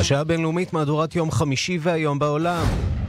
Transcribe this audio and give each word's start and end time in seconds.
השעה 0.00 0.20
הבינלאומית 0.20 0.72
מהדורת 0.72 1.16
יום 1.16 1.30
חמישי 1.30 1.78
והיום 1.80 2.18
בעולם. 2.18 2.66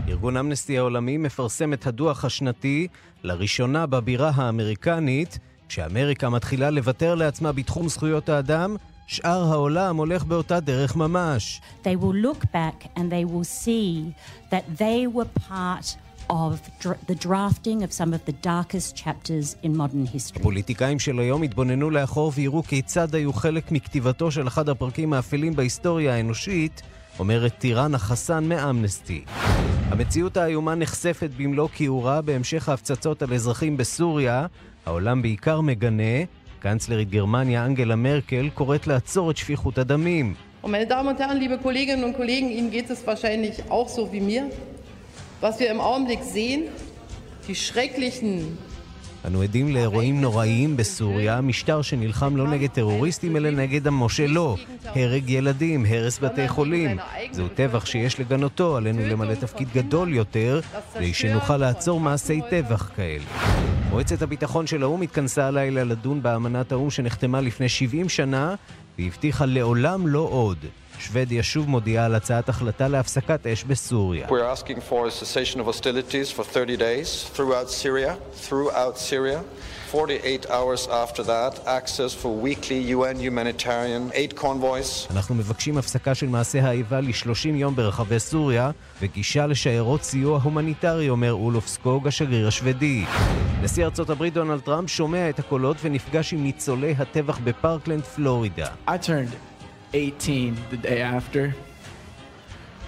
ארגון 0.08 0.38
אמנסטי 0.38 0.78
העולמי 0.78 1.18
מפרסם 1.18 1.74
את 1.74 1.88
הדוח 1.88 2.26
השנתי 2.26 2.88
לראשונה 3.24 3.86
בבירה 3.86 4.32
האמריקנית. 4.36 5.40
כשאמריקה 5.70 6.30
מתחילה 6.30 6.70
לוותר 6.70 7.16
לעצמה 7.16 7.52
בתחום 7.52 7.88
זכויות 7.90 8.30
האדם, 8.30 8.76
שאר 9.08 9.52
העולם 9.52 9.98
הולך 9.98 10.24
באותה 10.24 10.60
דרך 10.60 10.96
ממש. 10.96 11.62
They 11.84 12.02
will 12.02 12.26
look 12.26 12.44
back 12.44 12.98
and 12.98 13.12
they 13.12 13.26
will 13.26 13.66
see 13.66 14.14
that 14.52 14.78
they 14.78 15.18
were 15.18 15.50
part 15.50 15.96
of 16.32 16.56
the 17.10 17.16
drafting 17.28 17.84
of 17.84 17.92
some 18.00 18.14
of 18.18 18.22
the 18.30 18.36
darkest 18.52 18.96
chapters 18.96 19.56
in 19.64 19.76
modern 19.78 20.06
history. 20.06 20.40
הפוליטיקאים 20.40 21.00
של 21.00 21.20
היום 21.20 21.44
התבוננו 21.44 21.90
לאחור 21.90 22.32
ויראו 22.36 22.64
כיצד 22.64 23.16
היו 23.16 23.34
חלק 23.34 23.72
מכתיבתו 23.72 24.32
של 24.32 24.48
אחד 24.48 24.70
הפרקים 24.70 25.14
האפלים 25.14 25.56
בהיסטוריה 25.56 26.16
האנושית, 26.16 26.82
אומרת 27.20 27.54
טיראנה 27.58 27.98
חסן 27.98 28.44
מאמנסטי. 28.44 29.24
המציאות 29.90 30.38
האיומה 30.38 30.76
נחשפת 30.76 31.30
במלוא 31.38 31.68
כיעורה 31.74 32.22
בהמשך 32.22 32.70
ההפצצות 32.70 33.22
על 33.22 33.34
אזרחים 33.34 33.78
בסוריה. 33.78 34.46
העולם 34.86 35.22
בעיקר 35.22 35.62
מגנה. 35.62 36.24
קנצלרית 36.60 37.10
גרמניה 37.10 37.66
אנגלה 37.66 37.96
מרקל 37.96 38.50
קוראת 38.54 38.88
לעצור 38.88 39.32
את 39.32 39.38
שפיכות 39.38 39.78
הדמים. 39.78 40.34
meine 40.64 40.86
Damen 40.86 41.08
und 41.08 41.20
Herren, 41.20 41.40
liebe 41.40 41.58
Kolleginnen 41.58 42.04
und 42.04 42.16
Kollegen, 42.16 42.50
Ihnen 42.52 42.70
geht 42.70 42.90
es 42.92 43.00
wahrscheinlich 43.08 43.56
auch 43.72 43.90
so 43.90 44.12
wie 44.12 44.22
mir. 44.22 44.44
Was 45.42 45.60
wir 45.60 45.72
im 45.72 45.82
Augenblick 45.82 46.24
sehen, 46.24 46.70
die 47.48 47.56
schrecklichen 47.56 48.58
אנו 49.26 49.42
עדים 49.42 49.72
לאירועים 49.72 50.22
נוראיים 50.22 50.78
בסוריה, 50.78 51.42
משטר 51.42 51.82
שנלחם 51.82 52.38
לא 52.38 52.48
נגד 52.48 52.70
טרוריסטים 52.70 53.38
אלא 53.38 53.50
נגד 53.50 53.88
עמו 53.88 54.10
שלו. 54.10 54.58
הרג 54.86 55.30
ילדים, 55.30 55.86
הרס 55.86 56.20
בתי 56.20 56.48
חולים. 56.48 56.98
זהו 57.32 57.48
טבח 57.48 57.86
שיש 57.86 58.20
לגנותו, 58.20 58.78
עלינו 58.78 59.02
למלא 59.02 59.34
תפקיד 59.34 59.68
גדול 59.74 60.14
יותר, 60.14 60.62
כדי 60.94 61.14
שנוכל 61.14 61.58
לעצור 61.58 62.00
מעשי 62.00 62.42
טבח 62.50 62.92
כאלה. 62.96 63.24
מועצת 63.90 64.22
הביטחון 64.22 64.68
של 64.68 64.84
האו"ם 64.84 65.02
התכנסה 65.02 65.48
הלילה 65.48 65.84
לדון 65.84 66.24
באמנת 66.24 66.72
האו"ם 66.72 66.90
שנחתמה 66.90 67.42
לפני 67.42 67.70
70 67.70 68.10
שנה, 68.10 68.56
והבטיחה 69.00 69.46
לעולם 69.46 70.08
לא 70.08 70.28
עוד. 70.32 70.58
שוודיה 71.02 71.44
שוב 71.44 71.70
מודיעה 71.70 72.06
על 72.06 72.16
הצעת 72.16 72.50
החלטה 72.50 72.88
להפסקת 72.88 73.48
אש 73.48 73.64
בסוריה. 73.64 74.28
We're 74.28 74.58
asking 74.58 74.80
for 74.90 75.08
a 75.08 75.12
cessation 75.12 75.60
of 75.60 75.66
hostilities 75.66 76.32
for 76.38 76.44
30 76.44 76.78
days 76.78 77.30
throughout 77.36 77.70
Syria, 77.70 78.16
throughout 78.48 78.98
Syria. 78.98 79.40
48 79.92 80.46
hours 80.50 80.88
after 80.88 81.22
that, 81.24 81.54
access 81.68 82.14
for 82.14 82.32
weekly 82.48 82.80
UN 82.96 83.18
humanitarian 83.20 84.12
aid 84.14 84.34
convoys. 84.40 85.08
אנחנו 85.12 85.36
מבקשים 85.36 85.78
הפסקה 85.78 86.16
של 86.16 86.28
מעשה 86.28 86.64
האיבה 86.64 87.02
ל-30 87.02 87.48
יום 87.48 87.76
ברחבי 87.76 88.20
סוריה 88.20 88.72
וגישה 89.02 89.48
לשיירות 89.48 90.04
סיוע 90.04 90.40
הומניטרי, 90.44 91.10
אומר 91.10 91.34
אולוף 91.34 91.68
סקוג, 91.68 92.08
השגריר 92.08 92.48
השוודי. 92.48 93.06
נשיא 93.62 93.86
ארצות 93.86 94.10
הברית 94.10 94.34
דונלד 94.34 94.60
טראמפ 94.60 94.90
שומע 94.90 95.30
את 95.30 95.40
הקולות 95.40 95.78
ונפגש 95.82 96.34
עם 96.34 96.44
ניצולי 96.44 96.96
הטבח 97.00 97.40
בפארקלנד, 97.44 98.04
פלורידה. 98.04 98.68
I 98.88 98.92
turned 98.92 99.51
18 99.94 100.56
the 100.70 100.78
day 100.78 101.02
after. 101.02 101.54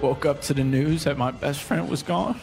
Woke 0.01 0.25
up 0.25 0.41
to 0.41 0.53
the 0.53 0.63
news 0.63 1.03
that 1.03 1.17
my 1.17 1.31
best 1.31 1.59
friend 1.61 1.89
was 1.89 2.03
gone. 2.03 2.35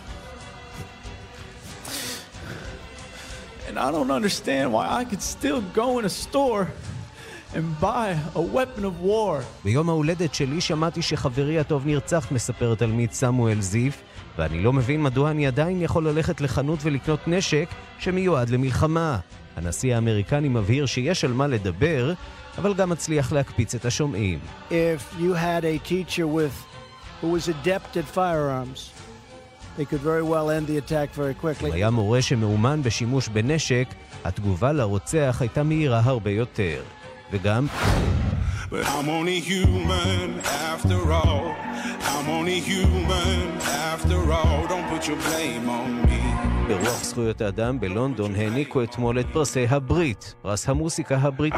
And 3.69 3.79
I 3.79 3.91
don't 3.91 4.11
understand 4.11 4.73
why 4.73 4.85
I 5.01 5.05
could 5.05 5.23
still 5.23 5.61
go 5.75 5.99
in 5.99 6.05
a 6.05 6.09
store 6.09 6.69
and 7.55 7.65
buy 7.81 8.19
a 8.35 8.41
weapon 8.41 8.85
of 8.85 9.01
war. 9.03 9.43
ביום 9.65 9.89
ההולדת 9.89 10.35
שלי 10.35 10.61
שמעתי 10.61 11.03
שחברי 11.03 11.59
הטוב 11.59 11.87
נרצח, 11.87 12.33
מספר 12.33 12.75
תלמיד 12.75 13.13
סמואל 13.13 13.61
זיף, 13.61 14.03
ואני 14.39 14.63
לא 14.63 14.73
מבין 14.73 15.03
מדוע 15.03 15.31
אני 15.31 15.47
עדיין 15.47 15.83
יכול 15.83 16.09
ללכת 16.09 16.41
לחנות 16.41 16.79
ולקנות 16.83 17.29
נשק 17.29 17.69
שמיועד 17.99 18.51
למלחמה. 18.51 19.19
הנשיא 19.57 19.95
האמריקני 19.95 20.49
מבהיר 20.49 20.87
שיש 20.87 21.25
על 21.25 21.33
מה 21.33 21.47
לדבר, 21.47 22.13
אבל 22.59 22.75
גם 22.75 22.91
מצליח 22.91 23.33
להקפיץ 23.33 23.75
את 23.75 23.85
השומעים. 23.85 24.39
If 24.71 25.21
you 25.21 25.35
had 25.35 25.65
a 25.65 25.89
teacher 25.89 26.27
with, 26.27 26.55
who 27.23 27.27
was 27.37 27.49
adept 27.49 27.97
at 27.97 28.05
firearms, 28.17 28.81
they 29.79 29.85
could 29.85 30.01
very 30.03 30.23
well 30.23 30.51
end 30.51 30.67
the 30.67 30.79
attack 30.79 31.15
very 31.15 31.35
אם 31.35 31.41
quickly. 31.41 31.73
היה 31.73 31.91
מורה 31.91 32.23
שמאומן 32.23 32.83
בשימוש 32.83 33.29
בנשק, 33.29 33.89
התגובה 34.25 34.73
לרוצח 34.73 35.37
הייתה 35.41 35.63
מהירה 35.63 36.01
הרבה 36.05 36.31
יותר. 36.31 36.83
וגם, 37.33 37.67
But 38.71 38.87
I'm 38.87 39.09
only 39.09 39.41
human 39.41 40.29
after 40.73 41.01
all. 41.13 41.45
I'm 42.13 42.29
only 42.39 42.61
human 42.61 43.47
after 43.93 44.19
all. 44.39 44.59
Don't 44.73 44.89
put 44.95 45.03
your 45.09 45.19
blame 45.29 45.69
on 45.69 45.91
me. 46.07 46.21
ברוח 46.71 47.05
זכויות 47.05 47.41
האדם 47.41 47.81
בלונדון 47.81 48.35
העניקו 48.35 48.83
אתמול 48.83 49.21
את 49.21 49.27
פרסי 49.33 49.67
הברית, 49.71 50.35
פרס 50.43 50.69
המוסיקה 50.69 51.17
הבריטי. 51.17 51.57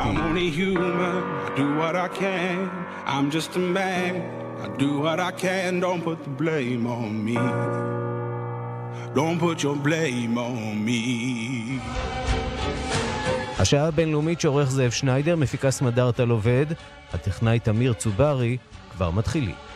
Don't 9.14 9.38
put 9.40 9.58
your 9.62 9.76
blame 9.86 10.36
on 10.36 10.86
me. 10.86 11.00
השעה 13.58 13.86
הבינלאומית 13.86 14.40
שעורך 14.40 14.70
זאב 14.70 14.90
שניידר, 14.90 15.36
מפיקה 15.36 15.70
סמדארטה 15.70 16.22
עובד, 16.22 16.66
הטכנאי 17.12 17.58
תמיר 17.58 17.92
צוברי, 17.92 18.56
כבר 18.90 19.10
מתחילים. 19.10 19.71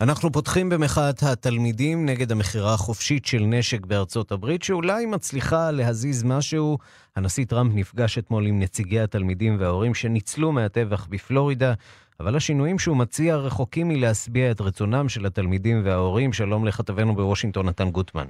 אנחנו 0.00 0.32
פותחים 0.32 0.68
במחאת 0.68 1.22
התלמידים 1.22 2.06
נגד 2.06 2.32
המכירה 2.32 2.74
החופשית 2.74 3.26
של 3.26 3.38
נשק 3.38 3.86
בארצות 3.86 4.32
הברית, 4.32 4.62
שאולי 4.62 5.06
מצליחה 5.06 5.70
להזיז 5.70 6.24
משהו. 6.24 6.78
הנשיא 7.16 7.44
טראמפ 7.44 7.72
נפגש 7.74 8.18
אתמול 8.18 8.46
עם 8.46 8.60
נציגי 8.60 9.00
התלמידים 9.00 9.56
וההורים 9.60 9.94
שניצלו 9.94 10.52
מהטבח 10.52 11.06
בפלורידה, 11.10 11.74
אבל 12.20 12.36
השינויים 12.36 12.78
שהוא 12.78 12.96
מציע 12.96 13.36
רחוקים 13.36 13.88
מלהשביע 13.88 14.50
את 14.50 14.60
רצונם 14.60 15.08
של 15.08 15.26
התלמידים 15.26 15.82
וההורים. 15.84 16.32
שלום 16.32 16.64
לכתבנו 16.64 17.14
בוושינגטון, 17.14 17.66
נתן 17.66 17.90
גוטמן. 17.90 18.26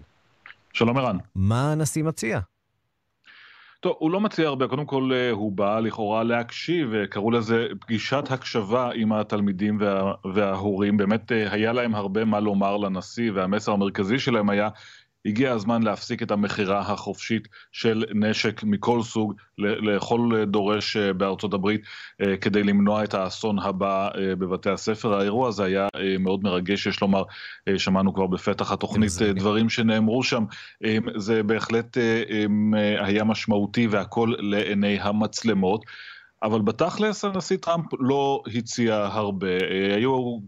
שלום 0.73 0.99
ערן. 0.99 1.17
מה 1.35 1.73
הנשיא 1.73 2.03
מציע? 2.05 2.41
טוב, 3.81 3.97
הוא 3.99 4.11
לא 4.11 4.21
מציע 4.21 4.49
הרבה, 4.49 4.69
קודם 4.69 4.87
כל 4.87 5.11
אה, 5.15 5.31
הוא 5.31 5.53
בא 5.53 5.81
לכאורה 5.81 6.25
להקשיב, 6.25 6.95
אה, 6.95 7.07
קראו 7.07 7.31
לזה 7.31 7.67
פגישת 7.81 8.25
הקשבה 8.31 8.91
עם 8.95 9.13
התלמידים 9.13 9.79
וה, 9.81 10.13
וההורים, 10.35 10.97
באמת 10.97 11.33
אה, 11.33 11.53
היה 11.53 11.73
להם 11.73 11.95
הרבה 11.95 12.25
מה 12.25 12.41
לומר 12.41 12.77
לנשיא, 12.77 13.33
והמסר 13.35 13.73
המרכזי 13.73 14.19
שלהם 14.19 14.51
היה, 14.51 14.69
הגיע 15.27 15.53
הזמן 15.53 15.83
להפסיק 15.83 16.23
את 16.23 16.31
המכירה 16.31 16.81
החופשית 16.81 17.49
של 17.73 18.05
נשק 18.15 18.63
מכל 18.63 19.03
סוג 19.03 19.35
לכל 19.59 20.45
דורש 20.47 20.97
אה, 20.97 21.13
בארצות 21.13 21.55
הברית 21.55 21.81
אה, 22.21 22.37
כדי 22.37 22.63
למנוע 22.63 23.05
את 23.05 23.15
האסון 23.15 23.59
הבא 23.59 24.09
אה, 24.09 24.37
בבתי 24.37 24.71
הספר. 24.71 25.15
האירוע 25.15 25.49
הזה 25.49 25.65
היה 25.65 25.89
מאוד 26.21 26.43
מרגש, 26.43 26.87
יש 26.87 27.01
לומר, 27.01 27.23
שמענו 27.77 28.15
כבר 28.15 28.27
בפתח 28.27 28.73
התוכנית 28.73 29.13
אה, 29.23 29.33
דברים 29.33 29.69
שנאמרו 29.69 30.23
שם, 30.23 30.45
זה 31.17 31.43
בהחלט 31.43 31.97
היה 32.99 33.25
משמעותי 33.25 33.87
והכל 33.87 34.33
לעיני 34.39 34.99
המצלמות. 35.01 35.85
אבל 36.47 36.63
בתכלס 36.63 37.25
הנשיא 37.25 37.57
טראמפ 37.57 37.87
לא 38.01 38.43
הציע 38.55 39.09
הרבה. 39.13 39.57
היו 39.95 40.39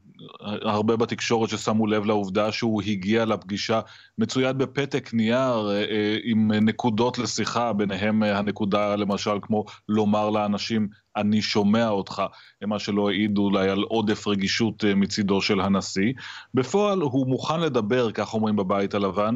הרבה 0.63 0.97
בתקשורת 0.97 1.49
ששמו 1.49 1.87
לב 1.87 2.05
לעובדה 2.05 2.53
שהוא 2.53 2.83
הגיע 2.83 3.25
לפגישה 3.25 3.81
מצויד 4.19 4.59
בפתק 4.59 5.11
נייר 5.15 5.71
אה, 5.71 5.85
אה, 5.91 6.17
עם 6.25 6.53
נקודות 6.53 7.19
לשיחה, 7.19 7.73
ביניהם 7.73 8.23
אה, 8.23 8.39
הנקודה 8.39 8.97
למשל 8.97 9.39
כמו 9.43 9.65
לומר 9.89 10.31
לאנשים 10.31 10.89
אני 11.17 11.43
שומע 11.43 11.89
אותך, 11.89 12.23
מה 12.67 12.79
שלא 12.79 13.09
העיד 13.09 13.39
אולי 13.39 13.69
על 13.69 13.83
עודף 13.83 14.27
רגישות 14.27 14.85
מצידו 14.97 15.41
של 15.41 15.61
הנשיא. 15.61 16.13
בפועל 16.55 17.01
הוא 17.01 17.27
מוכן 17.27 17.61
לדבר, 17.61 18.13
כך 18.13 18.35
אומרים 18.35 18.57
בבית 18.57 18.95
הלבן, 18.95 19.35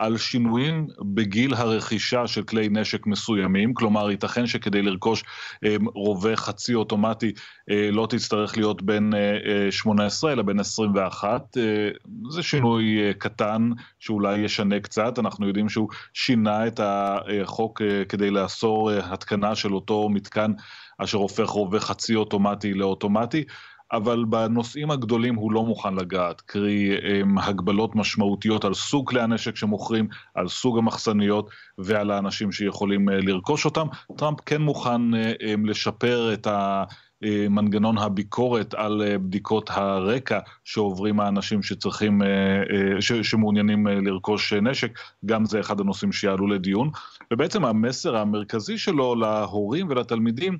על 0.00 0.16
שינויים 0.16 0.86
בגיל 1.14 1.54
הרכישה 1.54 2.26
של 2.26 2.42
כלי 2.42 2.68
נשק 2.70 3.06
מסוימים, 3.06 3.74
כלומר 3.74 4.10
ייתכן 4.10 4.46
שכדי 4.46 4.82
לרכוש 4.82 5.24
אה, 5.64 5.76
רובה 5.94 6.36
חצי 6.36 6.74
אוטומטי 6.74 7.32
אה, 7.70 7.90
לא 7.92 8.06
תצטרך 8.10 8.56
להיות 8.56 8.82
בין 8.82 9.14
אה, 9.14 9.64
אה, 9.66 9.72
18 9.72 10.32
אלא 10.32 10.42
בין 10.42 10.60
21, 10.60 11.56
אה, 11.56 11.62
זה 12.30 12.42
שינוי 12.42 12.98
אה, 13.06 13.12
קטן 13.12 13.70
שאולי 13.98 14.38
ישנה 14.38 14.80
קצת, 14.80 15.18
אנחנו 15.18 15.46
יודעים 15.46 15.68
שהוא 15.68 15.88
שינה 16.14 16.66
את 16.66 16.80
החוק 16.82 17.82
אה, 17.82 18.04
כדי 18.08 18.30
לאסור 18.30 18.92
אה, 18.92 19.12
התקנה 19.12 19.54
של 19.54 19.74
אותו 19.74 20.08
מתקן 20.08 20.52
אשר 20.98 21.18
הופך 21.18 21.48
רובה 21.48 21.80
חצי 21.80 22.14
אוטומטי 22.14 22.74
לאוטומטי. 22.74 23.44
אבל 23.92 24.24
בנושאים 24.24 24.90
הגדולים 24.90 25.34
הוא 25.34 25.52
לא 25.52 25.64
מוכן 25.64 25.94
לגעת, 25.94 26.40
קרי 26.40 26.96
הגבלות 27.38 27.96
משמעותיות 27.96 28.64
על 28.64 28.74
סוג 28.74 29.08
כלי 29.08 29.20
הנשק 29.20 29.56
שמוכרים, 29.56 30.08
על 30.34 30.48
סוג 30.48 30.78
המחסניות 30.78 31.50
ועל 31.78 32.10
האנשים 32.10 32.52
שיכולים 32.52 33.08
לרכוש 33.08 33.64
אותם. 33.64 33.86
טראמפ 34.16 34.40
כן 34.46 34.62
מוכן 34.62 35.00
לשפר 35.64 36.32
את 36.32 36.46
ה... 36.46 36.84
מנגנון 37.50 37.98
הביקורת 37.98 38.74
על 38.74 39.02
בדיקות 39.16 39.70
הרקע 39.72 40.38
שעוברים 40.64 41.20
האנשים 41.20 41.62
שצריכים, 41.62 42.22
ש, 43.00 43.12
שמעוניינים 43.12 43.86
לרכוש 43.86 44.52
נשק, 44.52 44.98
גם 45.26 45.44
זה 45.44 45.60
אחד 45.60 45.80
הנושאים 45.80 46.12
שיעלו 46.12 46.46
לדיון. 46.46 46.90
ובעצם 47.32 47.64
המסר 47.64 48.16
המרכזי 48.16 48.78
שלו 48.78 49.14
להורים 49.14 49.86
ולתלמידים 49.90 50.58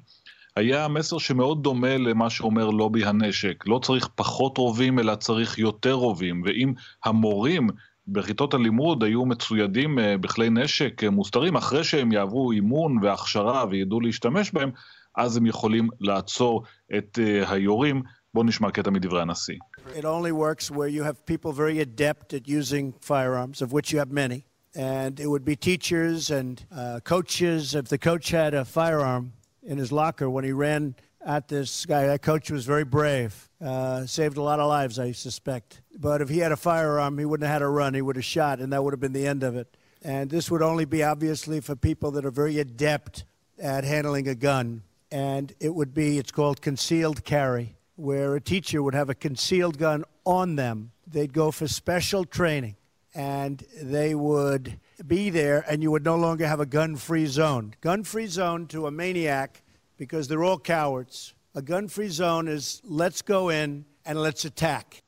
היה 0.60 0.88
מסר 0.88 1.18
שמאוד 1.18 1.62
דומה 1.62 1.96
למה 1.96 2.30
שאומר 2.30 2.70
לובי 2.70 3.04
הנשק. 3.04 3.64
לא 3.66 3.78
צריך 3.82 4.08
פחות 4.14 4.58
רובים, 4.58 4.98
אלא 4.98 5.14
צריך 5.14 5.58
יותר 5.58 5.92
רובים. 5.92 6.42
ואם 6.44 6.72
המורים 7.04 7.68
בכיתות 8.08 8.54
הלימוד 8.54 9.04
היו 9.04 9.26
מצוידים 9.26 9.98
בכלי 10.20 10.50
נשק 10.50 11.04
מוסתרים, 11.04 11.56
אחרי 11.56 11.84
שהם 11.84 12.12
יעברו 12.12 12.52
אימון 12.52 12.98
והכשרה 13.02 13.64
וידעו 13.70 14.00
להשתמש 14.00 14.50
בהם, 14.52 14.70
אז 15.16 15.36
הם 15.36 15.46
יכולים 15.46 15.88
לעצור 16.00 16.62
את 16.98 17.18
uh, 17.18 17.50
היורים. 17.50 18.02
בואו 18.34 18.44
נשמע 18.44 18.70
קטע 18.70 18.90
מדברי 18.90 19.22
הנשיא. 19.22 19.58
It 19.96 20.04
only 20.04 20.32
works 20.32 20.70
where 20.70 20.88
you 20.88 21.02
have 21.02 21.26
people 21.26 21.52
very 21.52 21.80
adept 21.80 22.34
at 22.34 22.48
using 22.48 22.92
firearms, 23.00 23.62
of 23.62 23.72
which 23.72 23.92
you 23.92 23.98
have 23.98 24.12
many. 24.12 24.44
And 24.76 25.18
it 25.18 25.28
would 25.32 25.44
be 25.44 25.56
teachers 25.56 26.30
and 26.30 26.54
uh, 26.70 27.00
coaches. 27.04 27.74
If 27.74 27.86
the 27.88 27.98
coach 27.98 28.26
had 28.30 28.52
a 28.54 28.64
firearm 28.64 29.24
in 29.62 29.78
his 29.78 29.92
locker 29.92 30.28
when 30.28 30.44
he 30.44 30.52
ran 30.52 30.94
at 31.24 31.48
this 31.48 31.84
guy, 31.86 32.06
that 32.06 32.22
coach 32.22 32.50
was 32.50 32.64
very 32.64 32.84
brave. 32.84 33.48
Uh, 33.62 34.06
saved 34.06 34.36
a 34.38 34.42
lot 34.42 34.58
of 34.58 34.68
lives, 34.68 34.98
I 34.98 35.12
suspect. 35.12 35.82
But 35.98 36.22
if 36.22 36.28
he 36.30 36.38
had 36.38 36.50
a 36.52 36.56
firearm, 36.56 37.18
he 37.18 37.24
wouldn't 37.26 37.46
have 37.46 37.54
had 37.54 37.62
a 37.62 37.68
run. 37.68 37.92
He 37.92 38.00
would 38.00 38.16
have 38.16 38.24
shot, 38.24 38.58
and 38.58 38.72
that 38.72 38.82
would 38.82 38.94
have 38.94 39.00
been 39.00 39.12
the 39.12 39.26
end 39.26 39.42
of 39.42 39.54
it. 39.54 39.76
And 40.02 40.30
this 40.30 40.50
would 40.50 40.62
only 40.62 40.86
be 40.86 41.02
obviously 41.02 41.60
for 41.60 41.76
people 41.76 42.10
that 42.12 42.24
are 42.24 42.30
very 42.30 42.58
adept 42.58 43.24
at 43.58 43.84
handling 43.84 44.28
a 44.28 44.34
gun. 44.34 44.82
and 45.10 45.52
it 45.60 45.74
would 45.74 45.92
be, 45.92 46.18
it's 46.18 46.30
called 46.30 46.62
concealed 46.62 47.24
carry, 47.24 47.76
where 47.96 48.34
a 48.36 48.40
teacher 48.40 48.82
would 48.82 48.94
have 48.94 49.10
a 49.10 49.14
concealed 49.14 49.78
gun 49.78 50.04
on 50.24 50.56
them. 50.56 50.92
They'd 51.06 51.32
go 51.32 51.50
for 51.50 51.66
special 51.66 52.24
training, 52.24 52.76
and 53.14 53.64
they 53.82 54.14
would 54.14 54.78
be 55.04 55.30
there, 55.30 55.64
and 55.68 55.82
you 55.82 55.90
would 55.90 56.04
no 56.04 56.16
longer 56.16 56.46
have 56.46 56.60
a 56.60 56.66
gun 56.66 56.96
free 56.96 57.26
zone. 57.26 57.74
Gun 57.80 58.04
free 58.04 58.26
zone 58.26 58.66
to 58.68 58.86
a 58.86 58.90
maniac, 58.90 59.62
because 59.98 60.28
they're 60.28 60.44
all 60.44 60.58
cowards. 60.58 61.34
A 61.54 61.62
gun 61.62 61.88
free 61.88 62.08
zone 62.08 62.46
is 62.48 62.80
let's 62.84 63.20
go 63.22 63.40
in 63.50 63.84
and 64.06 64.18
let's 64.18 64.44
attack. 64.44 65.02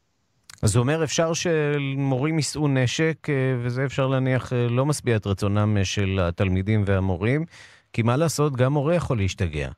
אז 0.63 0.73
זה 0.73 0.79
אומר, 0.79 1.05
אפשר 1.05 1.33
שמורים 1.33 2.37
יישאו 2.37 2.69
נשק, 2.69 3.27
וזה 3.65 3.85
אפשר 3.85 4.07
להניח 4.07 4.53
לא 4.71 4.87
משביע 4.87 5.17
את 5.17 5.27
רצונם 5.27 5.85
של 5.85 6.19
התלמידים 6.23 6.83
והמורים, 6.87 7.45
כי 7.93 8.03
מה 8.03 8.17
לעשות, 8.17 8.57
גם 8.57 8.73
מורה 8.73 8.95
יכול 8.95 9.19
להשתגע. 9.19 9.71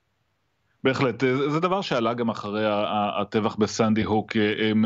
בהחלט, 0.84 1.24
זה 1.48 1.60
דבר 1.60 1.80
שעלה 1.80 2.14
גם 2.14 2.28
אחרי 2.28 2.64
הטבח 3.20 3.56
בסנדי 3.56 4.02
הוק, 4.02 4.32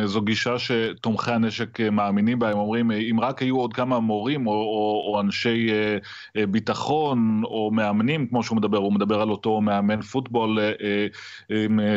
זו 0.05 0.23
גישה 0.23 0.59
שתומכי 0.59 1.33
הנשק 1.33 1.81
מאמינים 1.81 2.39
בה, 2.39 2.51
הם 2.51 2.59
אומרים, 2.59 2.91
אם 2.91 3.21
רק 3.21 3.43
היו 3.43 3.57
עוד 3.57 3.73
כמה 3.73 4.01
מורים 4.01 4.47
או, 4.47 4.53
או, 4.53 5.05
או 5.07 5.21
אנשי 5.21 5.69
ביטחון 6.51 7.43
או 7.45 7.71
מאמנים, 7.73 8.27
כמו 8.27 8.43
שהוא 8.43 8.57
מדבר, 8.57 8.79
הוא 8.79 8.93
מדבר 8.93 9.21
על 9.21 9.31
אותו 9.31 9.61
מאמן 9.61 10.01
פוטבול 10.01 10.59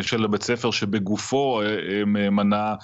של 0.02 0.28
בית 0.28 0.44
ספר 0.44 0.72
שבגופו 0.72 1.62
מנע 2.06 2.76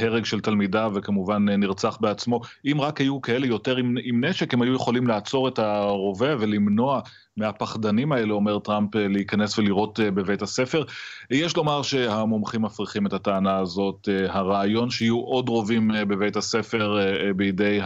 הרג 0.00 0.24
של 0.24 0.40
תלמידה 0.40 0.88
וכמובן 0.94 1.48
נרצח 1.48 1.98
בעצמו. 2.00 2.40
אם 2.72 2.80
רק 2.80 3.00
היו 3.00 3.20
כאלה 3.20 3.46
יותר 3.46 3.76
עם, 3.76 3.94
עם 4.02 4.24
נשק, 4.24 4.54
הם 4.54 4.62
היו 4.62 4.74
יכולים 4.74 5.06
לעצור 5.06 5.48
את 5.48 5.58
הרובה 5.58 6.36
ולמנוע 6.38 7.00
מהפחדנים 7.36 8.12
האלה, 8.12 8.32
אומר 8.32 8.58
טראמפ, 8.58 8.94
להיכנס 8.94 9.58
ולראות 9.58 10.00
בבית 10.00 10.42
הספר. 10.42 10.84
יש 11.30 11.56
לומר 11.56 11.82
שהמומחים 11.82 12.62
מפריחים 12.62 13.06
את 13.06 13.12
הטענה 13.12 13.58
הזאת. 13.58 14.08
הרעיון 14.28 14.90
שיהיו 14.90 15.18
עוד 15.18 15.48
רובים 15.48 15.90
בבית 16.08 16.36
הספר 16.36 16.98
בידי 17.36 17.80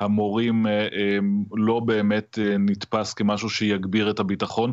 המורים 0.00 0.66
לא 1.52 1.80
באמת 1.80 2.38
נתפס 2.58 3.14
כמשהו 3.14 3.50
שיגביר 3.50 4.10
את 4.10 4.20
הביטחון. 4.20 4.72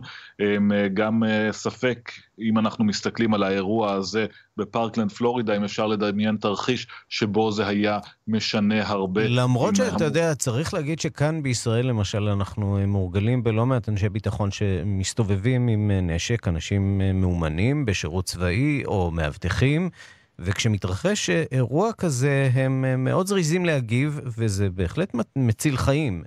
גם 0.93 1.23
ספק, 1.51 2.11
אם 2.41 2.57
אנחנו 2.57 2.85
מסתכלים 2.85 3.33
על 3.33 3.43
האירוע 3.43 3.93
הזה 3.93 4.25
בפארקלנד, 4.57 5.11
פלורידה, 5.11 5.57
אם 5.57 5.63
אפשר 5.63 5.87
לדמיין 5.87 6.37
תרחיש 6.37 6.87
שבו 7.09 7.51
זה 7.51 7.67
היה 7.67 7.99
משנה 8.27 8.87
הרבה. 8.87 9.27
למרות 9.27 9.75
שאתה 9.75 10.05
יודע, 10.05 10.35
צריך 10.35 10.73
להגיד 10.73 10.99
שכאן 10.99 11.43
בישראל, 11.43 11.87
למשל, 11.87 12.23
אנחנו 12.23 12.79
מורגלים 12.87 13.43
בלא 13.43 13.65
מעט 13.65 13.89
אנשי 13.89 14.09
ביטחון 14.09 14.51
שמסתובבים 14.51 15.67
עם 15.67 15.91
נשק, 15.91 16.47
אנשים 16.47 17.01
מאומנים 17.13 17.85
בשירות 17.85 18.25
צבאי 18.25 18.83
או 18.85 19.11
מאבטחים. 19.11 19.89
וכשמתרחש 20.39 21.29
אירוע 21.29 21.93
כזה, 21.93 22.49
הם 22.53 23.03
מאוד 23.03 23.27
זריזים 23.27 23.65
להגיב, 23.65 24.19
וזה 24.37 24.69
בהחלט 24.69 25.15
מציל 25.35 25.77
חיים. 25.77 26.23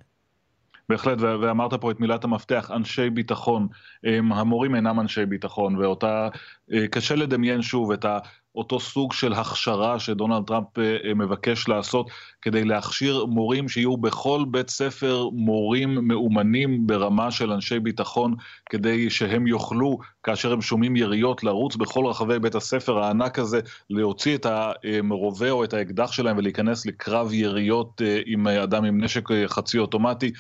בהחלט, 0.89 1.19
ואמרת 1.21 1.75
פה 1.75 1.91
את 1.91 2.01
מילת 2.01 2.25
המפתח, 2.25 2.71
אנשי 2.75 3.11
ביטחון. 3.11 3.69
המורים 4.31 4.75
אינם 4.75 5.01
אנשי 5.01 5.27
ביטחון, 5.27 5.77
ואותה, 5.77 6.29
קשה 6.91 7.15
לדמיין 7.15 7.63
שוב 7.63 7.93
את 7.93 8.05
אותו 8.55 8.81
סוג 8.81 9.13
של 9.13 9.33
הכשרה 9.33 9.99
שדונלד 9.99 10.47
טראמפ 10.47 10.67
מבקש 11.17 11.69
לעשות 11.69 12.11
כדי 12.43 12.65
להכשיר 12.65 13.25
מורים 13.25 13.69
שיהיו 13.69 13.97
בכל 13.97 14.45
בית 14.51 14.71
ספר 14.71 15.29
מורים 15.33 16.09
מאומנים 16.09 16.87
ברמה 16.87 17.31
של 17.31 17.53
אנשי 17.53 17.79
ביטחון, 17.79 18.35
כדי 18.71 19.11
שהם 19.11 19.47
יוכלו, 19.47 19.99
כאשר 20.23 20.53
הם 20.53 20.63
שומעים 20.63 20.97
יריות, 20.97 21.45
לרוץ 21.45 21.77
בכל 21.77 22.07
רחבי 22.07 22.39
בית 22.39 22.55
הספר 22.55 22.99
הענק 22.99 23.39
הזה, 23.39 23.61
להוציא 23.91 24.35
את 24.35 24.47
המרובה 24.47 25.51
או 25.51 25.65
את 25.65 25.75
האקדח 25.75 26.13
שלהם 26.13 26.39
ולהיכנס 26.39 26.87
לקרב 26.87 27.33
יריות 27.33 28.01
עם 28.27 28.49
אדם 28.49 28.85
עם 28.85 29.05
נשק 29.05 29.29
חצי 29.47 29.79
אוטומטי. 29.79 30.33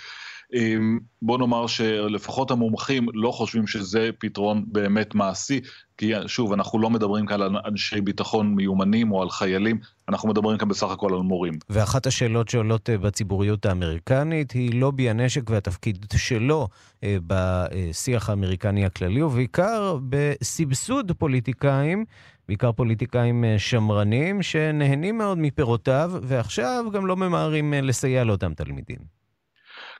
בוא 1.22 1.38
נאמר 1.38 1.66
שלפחות 1.66 2.50
המומחים 2.50 3.06
לא 3.14 3.30
חושבים 3.30 3.66
שזה 3.66 4.10
פתרון 4.18 4.64
באמת 4.66 5.14
מעשי, 5.14 5.60
כי 5.98 6.12
שוב, 6.26 6.52
אנחנו 6.52 6.78
לא 6.78 6.90
מדברים 6.90 7.26
כאן 7.26 7.42
על 7.42 7.56
אנשי 7.66 8.00
ביטחון 8.00 8.54
מיומנים 8.54 9.12
או 9.12 9.22
על 9.22 9.30
חיילים, 9.30 9.78
אנחנו 10.08 10.28
מדברים 10.28 10.58
כאן 10.58 10.68
בסך 10.68 10.90
הכל 10.90 11.14
על 11.14 11.20
מורים. 11.20 11.54
ואחת 11.70 12.06
השאלות 12.06 12.48
שעולות 12.48 12.90
בציבוריות 12.90 13.66
האמריקנית 13.66 14.50
היא 14.50 14.80
לובי 14.80 15.10
הנשק 15.10 15.50
והתפקיד 15.50 16.06
שלו 16.16 16.68
בשיח 17.04 18.30
האמריקני 18.30 18.86
הכללי, 18.86 19.22
ובעיקר 19.22 19.98
בסבסוד 20.08 21.12
פוליטיקאים. 21.12 22.04
בעיקר 22.48 22.72
פוליטיקאים 22.72 23.44
שמרנים 23.58 24.42
שנהנים 24.42 25.18
מאוד 25.18 25.38
מפירותיו, 25.38 26.12
ועכשיו 26.22 26.84
גם 26.92 27.06
לא 27.06 27.16
ממהרים 27.16 27.74
לסייע 27.74 28.24
לאותם 28.24 28.54
תלמידים. 28.54 29.19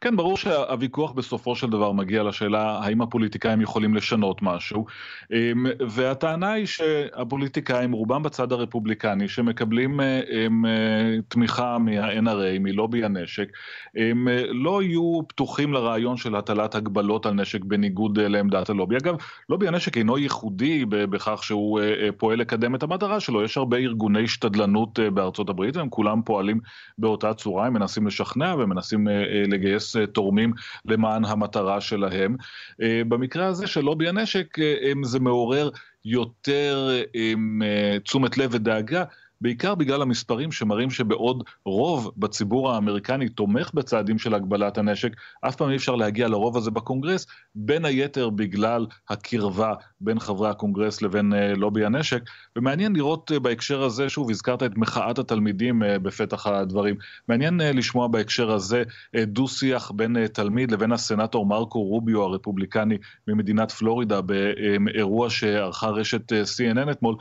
כן, 0.02 0.16
ברור 0.16 0.36
שהוויכוח 0.36 1.12
בסופו 1.12 1.56
של 1.56 1.70
דבר 1.70 1.92
מגיע 1.92 2.22
לשאלה 2.22 2.78
האם 2.82 3.02
הפוליטיקאים 3.02 3.60
יכולים 3.60 3.94
לשנות 3.94 4.42
משהו, 4.42 4.86
והטענה 5.88 6.52
היא 6.52 6.66
שהפוליטיקאים, 6.66 7.92
רובם 7.92 8.22
בצד 8.22 8.52
הרפובליקני, 8.52 9.28
שמקבלים 9.28 10.00
הם, 10.00 10.64
תמיכה 11.28 11.78
מה-NRA, 11.78 12.58
מלובי 12.60 13.04
הנשק, 13.04 13.48
הם 13.96 14.28
לא 14.50 14.82
יהיו 14.82 15.20
פתוחים 15.28 15.72
לרעיון 15.72 16.16
של 16.16 16.36
הטלת 16.36 16.74
הגבלות 16.74 17.26
על 17.26 17.34
נשק 17.34 17.64
בניגוד 17.64 18.18
לעמדת 18.18 18.70
הלובי. 18.70 18.96
אגב, 18.96 19.14
לובי 19.48 19.68
הנשק 19.68 19.96
אינו 19.96 20.18
ייחודי 20.18 20.84
בכך 20.84 21.44
שהוא 21.44 21.80
פועל 22.16 22.38
לקדם 22.38 22.74
את 22.74 22.82
המטרה 22.82 23.20
שלו, 23.20 23.42
יש 23.42 23.56
הרבה 23.56 23.76
ארגוני 23.76 24.24
השתדלנות 24.24 24.98
בארצות 25.14 25.48
הברית, 25.48 25.76
והם 25.76 25.88
כולם 25.88 26.22
פועלים 26.22 26.60
באותה 26.98 27.34
צורה, 27.34 27.66
הם 27.66 27.72
מנסים 27.74 28.06
לשכנע 28.06 28.54
ומנסים 28.58 29.08
לגייס 29.48 29.89
תורמים 30.12 30.52
למען 30.84 31.24
המטרה 31.24 31.80
שלהם. 31.80 32.36
במקרה 32.78 33.46
הזה 33.46 33.66
של 33.66 33.80
לובי 33.80 34.08
הנשק 34.08 34.56
זה 35.02 35.20
מעורר 35.20 35.70
יותר 36.04 36.90
תשומת 38.04 38.38
לב 38.38 38.50
ודאגה 38.52 39.04
בעיקר 39.40 39.74
בגלל 39.74 40.02
המספרים 40.02 40.52
שמראים 40.52 40.90
שבעוד 40.90 41.44
רוב 41.64 42.12
בציבור 42.16 42.72
האמריקני 42.72 43.28
תומך 43.28 43.70
בצעדים 43.74 44.18
של 44.18 44.34
הגבלת 44.34 44.78
הנשק, 44.78 45.12
אף 45.40 45.56
פעם 45.56 45.70
אי 45.70 45.76
אפשר 45.76 45.94
להגיע 45.94 46.28
לרוב 46.28 46.56
הזה 46.56 46.70
בקונגרס, 46.70 47.26
בין 47.54 47.84
היתר 47.84 48.30
בגלל 48.30 48.86
הקרבה 49.08 49.74
בין 50.00 50.18
חברי 50.18 50.50
הקונגרס 50.50 51.02
לבין 51.02 51.34
אה, 51.34 51.54
לובי 51.54 51.84
הנשק. 51.84 52.22
ומעניין 52.56 52.96
לראות 52.96 53.32
אה, 53.32 53.38
בהקשר 53.38 53.82
הזה, 53.82 54.08
שוב, 54.08 54.30
הזכרת 54.30 54.62
את 54.62 54.76
מחאת 54.76 55.18
התלמידים 55.18 55.82
אה, 55.82 55.98
בפתח 55.98 56.46
הדברים, 56.46 56.94
מעניין 57.28 57.60
לשמוע 57.60 58.08
בהקשר 58.08 58.52
הזה 58.52 58.82
דו-שיח 59.16 59.90
בין 59.90 60.26
תלמיד 60.26 60.70
לבין 60.70 60.92
הסנטור 60.92 61.46
מרקו 61.46 61.82
רוביו 61.82 62.22
הרפובליקני 62.22 62.98
ממדינת 63.28 63.70
פלורידה 63.70 64.20
באירוע 64.20 65.30
שערכה 65.30 65.88
רשת 65.88 66.32
CNN 66.32 66.90
אתמול. 66.90 67.16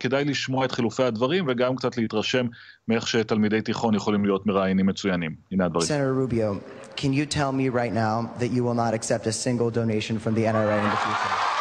כדאי 0.00 0.24
לשמוע 0.24 0.64
את 0.64 0.72
חילופי 0.72 1.02
הדברים 1.02 1.25
וגם 1.47 1.75
קצת 1.75 1.97
להתרשם 1.97 2.45
מאיך 2.87 3.07
שתלמידי 3.07 3.61
תיכון 3.61 3.93
יכולים 3.93 4.25
להיות 4.25 4.45
מראיינים 4.45 4.85
מצוינים. 4.85 5.35
הנה 5.51 5.65
הדברים. 5.65 5.87
Senator 5.87 6.13
Rubio, 6.13 6.59
can 6.95 7.13
you 7.13 7.25
tell 7.25 7.51
me 7.51 7.69
right 7.69 7.93
now 7.93 8.29
that 8.39 8.51
you 8.51 8.63
will 8.63 8.75
not 8.75 8.93
accept 8.93 9.27
a 9.27 9.31
single 9.31 9.69
donation 9.69 10.19
from 10.19 10.33
the 10.35 10.43
NRA 10.43 10.77
in 10.83 10.89
the 10.89 11.01
future? 11.05 11.51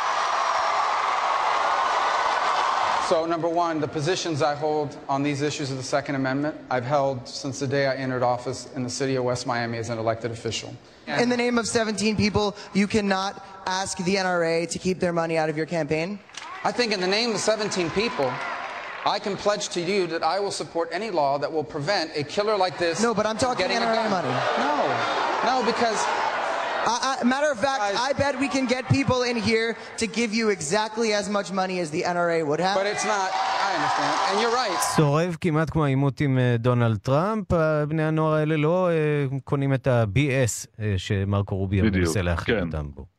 So, 3.11 3.27
number 3.27 3.49
one, 3.49 3.81
the 3.81 3.89
positions 3.89 4.41
I 4.41 4.55
hold 4.55 4.97
on 5.09 5.25
these 5.25 5.43
issues 5.43 5.69
of 5.73 5.77
the 5.83 5.89
Second 5.97 6.15
Amendment, 6.15 6.55
I've 6.71 6.85
held 6.85 7.17
since 7.27 7.59
the 7.59 7.67
day 7.67 7.85
I 7.89 7.97
entered 7.97 8.23
office 8.23 8.69
in 8.77 8.85
the 8.85 8.95
city 9.01 9.17
of 9.17 9.25
West 9.25 9.49
Miami 9.49 9.79
as 9.79 9.91
an 9.91 9.99
elected 9.99 10.31
official. 10.31 10.71
In 11.09 11.29
the 11.29 11.37
name 11.37 11.59
of 11.59 11.67
17 11.67 12.15
people, 12.15 12.57
you 12.73 12.87
cannot 12.87 13.45
ask 13.67 13.99
the 13.99 14.15
NRA 14.15 14.71
to 14.71 14.79
keep 14.79 15.01
their 15.01 15.13
money 15.13 15.37
out 15.37 15.49
of 15.49 15.57
your 15.57 15.67
campaign? 15.67 16.21
I 16.63 16.71
think, 16.71 16.93
in 16.93 17.01
the 17.01 17.09
name 17.09 17.31
of 17.33 17.41
17 17.41 17.91
people, 17.91 18.33
I 19.07 19.19
can 19.19 19.37
pledge 19.37 19.69
to 19.71 19.81
you 19.81 20.07
that 20.09 20.23
I 20.23 20.41
will 20.41 20.51
support 20.51 20.87
any 20.93 21.11
law 21.11 21.39
that 21.39 21.51
will 21.51 21.65
prevent 21.65 22.11
a 22.17 22.23
killer 22.23 22.57
like 22.65 22.77
this. 22.79 23.03
No, 23.03 23.15
but 23.15 23.25
I'm 23.27 23.39
talking 23.39 23.67
getting 23.67 23.79
NRA 23.79 24.11
money. 24.11 24.35
No, 24.67 24.77
no, 25.51 25.57
because 25.65 25.99
I, 26.87 27.19
I, 27.21 27.25
matter 27.25 27.51
of 27.51 27.59
fact, 27.59 27.81
Guys, 27.81 27.97
I 28.09 28.13
bet 28.13 28.39
we 28.39 28.49
can 28.49 28.67
get 28.67 28.89
people 28.89 29.23
in 29.23 29.37
here 29.37 29.77
to 29.99 30.07
give 30.07 30.35
you 30.35 30.49
exactly 30.51 31.13
as 31.13 31.29
much 31.37 31.49
money 31.53 31.79
as 31.81 31.91
the 31.91 32.03
NRA 32.03 32.47
would 32.47 32.61
have. 32.61 32.77
But 32.77 32.87
it's 32.87 33.05
not, 33.05 33.29
I 33.67 33.71
understand, 33.77 34.15
and 34.29 34.41
you're 34.41 34.55
right. 34.63 34.79
צורב 34.97 35.37
כמעט 35.41 35.71
כמו 35.71 35.85
העימות 35.85 36.21
עם 36.21 36.39
דונלד 36.59 36.99
טראמפ, 36.99 37.47
בני 37.89 38.03
הנוער 38.03 38.35
האלה 38.35 38.57
לא 38.57 38.89
קונים 39.45 39.75
את 39.75 39.87
ה-BS 39.87 40.83
שמרקו 40.97 41.57
רוביו 41.57 41.85
מנסה 41.85 42.23
להכין 42.23 42.55
כן. 42.55 42.67
אותם 42.67 42.91
בו. 42.95 43.14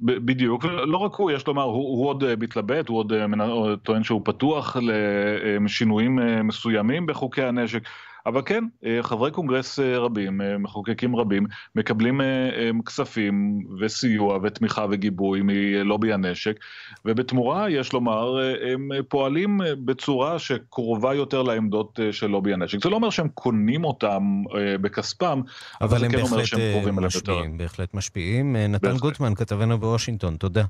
בדיוק, 0.00 0.64
לא 0.64 0.96
רק 0.96 1.14
הוא, 1.14 1.30
יש 1.30 1.46
לומר, 1.46 1.62
הוא, 1.62 1.98
הוא 1.98 2.08
עוד 2.08 2.24
מתלבט, 2.38 2.88
הוא 2.88 2.98
עוד 2.98 3.12
טוען 3.82 4.02
שהוא 4.02 4.20
פתוח 4.24 4.76
לשינויים 5.60 6.18
מסוימים 6.44 7.06
בחוקי 7.06 7.42
הנשק. 7.42 7.88
אבל 8.26 8.42
כן, 8.46 8.64
אה, 8.86 9.02
חברי 9.02 9.30
קונגרס 9.30 9.78
אה, 9.78 9.98
רבים, 9.98 10.40
אה, 10.40 10.58
מחוקקים 10.58 11.16
רבים, 11.16 11.46
מקבלים 11.74 12.20
כספים 12.86 13.66
וסיוע 13.80 14.38
ותמיכה 14.42 14.86
וגיבוי 14.90 15.40
מלובי 15.44 16.12
הנשק, 16.12 16.56
ובתמורה, 17.04 17.70
יש 17.70 17.92
לומר, 17.92 18.38
הם 18.72 18.88
פועלים 19.08 19.60
בצורה 19.84 20.38
שקרובה 20.38 21.14
יותר 21.14 21.42
לעמדות 21.42 22.00
של 22.12 22.26
לובי 22.26 22.52
הנשק. 22.52 22.82
זה 22.82 22.90
לא 22.90 22.96
אומר 22.96 23.10
שהם 23.10 23.28
קונים 23.28 23.84
אותם 23.84 24.42
בכספם, 24.80 25.40
אבל, 25.80 25.88
אבל 25.88 25.98
זה 25.98 26.08
כן 26.08 26.20
אומר 26.20 26.44
שהם 26.44 26.60
קרובים 26.72 26.98
אליו 26.98 27.10
יותר. 27.14 27.40
בהחלט 27.56 27.94
משפיעים. 27.94 28.56
נתן. 28.56 28.96
גוטמן, 28.96 29.34
כתבנו 29.34 29.78
בוושינגטון, 29.78 30.36
תודה. 30.36 30.64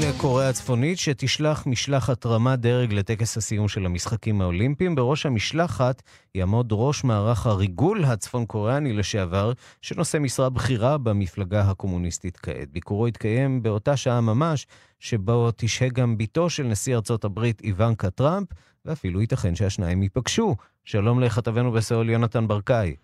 לקוריאה 0.00 0.48
הצפונית 0.48 0.98
שתשלח 0.98 1.66
משלחת 1.66 2.26
רמת 2.26 2.58
דרג 2.58 2.92
לטקס 2.92 3.36
הסיום 3.36 3.68
של 3.68 3.86
המשחקים 3.86 4.40
האולימפיים. 4.40 4.94
בראש 4.94 5.26
המשלחת 5.26 6.02
יעמוד 6.34 6.68
ראש 6.72 7.04
מערך 7.04 7.46
הריגול 7.46 8.04
הצפון 8.04 8.46
קוריאני 8.46 8.92
לשעבר, 8.92 9.52
שנושא 9.82 10.18
משרה 10.18 10.50
בכירה 10.50 10.98
במפלגה 10.98 11.60
הקומוניסטית 11.60 12.36
כעת. 12.36 12.68
ביקורו 12.72 13.08
יתקיים 13.08 13.62
באותה 13.62 13.96
שעה 13.96 14.20
ממש, 14.20 14.66
שבו 15.00 15.50
תשהה 15.56 15.88
גם 15.88 16.18
בתו 16.18 16.50
של 16.50 16.62
נשיא 16.62 16.94
ארצות 16.94 17.24
הברית 17.24 17.60
איוונקה 17.64 18.10
טראמפ, 18.10 18.48
ואפילו 18.84 19.20
ייתכן 19.20 19.54
שהשניים 19.54 20.02
ייפגשו. 20.02 20.56
שלום 20.84 21.20
לכתבנו 21.20 21.72
בסאול 21.72 22.10
יונתן 22.10 22.48
ברקאי. 22.48 22.96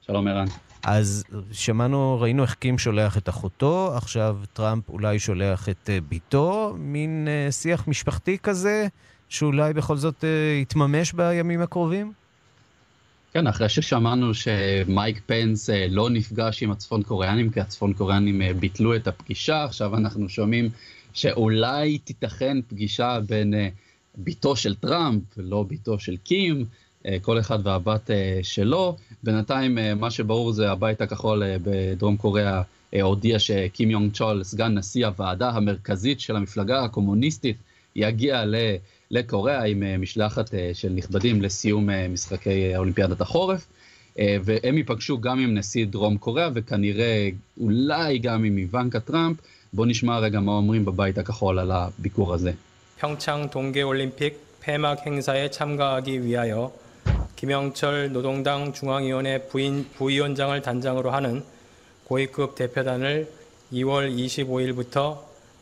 שלום 0.00 0.28
ערן. 0.28 0.46
אז 0.82 1.24
שמענו, 1.52 2.20
ראינו 2.20 2.42
איך 2.42 2.54
קים 2.54 2.78
שולח 2.78 3.18
את 3.18 3.28
אחותו, 3.28 3.92
עכשיו 3.96 4.38
טראמפ 4.52 4.88
אולי 4.88 5.18
שולח 5.18 5.68
את 5.68 5.90
אה, 5.90 5.98
ביתו, 6.08 6.74
מין 6.78 7.28
uh, 7.48 7.52
שיח 7.52 7.88
משפחתי 7.88 8.38
כזה, 8.38 8.86
שאולי 9.28 9.72
בכל 9.72 9.96
זאת 9.96 10.20
uh, 10.20 10.62
יתממש 10.62 11.12
בימים 11.12 11.60
הקרובים? 11.60 12.12
כן, 13.32 13.46
אחרי 13.46 13.68
ששמענו 13.68 14.34
שמייק 14.34 15.20
פנס 15.26 15.70
לא 15.90 16.10
נפגש 16.10 16.62
עם 16.62 16.70
הצפון 16.70 17.02
קוריאנים, 17.02 17.50
כי 17.50 17.60
הצפון 17.60 17.92
קוריאנים 17.92 18.42
ביטלו 18.60 18.96
את 18.96 19.08
הפגישה, 19.08 19.64
עכשיו 19.64 19.96
אנחנו 19.96 20.28
שומעים 20.28 20.70
שאולי 21.12 21.98
תיתכן 21.98 22.56
פגישה 22.68 23.18
בין 23.28 23.54
ביתו 24.16 24.56
של 24.56 24.74
טראמפ, 24.74 25.22
לא 25.36 25.64
ביתו 25.68 25.98
של 25.98 26.16
קים, 26.16 26.56
אה, 26.60 26.64
כל 27.21 27.39
אחד 27.39 27.67
והבת 27.67 28.11
אה, 28.11 28.39
שלו. 28.43 28.97
בינתיים 29.23 29.77
אה, 29.77 29.95
מה 29.95 30.11
שברור 30.11 30.51
זה 30.51 30.71
הבית 30.71 31.01
הכחול 31.01 31.43
בדרום 31.63 32.17
קוריאה 32.17 32.61
הודיע 33.01 33.39
שקים 33.39 33.91
יונג 33.91 34.13
צ'ול, 34.13 34.43
סגן 34.43 34.77
נשיא 34.77 35.05
הוועדה 35.05 35.49
המרכזית 35.49 36.19
של 36.19 36.35
המפלגה 36.35 36.83
הקומוניסטית, 36.83 37.57
יגיע 37.95 38.43
לקוריאה 39.11 39.63
עם 39.63 40.01
משלחת 40.01 40.49
של 40.73 40.89
נכבדים 40.89 41.41
לסיום 41.41 41.89
משחקי 42.09 42.75
אולימפיאדת 42.75 43.21
החורף. 43.21 43.67
והם 44.17 44.77
ייפגשו 44.77 45.21
גם 45.21 45.39
עם 45.39 45.57
נשיא 45.57 45.85
דרום 45.85 46.17
קוריאה 46.17 46.49
וכנראה 46.53 47.29
אולי 47.61 48.17
גם 48.17 48.43
עם 48.43 48.57
איוונקה 48.57 48.99
טראמפ. 48.99 49.37
בואו 49.73 49.87
נשמע 49.87 50.19
רגע 50.19 50.39
מה 50.39 50.51
אומרים 50.51 50.85
בבית 50.85 51.17
הכחול 51.17 51.59
על 51.59 51.71
הביקור 51.71 52.33
הזה. 52.33 52.51
평창 52.99 53.49
동계올림픽 53.49 54.37
폐막 54.61 55.07
행사에 55.07 55.49
참가하기 55.49 56.23
위하여 56.23 56.71
김영철 57.35 58.11
노동당 58.13 58.71
중앙위원회 58.71 59.47
부인, 59.47 59.85
부위원장을 59.95 60.61
단장으로 60.61 61.11
하는 61.11 61.43
고위급 62.03 62.55
대표단을 62.55 63.27
2월 63.73 64.15
25일부터 64.15 65.17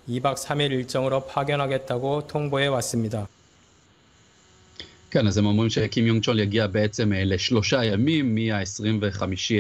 2박 0.09 0.36
3일 0.36 0.71
일정으로 0.71 1.25
파견하겠다고 1.25 2.27
통보해 2.27 2.67
왔습니다. 2.67 3.27
כן, 5.12 5.27
אז 5.27 5.38
הם 5.38 5.45
אומרים 5.45 5.69
שקים 5.69 6.07
יונג 6.07 6.24
צ'ול 6.24 6.39
יגיע 6.39 6.67
בעצם 6.67 7.12
לשלושה 7.15 7.86
ימים, 7.86 8.36
מה-25 8.36 9.53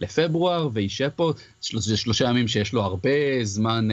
לפברואר, 0.00 0.68
וישב 0.72 1.08
פה, 1.16 1.32
זה 1.60 1.96
שלושה 1.96 2.24
ימים 2.24 2.48
שיש 2.48 2.72
לו 2.72 2.82
הרבה 2.82 3.10
זמן 3.42 3.88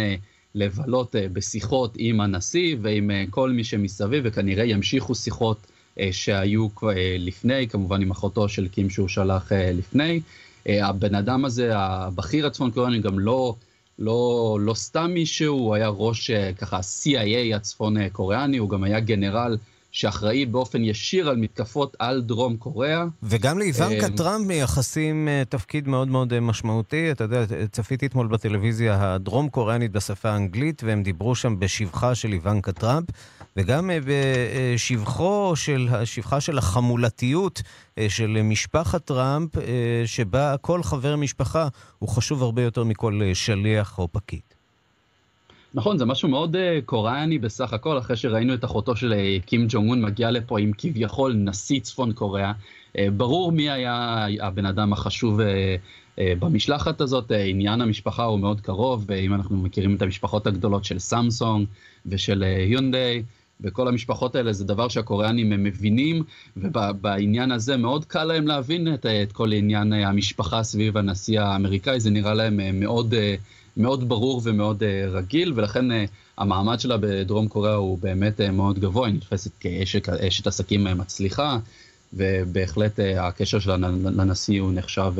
לבלות 0.56 1.16
בשיחות 1.34 1.94
עם 1.98 2.22
הנשיא 2.22 2.76
ועם 2.82 3.12
כל 3.30 3.50
מי 3.52 3.64
שמסביב, 3.64 4.24
וכנראה 4.26 4.66
ימשיכו 4.66 5.16
שיחות 5.16 5.58
אה, 5.69 5.69
שהיו 6.13 6.69
אה, 6.83 7.17
לפני, 7.19 7.69
כמובן 7.69 8.03
עם 8.03 8.11
אחותו 8.11 8.49
של 8.49 8.69
קים 8.69 8.91
שהוא 8.91 9.09
שלח 9.09 9.53
אה, 9.53 9.73
לפני. 9.73 10.21
הבן 10.67 11.15
אדם 11.15 11.45
הזה, 11.45 11.71
הבכיר 11.77 12.47
הצפון 12.47 12.71
קוריאני, 12.71 12.99
גם 12.99 13.19
לא, 13.19 13.55
לא, 13.99 14.59
לא 14.61 14.75
סתם 14.75 15.11
מישהו, 15.15 15.59
הוא 15.59 15.75
היה 15.75 15.89
ראש 15.89 16.31
ככה 16.31 16.79
CIA 16.79 17.57
הצפון 17.57 18.09
קוריאני, 18.09 18.57
הוא 18.57 18.69
גם 18.71 18.85
היה 18.85 19.01
גנרל 19.01 19.57
שאחראי 19.91 20.47
באופן 20.47 20.85
ישיר 20.85 21.29
על 21.29 21.37
מתקפות 21.37 21.97
על 21.99 22.23
דרום 22.23 22.57
קוריאה. 22.57 23.05
וגם 23.23 23.59
לאיוונקה 23.59 24.11
טראמפ 24.17 24.47
מייחסים 24.47 25.29
תפקיד 25.49 25.89
מאוד 25.89 26.09
מאוד 26.09 26.41
משמעותי. 26.41 27.11
אתה 27.11 27.25
יודע, 27.25 27.45
צפיתי 27.73 28.07
אתמול 28.07 28.27
בטלוויזיה 28.27 29.15
הדרום 29.15 29.49
קוריאנית 29.49 29.93
בשפה 29.93 30.31
האנגלית, 30.31 30.83
והם 30.85 31.03
דיברו 31.03 31.35
שם 31.35 31.59
בשבחה 31.59 32.15
של 32.15 32.33
איוונקה 32.33 32.73
טראמפ. 32.73 33.07
וגם 33.57 33.91
אה, 33.91 33.99
בשבחו 34.07 35.53
של, 35.57 35.89
שבחה 36.05 36.41
של 36.41 36.59
החמולתיות 36.59 37.63
אה, 37.99 38.07
של 38.09 38.43
משפחת 38.45 39.05
טראמפ, 39.05 39.59
אה, 39.59 39.63
שבה 40.07 40.57
כל 40.61 40.83
חבר 40.83 41.17
משפחה 41.17 41.69
הוא 41.99 42.09
חשוב 42.09 42.43
הרבה 42.43 42.63
יותר 42.63 42.85
מכל 42.85 43.21
שליח 43.35 43.99
או 43.99 44.09
פקיד. 44.13 44.60
נכון, 45.75 45.99
זה 45.99 46.05
משהו 46.05 46.29
מאוד 46.29 46.57
uh, 46.57 46.59
קוריאני 46.85 47.39
בסך 47.39 47.73
הכל, 47.73 47.99
אחרי 47.99 48.17
שראינו 48.17 48.55
את 48.55 48.65
אחותו 48.65 48.97
של 48.97 49.13
uh, 49.13 49.47
קים 49.47 49.67
ג'ונג 49.69 49.91
און 49.91 50.03
מגיע 50.03 50.31
לפה 50.31 50.61
עם 50.61 50.71
כביכול 50.79 51.33
נשיא 51.33 51.81
צפון 51.81 52.13
קוריאה. 52.13 52.53
Uh, 52.53 53.01
ברור 53.17 53.53
מי 53.53 53.71
היה 53.71 54.27
הבן 54.41 54.67
אדם 54.67 54.93
החשוב 54.93 55.41
uh, 55.41 55.43
uh, 56.17 56.21
במשלחת 56.39 57.01
הזאת, 57.01 57.31
uh, 57.31 57.35
עניין 57.35 57.81
המשפחה 57.81 58.25
הוא 58.25 58.39
מאוד 58.39 58.61
קרוב, 58.61 59.05
ואם 59.07 59.35
אנחנו 59.35 59.57
מכירים 59.57 59.95
את 59.95 60.03
המשפחות 60.03 60.47
הגדולות 60.47 60.85
של 60.85 60.99
סמסונג 60.99 61.67
ושל 62.07 62.43
uh, 62.43 62.71
יונדיי, 62.73 63.23
וכל 63.61 63.89
המשפחות 63.89 64.37
האלה 64.37 64.53
זה 64.53 64.65
דבר 64.65 64.89
שהקוריאנים 64.89 65.53
הם 65.53 65.65
מבינים, 65.65 66.23
ובעניין 66.57 67.53
הזה 67.53 67.77
מאוד 67.77 68.05
קל 68.05 68.25
להם 68.25 68.47
להבין 68.47 68.95
את, 68.95 69.07
את 69.07 69.33
כל 69.33 69.53
עניין 69.53 69.93
המשפחה 69.93 70.63
סביב 70.63 70.97
הנשיא 70.97 71.41
האמריקאי, 71.41 72.01
זה 72.01 72.11
נראה 72.11 72.35
להם 72.35 72.81
מאוד, 72.81 73.15
מאוד 73.77 74.09
ברור 74.09 74.41
ומאוד 74.45 74.83
רגיל, 75.09 75.53
ולכן 75.57 75.85
המעמד 76.39 76.81
שלה 76.81 76.97
בדרום 77.01 77.49
קוריאה 77.49 77.75
הוא 77.75 77.99
באמת 77.99 78.41
מאוד 78.41 78.79
גבוה, 78.79 79.07
היא 79.07 79.15
נתפסת 79.15 79.51
כאשת 79.61 80.47
עסקים 80.47 80.85
מצליחה, 80.85 81.59
ובהחלט 82.15 82.99
הקשר 83.19 83.59
שלה 83.59 83.77
לנשיא 84.05 84.61
הוא 84.61 84.73
נחשב 84.75 85.13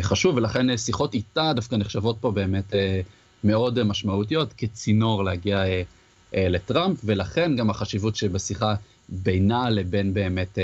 חשוב, 0.00 0.36
ולכן 0.36 0.76
שיחות 0.76 1.14
איתה 1.14 1.52
דווקא 1.56 1.76
נחשבות 1.76 2.16
פה 2.20 2.30
באמת 2.30 2.74
מאוד 3.44 3.82
משמעותיות 3.82 4.52
כצינור 4.52 5.24
להגיע 5.24 5.64
לטראמפ, 6.32 7.00
ולכן 7.04 7.56
גם 7.56 7.70
החשיבות 7.70 8.16
שבשיחה 8.16 8.74
בינה 9.08 9.70
לבין 9.70 10.14
באמת 10.14 10.58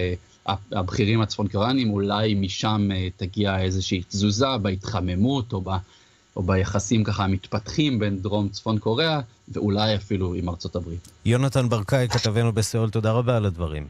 הבכירים 0.72 1.20
הצפון 1.20 1.48
קוריאנים, 1.48 1.90
אולי 1.90 2.34
משם 2.34 2.88
תגיע 3.16 3.60
איזושהי 3.60 4.02
תזוזה 4.08 4.56
בהתחממות 4.62 5.52
או, 5.52 5.62
או 6.36 6.42
ביחסים 6.42 7.04
ככה 7.04 7.24
המתפתחים 7.24 7.98
בין 7.98 8.18
דרום 8.18 8.48
צפון 8.48 8.78
קוריאה, 8.78 9.20
ואולי 9.48 9.96
אפילו 9.96 10.34
עם 10.34 10.48
ארצות 10.48 10.76
הברית. 10.76 11.08
יונתן 11.24 11.68
ברקאי, 11.68 12.08
כתבנו 12.08 12.52
בסיאול, 12.52 12.90
תודה 12.90 13.12
רבה 13.12 13.36
על 13.36 13.46
הדברים. 13.46 13.86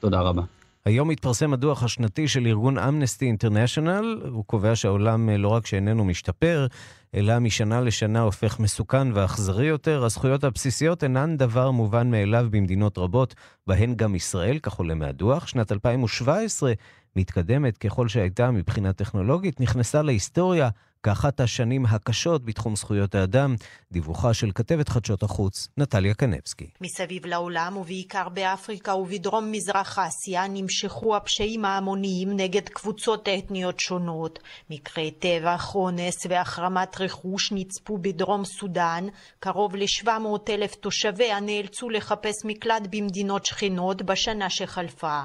תודה 0.00 0.20
רבה. 0.20 0.42
היום 0.84 1.08
מתפרסם 1.08 1.52
הדוח 1.52 1.82
השנתי 1.82 2.28
של 2.28 2.46
ארגון 2.46 2.78
אמנסטי 2.78 3.26
אינטרנשיונל. 3.26 4.20
הוא 4.30 4.44
קובע 4.44 4.76
שהעולם 4.76 5.30
לא 5.30 5.48
רק 5.48 5.66
שאיננו 5.66 6.04
משתפר, 6.04 6.66
אלא 7.14 7.38
משנה 7.38 7.80
לשנה 7.80 8.20
הופך 8.20 8.60
מסוכן 8.60 9.12
ואכזרי 9.12 9.66
יותר. 9.66 10.04
הזכויות 10.04 10.44
הבסיסיות 10.44 11.04
אינן 11.04 11.36
דבר 11.36 11.70
מובן 11.70 12.10
מאליו 12.10 12.46
במדינות 12.50 12.98
רבות, 12.98 13.34
בהן 13.66 13.94
גם 13.94 14.14
ישראל, 14.14 14.58
כך 14.58 14.74
עולה 14.74 14.94
מהדוח. 14.94 15.46
שנת 15.46 15.72
2017, 15.72 16.72
מתקדמת 17.16 17.78
ככל 17.78 18.08
שהייתה 18.08 18.50
מבחינה 18.50 18.92
טכנולוגית, 18.92 19.60
נכנסה 19.60 20.02
להיסטוריה 20.02 20.68
כאחת 21.02 21.40
השנים 21.40 21.86
הקשות 21.86 22.44
בתחום 22.44 22.76
זכויות 22.76 23.14
האדם, 23.14 23.54
דיווחה 23.92 24.34
של 24.34 24.50
כתבת 24.54 24.88
חדשות 24.88 25.22
החוץ, 25.22 25.68
נטליה 25.76 26.14
קנבסקי. 26.14 26.66
מסביב 26.80 27.26
לעולם, 27.26 27.76
ובעיקר 27.76 28.28
באפריקה 28.28 28.94
ובדרום 28.94 29.52
מזרח 29.52 29.98
אסיה, 29.98 30.48
נמשכו 30.48 31.16
הפשעים 31.16 31.64
ההמוניים 31.64 32.36
נגד 32.36 32.68
קבוצות 32.68 33.28
אתניות 33.28 33.80
שונות. 33.80 34.38
מקרי 34.70 35.10
טבח, 35.10 35.74
אונס 35.74 36.26
והחרמת 36.28 37.00
רכוש 37.00 37.52
נצפו 37.52 37.98
בדרום 37.98 38.44
סודאן. 38.44 39.06
קרוב 39.40 39.76
ל-700 39.76 40.08
אלף 40.48 40.74
תושביה 40.74 41.40
נאלצו 41.40 41.90
לחפש 41.90 42.44
מקלט 42.44 42.82
במדינות 42.90 43.46
שכנות 43.46 44.02
בשנה 44.02 44.50
שחלפה. 44.50 45.20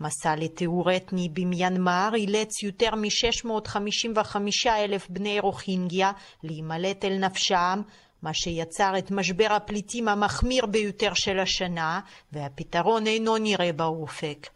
מסע 0.00 0.36
לטיהור 0.36 0.96
אתני 0.96 1.28
במיינמר 1.32 2.10
אילץ 2.14 2.62
יותר 2.62 2.94
מ-655 2.94 4.66
אלף 4.66 4.99
בני 5.08 5.40
רוחינגיה 5.40 6.12
להימלט 6.42 7.04
אל 7.04 7.18
נפשם, 7.18 7.82
מה 8.22 8.34
שיצר 8.34 8.98
את 8.98 9.10
משבר 9.10 9.48
הפליטים 9.50 10.08
המחמיר 10.08 10.66
ביותר 10.66 11.14
של 11.14 11.38
השנה, 11.38 12.00
והפתרון 12.32 13.06
אינו 13.06 13.38
נראה 13.38 13.72
באופק. 13.72 14.48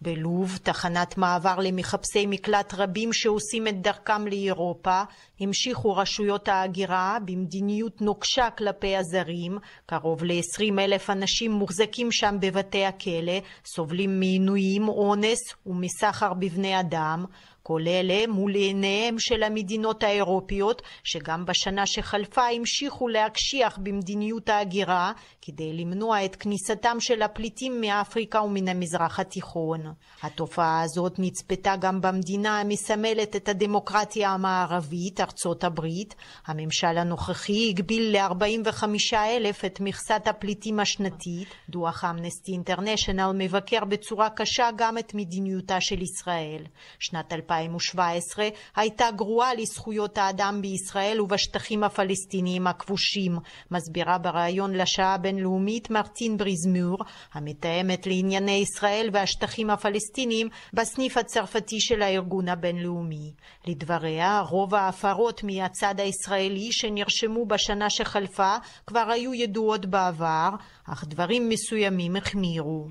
בלוב, 0.00 0.58
תחנת 0.62 1.18
מעבר 1.18 1.56
למחפשי 1.58 2.26
מקלט 2.26 2.74
רבים 2.74 3.12
שעושים 3.12 3.68
את 3.68 3.82
דרכם 3.82 4.26
לאירופה, 4.26 5.02
המשיכו 5.40 5.96
רשויות 5.96 6.48
ההגירה 6.48 7.18
במדיניות 7.24 8.02
נוקשה 8.02 8.50
כלפי 8.50 8.96
הזרים, 8.96 9.58
קרוב 9.86 10.24
ל-20 10.24 10.80
אלף 10.80 11.10
אנשים 11.10 11.52
מוחזקים 11.52 12.12
שם 12.12 12.36
בבתי 12.40 12.84
הכלא, 12.84 13.38
סובלים 13.64 14.20
מעינויים, 14.20 14.88
אונס 14.88 15.38
ומסחר 15.66 16.34
בבני 16.34 16.80
אדם. 16.80 17.24
כל 17.68 17.82
אלה 17.86 18.26
מול 18.26 18.54
עיניהם 18.54 19.18
של 19.18 19.42
המדינות 19.42 20.02
האירופיות, 20.02 20.82
שגם 21.04 21.44
בשנה 21.44 21.86
שחלפה 21.86 22.42
המשיכו 22.42 23.08
להקשיח 23.08 23.78
במדיניות 23.82 24.48
ההגירה, 24.48 25.12
כדי 25.42 25.72
למנוע 25.72 26.24
את 26.24 26.36
כניסתם 26.36 26.96
של 27.00 27.22
הפליטים 27.22 27.80
מאפריקה 27.80 28.40
ומן 28.42 28.68
המזרח 28.68 29.20
התיכון. 29.20 29.80
התופעה 30.22 30.82
הזאת 30.82 31.12
נצפתה 31.18 31.76
גם 31.76 32.00
במדינה 32.00 32.60
המסמלת 32.60 33.36
את 33.36 33.48
הדמוקרטיה 33.48 34.30
המערבית, 34.30 35.20
ארצות 35.20 35.64
הברית. 35.64 36.14
הממשל 36.46 36.98
הנוכחי 36.98 37.68
הגביל 37.70 38.16
ל-45 38.16 38.84
אלף 39.14 39.64
את 39.64 39.80
מכסת 39.80 40.22
הפליטים 40.26 40.80
השנתית. 40.80 41.48
דוח 41.68 42.04
אמנסטי 42.04 42.52
אינטרנשיונל 42.52 43.32
מבקר 43.34 43.84
בצורה 43.84 44.30
קשה 44.30 44.68
גם 44.76 44.98
את 44.98 45.14
מדיניותה 45.14 45.80
של 45.80 46.02
ישראל. 46.02 46.64
שנת 46.98 47.32
2017 47.58 48.48
הייתה 48.76 49.04
גרועה 49.16 49.54
לזכויות 49.54 50.18
האדם 50.18 50.58
בישראל 50.62 51.20
ובשטחים 51.20 51.84
הפלסטיניים 51.84 52.66
הכבושים, 52.66 53.38
מסבירה 53.70 54.18
בריאיון 54.18 54.74
לשעה 54.74 55.14
הבינלאומית 55.14 55.90
מרטין 55.90 56.36
בריזמור, 56.36 56.98
המתאמת 57.32 58.06
לענייני 58.06 58.50
ישראל 58.62 59.08
והשטחים 59.12 59.70
הפלסטיניים 59.70 60.48
בסניף 60.72 61.16
הצרפתי 61.16 61.80
של 61.80 62.02
הארגון 62.02 62.48
הבינלאומי. 62.48 63.32
לדבריה, 63.66 64.40
רוב 64.40 64.74
ההפרות 64.74 65.44
מהצד 65.44 66.00
הישראלי 66.00 66.72
שנרשמו 66.72 67.46
בשנה 67.46 67.90
שחלפה 67.90 68.56
כבר 68.86 69.10
היו 69.10 69.34
ידועות 69.34 69.86
בעבר, 69.86 70.48
אך 70.92 71.04
דברים 71.04 71.48
מסוימים 71.48 72.16
החמירו. 72.16 72.88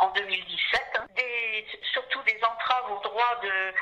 en 0.00 0.12
2017, 0.16 1.06
des, 1.16 1.66
surtout 1.94 2.22
des 2.24 2.38
entraves 2.42 2.90
au 2.92 3.00
droit 3.02 3.34
de, 3.42 3.74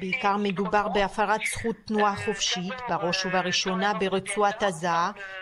בעיקר 0.00 0.36
מדובר 0.38 0.88
בהפרת 0.88 1.40
זכות 1.40 1.76
תנועה 1.86 2.16
חופשית, 2.16 2.74
בראש 2.88 3.26
ובראשונה 3.26 3.94
ברצועת 3.94 4.62
עזה, 4.62 4.88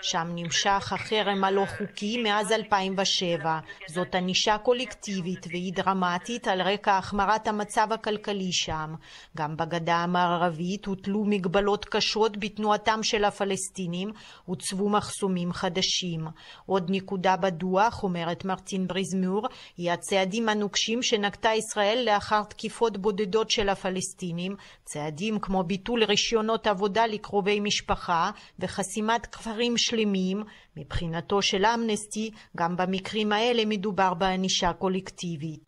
שם 0.03 0.27
נמשך 0.35 0.93
החרם 0.93 1.45
הלא 1.45 1.65
חוקי 1.79 2.23
מאז 2.23 2.53
2007. 2.53 3.59
זאת 3.87 4.15
ענישה 4.15 4.59
קולקטיבית 4.59 5.47
והיא 5.47 5.73
דרמטית 5.75 6.49
על 6.49 6.63
רקע 6.63 6.99
החמרת 6.99 7.49
המצב 7.49 7.93
הכלכלי 7.93 8.53
שם. 8.53 8.95
גם 9.37 9.57
בגדה 9.57 9.97
המערבית 9.97 10.87
הוטלו 10.87 11.25
מגבלות 11.25 11.85
קשות 11.85 12.37
בתנועתם 12.37 13.03
של 13.03 13.25
הפלסטינים, 13.25 14.09
הוצבו 14.45 14.89
מחסומים 14.89 15.53
חדשים. 15.53 16.27
עוד 16.67 16.87
נקודה 16.91 17.37
בדוח, 17.37 18.03
אומרת 18.03 18.45
מרטין 18.45 18.87
בריזמור, 18.87 19.49
היא 19.77 19.93
הצעדים 19.93 20.49
הנוקשים 20.49 21.03
שנקטה 21.03 21.51
ישראל 21.55 22.03
לאחר 22.07 22.43
תקיפות 22.43 22.99
בודדות 22.99 23.51
של 23.51 23.69
הפלסטינים. 23.69 24.57
צעדים 24.85 25.39
כמו 25.39 25.63
ביטול 25.63 26.05
רישיונות 26.05 26.67
עבודה 26.67 27.07
לקרובי 27.07 27.61
משפחה 27.61 28.31
וחסימת 28.59 29.27
כפרים 29.27 29.77
שלמים, 29.77 30.43
מבחינתו 30.77 31.43
של 31.43 31.67
אמנסטי, 31.67 32.31
גם 32.57 32.77
במקרים 32.77 33.33
האלה 33.33 33.63
מדובר 33.67 34.15
בענישה 34.15 34.73
קולקטיבית. 34.73 35.61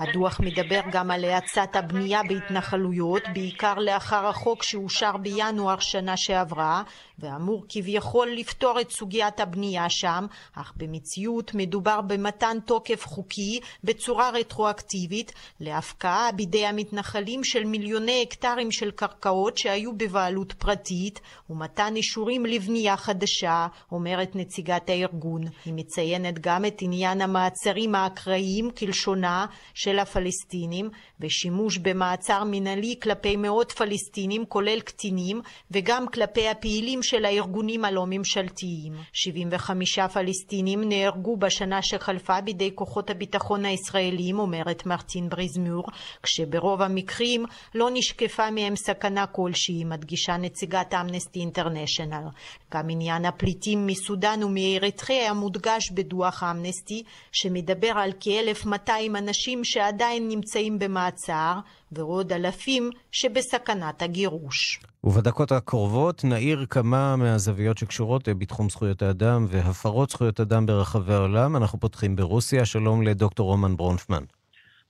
הדוח 0.00 0.40
מדבר 0.40 0.80
גם 0.92 1.10
על 1.10 1.24
האצת 1.24 1.76
הבנייה 1.76 2.20
בהתנחלויות, 2.28 3.22
בעיקר 3.34 3.74
לאחר 3.74 4.26
החוק 4.26 4.62
שאושר 4.62 5.16
בינואר 5.16 5.78
שנה 5.78 6.16
שעברה, 6.16 6.82
ואמור 7.18 7.64
כביכול 7.68 8.28
לפתור 8.30 8.80
את 8.80 8.90
סוגיית 8.90 9.40
הבנייה 9.40 9.90
שם, 9.90 10.26
אך 10.54 10.72
במציאות 10.76 11.54
מדובר 11.54 12.00
במתן 12.00 12.58
תוקף 12.66 13.06
חוקי 13.06 13.60
בצורה 13.84 14.30
רטרואקטיבית 14.30 15.32
להפקעה 15.60 16.32
בידי 16.32 16.66
המתנחלים 16.66 17.44
של 17.44 17.64
מיליוני 17.64 18.22
הקטרים 18.22 18.70
של 18.70 18.90
קרקעות 18.90 19.58
שהיו 19.58 19.92
בבעלות 19.96 20.52
פרטית, 20.52 21.20
ומתן 21.50 21.96
אישורים 21.96 22.46
לבנייה 22.46 22.96
חדשה, 22.96 23.66
אומרת 23.92 24.36
נציגת 24.36 24.88
הארגון. 24.88 25.42
היא 25.64 25.74
מציינת 25.74 26.38
גם 26.38 26.64
את 26.64 26.82
עניין 26.82 27.20
המעצרים 27.20 27.94
האקראיים 27.94 28.70
כלשונה 28.70 29.46
של 29.74 29.98
הפלסטינים, 29.98 30.90
ושימוש 31.20 31.78
במעצר 31.78 32.42
מנהלי 32.46 32.96
כלפי 33.02 33.36
מאות 33.36 33.72
פלסטינים, 33.72 34.46
כולל 34.46 34.80
קטינים, 34.80 35.40
וגם 35.70 36.08
כלפי 36.08 36.48
הפעילים 36.48 37.02
של 37.04 37.24
הארגונים 37.24 37.84
הלא 37.84 38.04
ממשלתיים. 38.08 38.92
75 39.12 39.98
פלסטינים 39.98 40.88
נהרגו 40.88 41.36
בשנה 41.36 41.82
שחלפה 41.82 42.40
בידי 42.40 42.70
כוחות 42.74 43.10
הביטחון 43.10 43.64
הישראלים, 43.64 44.38
אומרת 44.38 44.86
מרטין 44.86 45.28
בריזמור, 45.28 45.84
כשברוב 46.22 46.82
המקרים 46.82 47.44
לא 47.74 47.88
נשקפה 47.92 48.50
מהם 48.50 48.76
סכנה 48.76 49.26
כלשהי, 49.26 49.84
מדגישה 49.84 50.36
נציגת 50.36 50.94
אמנסטי 50.94 51.40
אינטרנשיונל. 51.40 52.28
גם 52.74 52.90
עניין 52.90 53.24
הפליטים 53.24 53.86
מסודאן 53.86 54.42
ומאריתריאה 54.42 55.32
מודגש 55.32 55.90
בדוח 55.90 56.42
אמנסטי, 56.42 57.02
שמדבר 57.32 57.92
על 57.96 58.12
כ 58.20 58.28
כ-1,200 58.34 59.18
אנשים 59.18 59.64
שעדיין 59.64 60.28
נמצאים 60.28 60.78
במעצר, 60.78 61.54
ועוד 61.92 62.32
אלפים 62.32 62.90
שבסכנת 63.12 64.02
הגירוש. 64.02 64.80
ובדקות 65.04 65.52
הקרובות 65.52 66.24
נעיר 66.24 66.66
כמה 66.70 67.16
מהזוויות 67.16 67.78
שקשורות 67.78 68.28
בתחום 68.28 68.70
זכויות 68.70 69.02
האדם 69.02 69.46
והפרות 69.48 70.10
זכויות 70.10 70.40
אדם 70.40 70.66
ברחבי 70.66 71.14
העולם. 71.14 71.56
אנחנו 71.56 71.80
פותחים 71.80 72.16
ברוסיה. 72.16 72.64
שלום 72.64 73.02
לדוקטור 73.02 73.50
רומן 73.50 73.76
ברונפמן. 73.76 74.24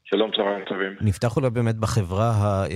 שלום, 0.07 0.31
צהריים 0.37 0.64
טובים. 0.64 0.93
נפתח 1.01 1.37
אולי 1.37 1.51
באמת 1.51 1.77
בחברה 1.77 2.33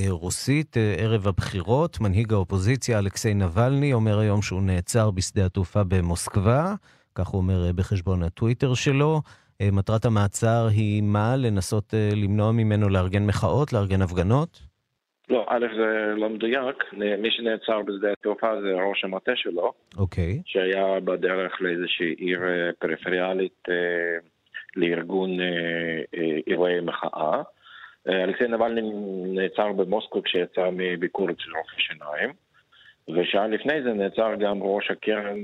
הרוסית, 0.06 0.76
ערב 0.98 1.28
הבחירות. 1.28 2.00
מנהיג 2.00 2.32
האופוזיציה 2.32 2.98
אלכסיי 2.98 3.34
נבלני 3.34 3.92
אומר 3.92 4.18
היום 4.18 4.42
שהוא 4.42 4.62
נעצר 4.62 5.10
בשדה 5.10 5.46
התעופה 5.46 5.84
במוסקבה, 5.88 6.74
כך 7.14 7.26
הוא 7.26 7.40
אומר 7.40 7.72
בחשבון 7.74 8.22
הטוויטר 8.22 8.74
שלו. 8.74 9.20
מטרת 9.72 10.04
המעצר 10.04 10.66
היא 10.70 11.02
מה? 11.02 11.36
לנסות 11.36 11.94
למנוע 12.16 12.52
ממנו 12.52 12.88
לארגן 12.88 13.26
מחאות, 13.26 13.72
לארגן 13.72 14.02
הפגנות? 14.02 14.60
לא, 15.30 15.46
א', 15.48 15.66
זה 15.76 16.14
לא 16.16 16.28
מדויק. 16.28 16.84
מי 16.92 17.30
שנעצר 17.30 17.82
בשדה 17.82 18.12
התעופה 18.12 18.60
זה 18.60 18.68
ראש 18.90 19.04
המטה 19.04 19.32
שלו. 19.34 19.72
אוקיי. 19.98 20.38
Okay. 20.38 20.42
שהיה 20.44 21.00
בדרך 21.00 21.52
לאיזושהי 21.60 22.14
עיר 22.18 22.40
פריפריאלית 22.78 23.62
לארגון 24.78 25.30
אירועי 26.46 26.80
מחאה. 26.80 27.42
אלכסיי 28.08 28.48
נבלני 28.48 28.80
נעצר 29.26 29.72
במוסקו 29.72 30.22
כשיצא 30.22 30.70
מביקור 30.72 31.30
אצל 31.30 31.50
רופא 31.56 31.78
שיניים. 31.78 32.32
ושעה 33.08 33.46
לפני 33.46 33.82
זה 33.82 33.92
נעצר 33.92 34.34
גם 34.34 34.62
ראש 34.62 34.90
הקרן 34.90 35.38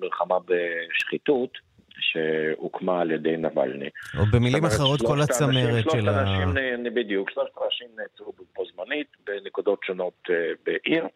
מלחמה 0.00 0.36
בשחיתות, 0.46 1.58
שהוקמה 1.98 3.00
על 3.00 3.10
ידי 3.10 3.36
נבלני. 3.36 3.88
או 4.18 4.24
במילים 4.32 4.64
אחרות, 4.64 5.00
כל 5.00 5.20
הצמרת 5.20 5.90
של 5.90 6.08
ה... 6.08 6.22
אנשים, 6.22 6.94
בדיוק, 6.94 7.30
שלושת 7.30 7.52
אנשים 7.64 7.88
נעצרו 7.96 8.32
בו 8.56 8.64
זמנית 8.74 9.06
בנקודות 9.26 9.80
שונות 9.84 10.28
בעיר. 10.66 11.06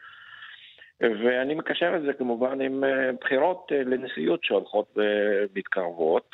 ואני 1.01 1.55
מקשר 1.55 1.96
את 1.96 2.03
זה 2.03 2.12
כמובן 2.12 2.61
עם 2.61 2.85
בחירות 3.20 3.73
לנשיאות 3.87 4.44
שהולכות 4.44 4.96
ומתקרבות, 4.96 6.31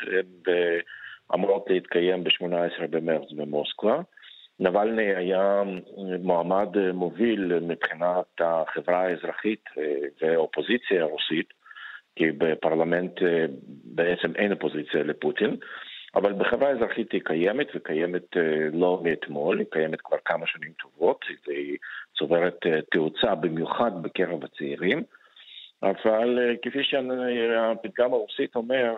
אמורות 1.34 1.70
להתקיים 1.70 2.24
ב-18 2.24 2.86
במרץ 2.90 3.32
במוסקבה. 3.32 4.00
נבלני 4.60 5.14
היה 5.14 5.62
מועמד 6.22 6.92
מוביל 6.92 7.58
מבחינת 7.60 8.40
החברה 8.40 9.02
האזרחית 9.02 9.64
והאופוזיציה 10.22 11.02
הרוסית, 11.02 11.52
כי 12.16 12.32
בפרלמנט 12.32 13.12
בעצם 13.84 14.36
אין 14.36 14.52
אופוזיציה 14.52 15.02
לפוטין, 15.02 15.56
אבל 16.14 16.32
בחברה 16.32 16.68
האזרחית 16.68 17.12
היא 17.12 17.20
קיימת, 17.24 17.66
וקיימת 17.74 18.36
לא 18.72 19.00
מאתמול, 19.04 19.58
היא 19.58 19.66
קיימת 19.70 20.00
כבר 20.00 20.16
כמה 20.24 20.46
שנים 20.46 20.72
טובות, 20.82 21.24
והיא 21.46 21.76
צוברת 22.18 22.58
תאוצה 22.90 23.34
במיוחד 23.34 24.02
בקרב 24.02 24.44
הצעירים, 24.44 25.02
אבל 25.82 26.56
כפי 26.62 26.84
שהפתגם 26.84 28.12
הרוסית 28.12 28.56
אומר, 28.56 28.94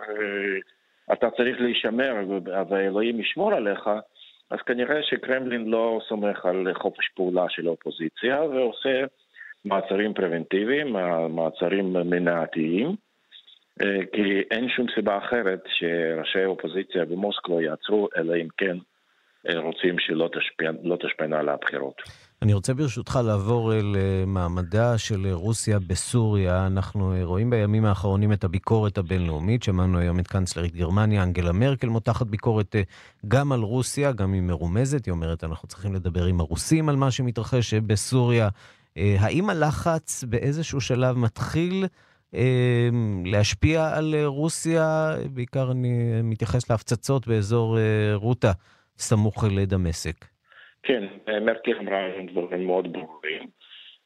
אתה 1.13 1.29
צריך 1.31 1.61
להישמר 1.61 2.13
ואלוהים 2.69 3.19
ישמור 3.19 3.53
עליך, 3.53 3.89
אז 4.51 4.59
כנראה 4.65 5.03
שקרמלין 5.03 5.65
לא 5.65 6.01
סומך 6.09 6.45
על 6.45 6.67
חופש 6.73 7.07
פעולה 7.15 7.45
של 7.49 7.67
האופוזיציה 7.67 8.41
ועושה 8.43 9.03
מעצרים 9.65 10.13
פרבנטיביים, 10.13 10.95
מעצרים 11.29 11.93
מנעתיים, 11.93 12.95
כי 14.11 14.41
אין 14.51 14.69
שום 14.69 14.85
סיבה 14.95 15.17
אחרת 15.17 15.63
שראשי 15.67 16.39
האופוזיציה 16.39 17.05
במוסקבה 17.05 17.63
יעצרו, 17.63 18.07
אלא 18.17 18.35
אם 18.35 18.47
כן 18.57 18.77
רוצים 19.55 19.99
שלא 19.99 20.29
תשפיע, 20.33 20.71
לא 20.83 20.95
תשפיענה 20.95 21.39
על 21.39 21.49
הבחירות. 21.49 22.01
אני 22.41 22.53
רוצה 22.53 22.73
ברשותך 22.73 23.19
לעבור 23.25 23.73
אל 23.73 23.95
מעמדה 24.27 24.97
של 24.97 25.27
רוסיה 25.31 25.79
בסוריה. 25.79 26.67
אנחנו 26.67 27.13
רואים 27.23 27.49
בימים 27.49 27.85
האחרונים 27.85 28.33
את 28.33 28.43
הביקורת 28.43 28.97
הבינלאומית. 28.97 29.63
שמענו 29.63 29.97
היום 29.97 30.19
את 30.19 30.27
קנצלרית 30.27 30.75
גרמניה, 30.75 31.23
אנגלה 31.23 31.51
מרקל, 31.51 31.89
מותחת 31.89 32.27
ביקורת 32.27 32.75
גם 33.27 33.51
על 33.51 33.61
רוסיה, 33.61 34.11
גם 34.11 34.33
היא 34.33 34.41
מרומזת. 34.41 35.05
היא 35.05 35.11
אומרת, 35.11 35.43
אנחנו 35.43 35.67
צריכים 35.67 35.93
לדבר 35.93 36.25
עם 36.25 36.39
הרוסים 36.39 36.89
על 36.89 36.95
מה 36.95 37.11
שמתרחש 37.11 37.73
בסוריה. 37.73 38.49
האם 38.95 39.49
הלחץ 39.49 40.23
באיזשהו 40.29 40.81
שלב 40.81 41.17
מתחיל 41.17 41.85
להשפיע 43.25 43.97
על 43.97 44.15
רוסיה? 44.25 45.15
בעיקר 45.33 45.71
אני 45.71 46.21
מתייחס 46.23 46.69
להפצצות 46.69 47.27
באזור 47.27 47.77
רוטה, 48.13 48.51
סמוך 48.97 49.43
לדמשק. 49.43 50.25
כן, 50.83 51.03
מרקל 51.41 51.77
אמרה 51.77 52.07
דברים 52.31 52.67
מאוד 52.67 52.93
ברורים. 52.93 53.47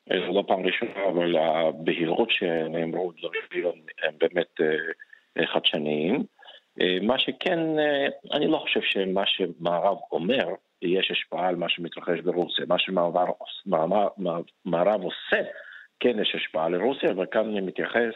זו 0.10 0.34
לא 0.34 0.44
פעם 0.48 0.66
ראשונה, 0.66 1.06
אבל 1.10 1.36
הבהירות 1.38 2.32
שנאמרו 2.32 3.12
דברים 3.12 3.74
הם 4.04 4.14
באמת 4.18 4.62
חדשניים. 5.46 6.24
מה 7.02 7.20
שכן, 7.20 7.60
אני 8.34 8.48
לא 8.48 8.58
חושב 8.58 8.82
שמה 8.82 9.24
שמערב 9.26 9.98
אומר, 10.12 10.48
יש 10.82 11.12
השפעה 11.12 11.48
על 11.48 11.56
מה 11.56 11.70
שמתרחש 11.70 12.20
ברוסיה. 12.20 12.66
מה 12.68 12.80
שמערב 12.80 15.04
עושה, 15.04 15.42
כן 16.00 16.20
יש 16.20 16.36
השפעה 16.36 16.70
לרוסיה, 16.70 17.10
וכאן 17.18 17.50
אני 17.50 17.62
מתייחס 17.62 18.14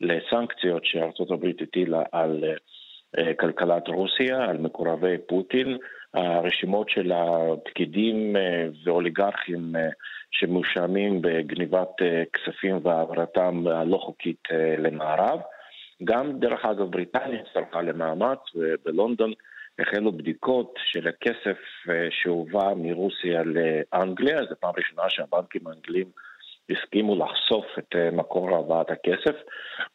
לסנקציות 0.00 0.84
שארצות 0.84 1.30
הברית 1.30 1.62
הטילה 1.62 2.02
על 2.12 2.44
כלכלת 3.38 3.88
רוסיה, 3.88 4.44
על 4.44 4.56
מקורבי 4.56 5.16
פוטין. 5.28 5.78
הרשימות 6.14 6.90
של 6.90 7.12
הפקידים 7.12 8.36
ואוליגרכים 8.84 9.72
שמואשמים 10.30 11.22
בגניבת 11.22 11.92
כספים 12.32 12.80
והעברתם 12.82 13.66
הלא 13.66 13.96
חוקית 13.96 14.48
למערב. 14.78 15.40
גם, 16.04 16.38
דרך 16.38 16.64
אגב, 16.64 16.90
בריטניה 16.90 17.40
הצטרפה 17.40 17.80
למאמץ, 17.80 18.38
ובלונדון 18.54 19.32
החלו 19.78 20.12
בדיקות 20.12 20.74
של 20.84 21.08
הכסף 21.08 21.58
שהובא 22.10 22.72
מרוסיה 22.76 23.42
לאנגליה, 23.42 24.44
זו 24.44 24.54
פעם 24.60 24.72
ראשונה 24.76 25.02
שהבנקים 25.08 25.66
האנגלים 25.66 26.06
הסכימו 26.70 27.16
לחשוף 27.16 27.64
את 27.78 27.96
מקור 28.12 28.56
הבאת 28.56 28.90
הכסף, 28.90 29.36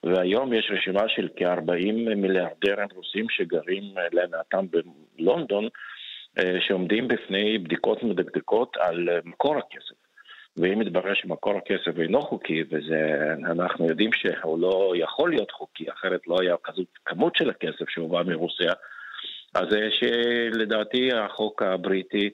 והיום 0.03 0.53
יש 0.53 0.71
רשימה 0.71 1.09
של 1.09 1.29
כ-40 1.35 1.91
מיליארדרים 2.15 2.87
רוסים 2.95 3.25
שגרים 3.29 3.83
למעטם 4.11 4.65
בלונדון, 5.17 5.67
שעומדים 6.59 7.07
בפני 7.07 7.57
בדיקות 7.57 8.03
מדקדקות 8.03 8.77
על 8.79 9.09
מקור 9.25 9.57
הכסף. 9.57 9.95
ואם 10.57 10.79
מתברר 10.79 11.13
שמקור 11.13 11.57
הכסף 11.57 11.99
אינו 11.99 12.21
חוקי, 12.21 12.63
ואנחנו 12.71 13.87
יודעים 13.87 14.09
שהוא 14.13 14.59
לא 14.59 14.93
יכול 14.95 15.29
להיות 15.29 15.51
חוקי, 15.51 15.85
אחרת 15.91 16.21
לא 16.27 16.37
היה 16.41 16.55
כזאת 16.63 16.87
כמות 17.05 17.35
של 17.35 17.49
הכסף 17.49 17.89
שהובא 17.89 18.23
מרוסיה, 18.23 18.73
אז 19.55 19.67
שלדעתי 19.99 21.13
החוק 21.13 21.61
הבריטי 21.61 22.29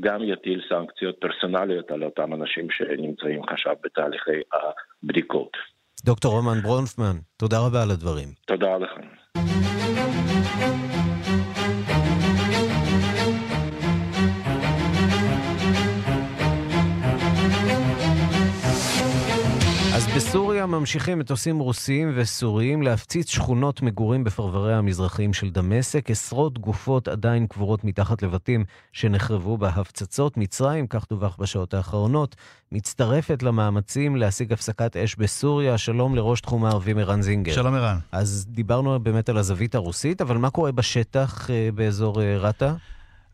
גם 0.00 0.22
יטיל 0.22 0.62
סנקציות 0.68 1.16
פרסונליות 1.20 1.90
על 1.90 2.04
אותם 2.04 2.34
אנשים 2.34 2.70
שנמצאים 2.70 3.42
עכשיו 3.48 3.74
בתהליכי 3.82 4.40
הבדיקות. 5.02 5.56
דוקטור 6.04 6.32
רומן 6.32 6.60
ברונפמן, 6.60 7.16
תודה 7.36 7.56
רבה 7.66 7.82
על 7.82 7.90
הדברים. 7.90 8.28
תודה 8.46 8.76
לך. 8.78 8.90
בסוריה 20.16 20.66
ממשיכים 20.66 21.18
מטוסים 21.18 21.58
רוסיים 21.58 22.12
וסוריים 22.16 22.82
להפציץ 22.82 23.30
שכונות 23.30 23.82
מגורים 23.82 24.24
בפרבריה 24.24 24.78
המזרחיים 24.78 25.32
של 25.32 25.50
דמשק. 25.50 26.10
עשרות 26.10 26.58
גופות 26.58 27.08
עדיין 27.08 27.46
קבורות 27.46 27.84
מתחת 27.84 28.22
לבתים 28.22 28.64
שנחרבו 28.92 29.58
בהפצצות. 29.58 30.36
מצרים, 30.36 30.86
כך 30.86 31.06
דווח 31.10 31.36
בשעות 31.40 31.74
האחרונות, 31.74 32.36
מצטרפת 32.72 33.42
למאמצים 33.42 34.16
להשיג 34.16 34.52
הפסקת 34.52 34.96
אש 34.96 35.16
בסוריה. 35.16 35.78
שלום 35.78 36.14
לראש 36.14 36.40
תחום 36.40 36.64
הערבים 36.64 36.98
ערן 36.98 37.22
זינגר. 37.22 37.52
שלום 37.52 37.74
ערן. 37.74 37.98
אז 38.12 38.46
דיברנו 38.48 39.00
באמת 39.00 39.28
על 39.28 39.38
הזווית 39.38 39.74
הרוסית, 39.74 40.20
אבל 40.20 40.36
מה 40.36 40.50
קורה 40.50 40.72
בשטח 40.72 41.48
באזור 41.74 42.22
רטה? 42.22 42.74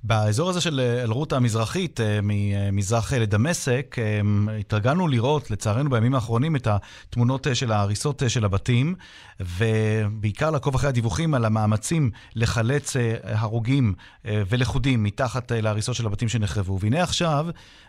באזור 0.03 0.51
הזה 0.51 0.61
של 0.61 0.81
אל-רוטה 0.81 1.37
המזרחית, 1.37 2.01
ממזרח 2.23 3.13
לדמשק, 3.13 3.97
התרגלנו 4.61 5.09
לראות, 5.09 5.51
לצערנו 5.51 5.91
בימים 5.91 6.15
האחרונים, 6.15 6.57
את 6.57 6.69
התמונות 6.71 7.47
של 7.55 7.73
ההריסות 7.73 8.23
של 8.29 8.45
הבתים, 8.45 8.95
ובעיקר 9.41 10.51
לעקוב 10.51 10.75
אחרי 10.75 10.89
הדיווחים 10.89 11.35
על 11.35 11.45
המאמצים 11.45 12.11
לחלץ 12.35 12.97
הרוגים 13.23 13.95
ולכודים 14.25 15.03
מתחת 15.03 15.53
להריסות 15.53 15.95
של 15.95 16.07
הבתים 16.07 16.29
שנחרבו. 16.29 16.79
והנה 16.81 17.03
עכשיו 17.03 17.47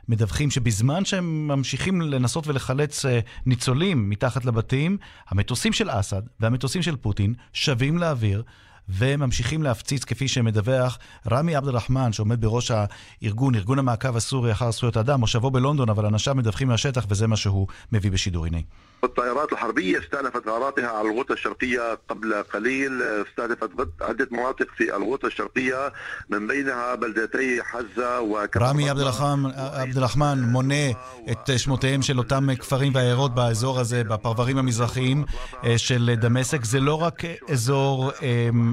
מדווחים 0.10 0.52
שבזמן 0.52 1.06
שהם 1.06 1.48
ממשיכים 1.48 2.02
לנסות 2.02 2.48
ולחלץ 2.48 3.06
ניצולים 3.46 4.10
מתחת 4.10 4.46
לבתים, 4.46 4.98
המטוסים 5.30 5.74
של 5.74 5.90
אסד 5.90 6.22
והמטוסים 6.40 6.82
של 6.82 6.96
פוטין 6.96 7.34
שבים 7.54 7.98
לאוויר. 7.98 8.44
וממשיכים 8.90 9.64
להפציץ, 9.64 10.04
כפי 10.04 10.28
שמדווח 10.28 10.98
רמי 11.32 11.56
עבד 11.56 11.68
אל-רחמן, 11.68 12.14
שעומד 12.14 12.42
בראש 12.42 12.72
הארגון, 12.72 13.56
ארגון 13.56 13.80
המעקב 13.80 14.16
הסורי 14.16 14.52
אחר 14.52 14.72
זכויות 14.72 14.98
האדם, 14.98 15.20
מושבו 15.20 15.52
בלונדון, 15.52 15.90
אבל 15.90 16.06
אנשיו 16.06 16.36
מדווחים 16.36 16.68
מהשטח, 16.68 17.06
וזה 17.10 17.28
מה 17.28 17.38
שהוא 17.38 17.68
מביא 17.92 18.12
בשידור. 18.12 18.46
הנה. 18.46 18.60
الطائرات 19.05 19.53
الحربية 19.53 19.99
استأنفت 19.99 20.49
غاراتها 20.49 20.89
على 20.89 21.09
الغوطة 21.09 21.33
الشرقية 21.33 21.99
قبل 22.09 22.35
قليل 22.35 23.03
استهدفت 23.03 23.71
عدة 24.01 24.29
مناطق 24.31 24.67
في 24.77 24.97
الغوطة 24.97 25.27
الشرقية 25.27 25.93
من 26.31 26.47
بينها 26.47 26.95
بلدتي 26.95 27.63
حزة 27.63 28.21
רמי 28.57 28.91
עבד 28.91 29.01
אל-רחמן 29.97 30.39
מונה 30.43 30.91
את 31.31 31.51
שמותיהם 31.57 32.03
של 32.03 32.19
אותם 32.19 32.55
כפרים 32.55 32.95
ועיירות 32.95 33.35
באזור 33.35 33.81
הזה, 33.81 34.05
בפרברים 34.05 34.59
המזרחיים 34.59 35.25
של 35.77 36.15
דמשק. 36.17 36.65
זה 36.65 36.81
לא 36.81 37.03
רק 37.03 37.23
אזור 37.53 38.11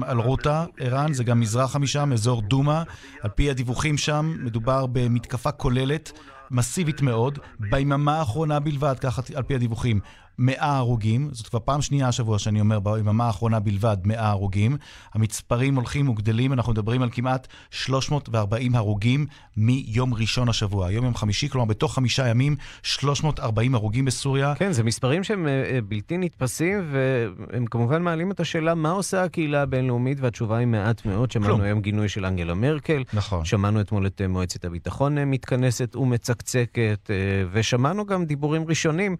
אל-רוטה, 0.08 0.64
ערן, 0.78 1.12
זה 1.12 1.24
גם 1.24 1.40
מזרחה 1.40 1.78
משם, 1.78 2.12
אזור 2.12 2.42
דומא. 2.42 2.82
על 3.22 3.30
פי 3.30 3.50
הדיווחים 3.50 3.98
שם, 3.98 4.34
מדובר 4.38 4.86
במתקפה 4.86 5.52
כוללת. 5.52 6.12
מסיבית 6.51 7.01
מאוד, 7.01 7.39
ביממה 7.59 8.19
האחרונה 8.19 8.59
בלבד, 8.59 8.95
ככה 8.99 9.21
על 9.35 9.43
פי 9.43 9.55
הדיווחים, 9.55 9.99
100 10.39 10.77
הרוגים, 10.77 11.29
זאת 11.31 11.47
כבר 11.47 11.59
פעם 11.59 11.81
שנייה 11.81 12.07
השבוע 12.07 12.39
שאני 12.39 12.61
אומר, 12.61 12.79
ביממה 12.79 13.25
האחרונה 13.25 13.59
בלבד 13.59 13.97
100 14.05 14.29
הרוגים. 14.29 14.77
המספרים 15.13 15.75
הולכים 15.75 16.09
וגדלים, 16.09 16.53
אנחנו 16.53 16.71
מדברים 16.71 17.01
על 17.01 17.09
כמעט 17.11 17.47
340 17.71 18.75
הרוגים 18.75 19.25
מיום 19.57 20.13
ראשון 20.13 20.49
השבוע. 20.49 20.87
היום 20.87 21.05
יום 21.05 21.15
חמישי, 21.15 21.49
כלומר 21.49 21.65
בתוך 21.65 21.95
חמישה 21.95 22.27
ימים, 22.27 22.55
340 22.83 23.75
הרוגים 23.75 24.05
בסוריה. 24.05 24.55
כן, 24.55 24.71
זה 24.71 24.83
מספרים 24.83 25.23
שהם 25.23 25.47
בלתי 25.87 26.17
נתפסים, 26.17 26.91
והם 26.91 27.65
כמובן 27.65 28.01
מעלים 28.01 28.31
את 28.31 28.39
השאלה 28.39 28.75
מה 28.75 28.91
עושה 28.91 29.23
הקהילה 29.23 29.61
הבינלאומית, 29.61 30.19
והתשובה 30.21 30.57
היא 30.57 30.67
מעט 30.67 31.05
מאוד. 31.05 31.31
שמענו 31.31 31.63
היום 31.63 31.81
גינוי 31.81 32.09
של 32.09 32.25
אנגלה 32.25 32.53
מרקל. 32.53 33.03
נכון. 33.13 33.45
שמענו 33.45 33.81
אתמול 33.81 34.07
את 34.07 34.21
מועצת 34.29 34.65
הביטחון 34.65 35.17
מתכנסת 35.17 35.95
ומצקצקת, 35.95 37.09
ושמענו 37.51 38.05
גם 38.05 38.25
דיבורים 38.25 38.63
ראשונים 38.67 39.15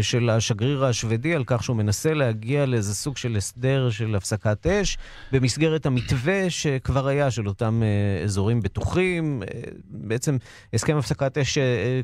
של 0.00 0.30
השגריר 0.30 0.84
השוודי 0.84 1.34
על 1.34 1.44
כך 1.46 1.62
שהוא 1.64 1.76
מנסה 1.76 2.14
להגיע 2.14 2.66
לאיזה 2.66 2.94
סוג 2.94 3.16
של 3.16 3.36
הסדר 3.36 3.90
של 3.90 4.14
הפסקת 4.14 4.66
אש 4.66 4.98
במסגרת 5.32 5.86
המתווה 5.86 6.50
שכבר 6.50 7.06
היה 7.06 7.30
של 7.30 7.48
אותם 7.48 7.82
אזורים 8.24 8.60
בטוחים. 8.60 9.42
בעצם 9.88 10.36
הסכם 10.72 10.96
הפסקת 10.96 11.38
אש 11.38 11.58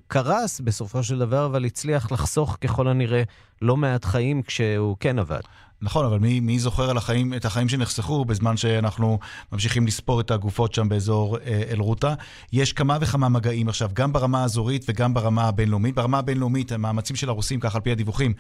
קרס 0.09 0.61
בסופו 0.61 1.03
של 1.03 1.19
דבר, 1.19 1.47
אבל 1.47 1.65
הצליח 1.65 2.13
לחסוך 2.13 2.59
ככל 2.61 2.89
הנראה 2.89 3.23
לא 3.63 3.77
מעט 3.77 4.05
חיים 4.05 4.43
כשהוא 4.43 4.97
כן 5.01 5.19
עבד. 5.19 5.41
נכון, 5.83 6.05
אבל 6.07 6.19
מי, 6.19 6.41
מי 6.41 6.59
זוכר 6.59 6.91
על 6.91 6.97
החיים, 6.97 7.35
את 7.35 7.45
החיים 7.45 7.69
שנחסכו 7.69 8.25
בזמן 8.25 8.57
שאנחנו 8.57 9.19
ממשיכים 9.53 9.87
לספור 9.87 10.21
את 10.21 10.31
הגופות 10.31 10.75
שם 10.75 10.89
באזור 10.89 11.39
אה, 11.39 11.63
אל-רוטה? 11.71 12.15
יש 12.53 12.73
כמה 12.73 12.99
וכמה 13.01 13.29
מגעים 13.29 13.69
עכשיו, 13.69 13.91
גם 13.93 14.13
ברמה 14.13 14.43
האזורית 14.43 14.85
וגם 14.89 15.15
ברמה 15.15 15.45
הבינלאומית. 15.45 15.95
ברמה 15.95 16.19
הבינלאומית, 16.19 16.73
המאמצים 16.73 17.17
של 17.17 17.29
הרוסים, 17.29 17.61
כך 17.61 17.75
על 17.75 17.81
פי 17.81 17.93
הדיווחים, 17.93 18.35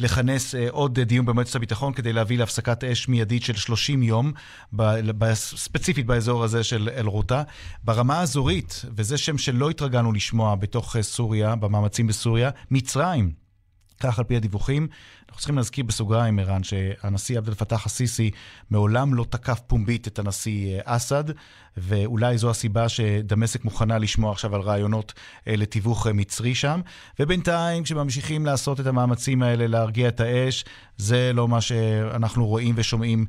לכנס 0.00 0.54
אה, 0.54 0.66
עוד 0.70 1.00
דיון 1.00 1.26
במועצת 1.26 1.56
הביטחון 1.56 1.92
כדי 1.92 2.12
להביא 2.12 2.38
להפסקת 2.38 2.84
אש 2.84 3.08
מיידית 3.08 3.42
של 3.42 3.56
30 3.56 4.02
יום, 4.02 4.32
ב, 4.72 5.34
ספציפית 5.34 6.06
באזור 6.06 6.44
הזה 6.44 6.64
של 6.64 6.88
אל-רוטה. 6.96 7.42
ברמה 7.84 8.20
האזורית, 8.20 8.84
וזה 8.96 9.18
שם 9.18 9.38
שלא 9.38 9.70
התרגלנו 9.70 10.12
לשמוע 10.12 10.54
בתוך 10.54 10.96
סוריה, 11.00 11.56
במאמצים 11.56 12.06
בסוריה, 12.06 12.50
מצרים. 12.70 13.45
כך 14.00 14.18
על 14.18 14.24
פי 14.24 14.36
הדיווחים. 14.36 14.88
אנחנו 15.28 15.38
צריכים 15.38 15.56
להזכיר 15.56 15.84
בסוגריים, 15.84 16.38
ערן, 16.38 16.62
שהנשיא 16.62 17.38
עבד 17.38 17.48
אל-פתאח 17.48 17.86
א-סיסי 17.86 18.30
מעולם 18.70 19.14
לא 19.14 19.24
תקף 19.30 19.60
פומבית 19.66 20.08
את 20.08 20.18
הנשיא 20.18 20.80
אסד, 20.84 21.24
ואולי 21.76 22.38
זו 22.38 22.50
הסיבה 22.50 22.88
שדמשק 22.88 23.64
מוכנה 23.64 23.98
לשמוע 23.98 24.32
עכשיו 24.32 24.54
על 24.54 24.60
רעיונות 24.60 25.12
לתיווך 25.46 26.06
מצרי 26.06 26.54
שם. 26.54 26.80
ובינתיים, 27.20 27.82
כשממשיכים 27.82 28.46
לעשות 28.46 28.80
את 28.80 28.86
המאמצים 28.86 29.42
האלה 29.42 29.66
להרגיע 29.66 30.08
את 30.08 30.20
האש, 30.20 30.64
זה 30.96 31.30
לא 31.34 31.48
מה 31.48 31.60
שאנחנו 31.60 32.46
רואים 32.46 32.74
ושומעים 32.78 33.26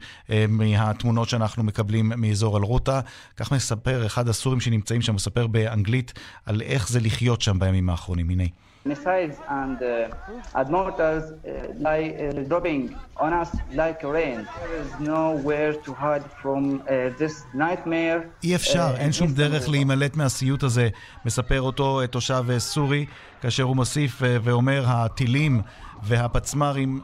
מהתמונות 0.49 1.29
שאנחנו 1.29 1.63
מקבלים 1.63 2.11
מאזור 2.17 2.57
אל-רוטה. 2.57 2.99
כך 3.37 3.51
מספר 3.51 4.05
אחד 4.05 4.27
הסורים 4.27 4.59
שנמצאים 4.59 5.01
שם, 5.01 5.15
מספר 5.15 5.47
באנגלית 5.47 6.13
על 6.45 6.61
איך 6.61 6.89
זה 6.89 6.99
לחיות 6.99 7.41
שם 7.41 7.59
בימים 7.59 7.89
האחרונים. 7.89 8.29
הנה. 8.29 8.43
Missiles 8.91 9.35
and 9.59 9.77
uh, 9.81 10.59
and 10.59 10.69
mortars 10.77 11.25
uh, 11.31 11.37
lie 11.85 12.07
uh, 12.13 12.47
dropping 12.49 12.81
on 13.25 13.31
us 13.41 13.51
like 13.81 13.99
rain. 14.17 14.37
There 14.61 14.75
is 14.83 14.91
nowhere 15.13 15.73
to 15.85 15.91
hide 16.03 16.25
from 16.41 16.61
uh, 16.81 16.87
this 17.19 17.35
nightmare. 17.53 18.19
אי 18.43 18.55
אפשר, 18.55 18.93
אין 18.97 19.11
שום 19.11 19.33
דרך 19.33 19.69
להימלט 19.69 20.15
מהסיוט 20.15 20.63
הזה, 20.63 20.89
מספר 21.25 21.61
אותו 21.61 22.07
תושב 22.07 22.45
סורי, 22.57 23.05
כאשר 23.41 23.63
הוא 23.63 23.75
מוסיף 23.75 24.21
ואומר, 24.43 24.83
הטילים 24.87 25.61
והפצמ"רים 26.03 27.01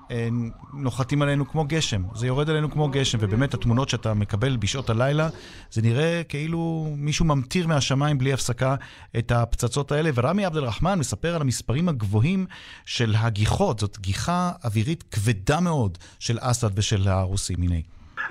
נוחתים 0.73 1.21
עלינו 1.21 1.47
כמו 1.47 1.65
גשם. 1.65 2.03
זה 2.15 2.27
יורד 2.27 2.49
עלינו 2.49 2.71
כמו 2.71 2.89
גשם, 2.89 3.17
ובאמת 3.21 3.53
התמונות 3.53 3.89
שאתה 3.89 4.13
מקבל 4.13 4.57
בשעות 4.57 4.89
הלילה, 4.89 5.29
זה 5.71 5.81
נראה 5.81 6.21
כאילו 6.29 6.93
מישהו 6.97 7.25
ממטיר 7.25 7.67
מהשמיים 7.67 8.17
בלי 8.17 8.33
הפסקה 8.33 8.75
את 9.17 9.31
הפצצות 9.31 9.91
האלה. 9.91 10.09
ורמי 10.15 10.45
עבד 10.45 10.57
אל-רחמן 10.57 10.99
מספר 10.99 11.35
על 11.35 11.41
המספרים 11.41 11.89
הגבוהים 11.89 12.45
של 12.85 13.15
הגיחות, 13.17 13.79
זאת 13.79 13.99
גיחה 13.99 14.51
אווירית 14.63 15.03
כבדה 15.11 15.59
מאוד 15.59 15.97
של 16.19 16.37
אסד 16.41 16.69
ושל 16.75 17.07
הרוסים. 17.07 17.61
הנה. 17.61 17.75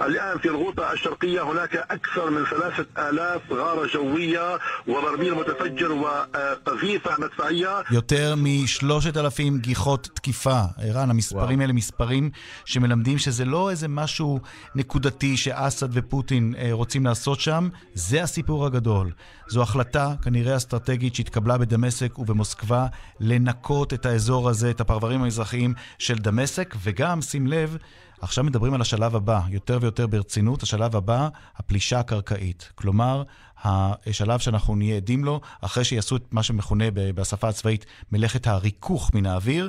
الآن 0.01 0.37
في 0.37 0.47
الغوطة 0.47 0.93
الشرقية 0.93 1.41
هناك 1.51 1.75
أكثر 1.75 2.29
من 2.29 2.45
ثلاثة 2.45 3.09
آلاف 3.09 3.41
غارة 3.51 3.87
جوية 3.93 4.59
وبرميل 4.87 5.35
متفجر 5.35 5.91
وقذيفة 5.91 7.11
مدفعية 7.19 7.83
יותר 7.91 8.35
משלושת 8.37 9.17
אלפים 9.17 9.57
גיחות 9.57 10.09
תקיפה. 10.13 10.61
ערן, 10.77 11.09
המספרים 11.09 11.61
האלה 11.61 11.73
מספרים 11.73 12.29
שמלמדים 12.65 13.17
שזה 13.17 13.45
לא 13.45 13.69
איזה 13.69 13.87
משהו 13.87 14.39
נקודתי 14.75 15.37
שאסד 15.37 15.87
ופוטין 15.93 16.53
רוצים 16.71 17.05
לעשות 17.05 17.39
שם, 17.39 17.69
זה 17.93 18.23
הסיפור 18.23 18.65
הגדול. 18.65 19.11
זו 19.47 19.61
החלטה 19.61 20.13
כנראה 20.23 20.57
אסטרטגית 20.57 21.15
שהתקבלה 21.15 21.57
בדמשק 21.57 22.19
ובמוסקבה 22.19 22.87
לנקות 23.19 23.93
את 23.93 24.05
האזור 24.05 24.49
הזה, 24.49 24.71
את 24.71 24.81
הפרברים 24.81 25.21
המזרחיים 25.21 25.73
של 25.99 26.17
דמשק, 26.17 26.75
וגם, 26.83 27.21
שים 27.21 27.47
לב, 27.47 27.77
עכשיו 28.22 28.44
מדברים 28.44 28.74
על 28.74 28.80
השלב 28.80 29.16
הבא, 29.16 29.40
יותר 29.48 29.78
ויותר 29.80 30.06
ברצינות, 30.06 30.62
השלב 30.62 30.96
הבא, 30.96 31.28
הפלישה 31.56 32.00
הקרקעית. 32.00 32.72
כלומר, 32.74 33.22
השלב 33.64 34.38
שאנחנו 34.38 34.76
נהיה 34.76 34.96
עדים 34.96 35.24
לו, 35.24 35.40
אחרי 35.60 35.84
שיעשו 35.84 36.16
את 36.16 36.22
מה 36.30 36.42
שמכונה 36.42 36.84
בשפה 36.90 37.48
הצבאית 37.48 37.86
מלאכת 38.12 38.46
הריכוך 38.46 39.10
מן 39.14 39.26
האוויר, 39.26 39.68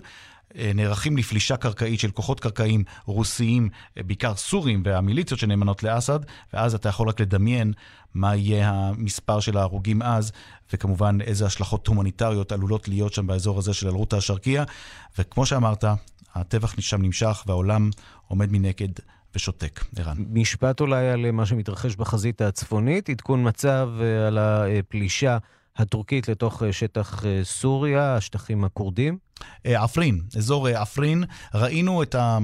נערכים 0.55 1.17
לפלישה 1.17 1.57
קרקעית 1.57 1.99
של 1.99 2.11
כוחות 2.11 2.39
קרקעיים 2.39 2.83
רוסיים, 3.05 3.69
בעיקר 3.95 4.35
סורים 4.35 4.83
והמיליציות 4.85 5.39
שנאמנות 5.39 5.83
לאסד, 5.83 6.19
ואז 6.53 6.75
אתה 6.75 6.89
יכול 6.89 7.09
רק 7.09 7.19
לדמיין 7.21 7.73
מה 8.13 8.35
יהיה 8.35 8.71
המספר 8.71 9.39
של 9.39 9.57
ההרוגים 9.57 10.01
אז, 10.01 10.31
וכמובן 10.73 11.21
איזה 11.21 11.45
השלכות 11.45 11.87
הומניטריות 11.87 12.51
עלולות 12.51 12.87
להיות 12.87 13.13
שם 13.13 13.27
באזור 13.27 13.57
הזה 13.57 13.73
של 13.73 13.87
אלרוטה 13.87 14.17
השרקייה. 14.17 14.63
וכמו 15.17 15.45
שאמרת, 15.45 15.85
הטבח 16.33 16.73
שם 16.79 17.01
נמשך 17.01 17.43
והעולם 17.47 17.89
עומד 18.27 18.51
מנגד 18.51 18.89
ושותק. 19.35 19.83
ערן. 19.97 20.17
משפט 20.29 20.81
אולי 20.81 21.09
על 21.09 21.31
מה 21.31 21.45
שמתרחש 21.45 21.95
בחזית 21.95 22.41
הצפונית, 22.41 23.09
עדכון 23.09 23.47
מצב 23.47 23.89
על 24.27 24.37
הפלישה 24.37 25.37
הטורקית 25.75 26.27
לתוך 26.27 26.63
שטח 26.71 27.23
סוריה, 27.43 28.15
השטחים 28.15 28.63
הכורדים. 28.63 29.17
עפרין, 29.63 30.21
אזור 30.37 30.67
עפרין, 30.67 31.23
ראינו 31.53 32.03
את 32.03 32.15
ה... 32.15 32.37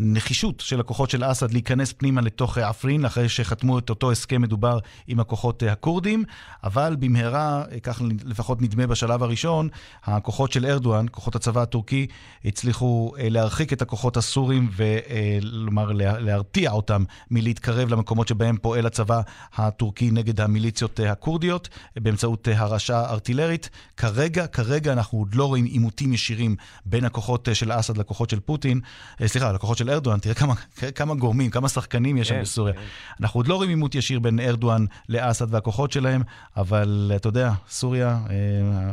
נחישות 0.00 0.60
של 0.60 0.80
הכוחות 0.80 1.10
של 1.10 1.30
אסד 1.30 1.52
להיכנס 1.52 1.92
פנימה 1.92 2.20
לתוך 2.20 2.58
עפרין, 2.58 3.04
אחרי 3.04 3.28
שחתמו 3.28 3.78
את 3.78 3.90
אותו 3.90 4.12
הסכם 4.12 4.42
מדובר 4.42 4.78
עם 5.06 5.20
הכוחות 5.20 5.62
הכורדים, 5.62 6.24
אבל 6.64 6.96
במהרה, 6.98 7.64
כך 7.82 8.02
לפחות 8.24 8.62
נדמה 8.62 8.86
בשלב 8.86 9.22
הראשון, 9.22 9.68
הכוחות 10.04 10.52
של 10.52 10.66
ארדואן, 10.66 11.06
כוחות 11.10 11.36
הצבא 11.36 11.62
הטורקי, 11.62 12.06
הצליחו 12.44 13.12
להרחיק 13.18 13.72
את 13.72 13.82
הכוחות 13.82 14.16
הסורים 14.16 14.70
ולומר, 14.76 15.92
להרתיע 15.92 16.70
אותם 16.70 17.04
מלהתקרב 17.30 17.88
למקומות 17.88 18.28
שבהם 18.28 18.56
פועל 18.56 18.86
הצבא 18.86 19.20
הטורקי 19.54 20.10
נגד 20.10 20.40
המיליציות 20.40 21.00
הכורדיות, 21.00 21.68
באמצעות 21.96 22.48
הרעשה 22.54 23.10
ארטילרית. 23.10 23.70
כרגע, 23.96 24.46
כרגע 24.46 24.92
אנחנו 24.92 25.18
עוד 25.18 25.34
לא 25.34 25.44
רואים 25.44 25.64
עימותים 25.64 26.12
ישירים 26.12 26.56
בין 26.86 27.04
הכוחות 27.04 27.48
של 27.52 27.72
אסד 27.72 27.96
לכוחות 27.96 28.30
של 28.30 28.40
פוטין, 28.40 28.80
סליחה, 29.26 29.52
לכוחות 29.52 29.78
של 29.78 29.83
ארדואן, 29.90 30.18
תראה 30.18 30.34
כמה, 30.34 30.54
כמה 30.94 31.14
גורמים, 31.14 31.50
כמה 31.50 31.68
שחקנים 31.68 32.16
יש 32.16 32.28
שם 32.28 32.40
בסוריה. 32.40 32.74
אנחנו 33.20 33.40
עוד 33.40 33.48
לא 33.48 33.54
רואים 33.54 33.70
עימות 33.70 33.94
ישיר 33.94 34.20
בין 34.20 34.40
ארדואן 34.40 34.84
לאסד 35.08 35.54
והכוחות 35.54 35.92
שלהם, 35.92 36.22
אבל 36.56 37.12
אתה 37.16 37.28
יודע, 37.28 37.50
סוריה, 37.68 38.18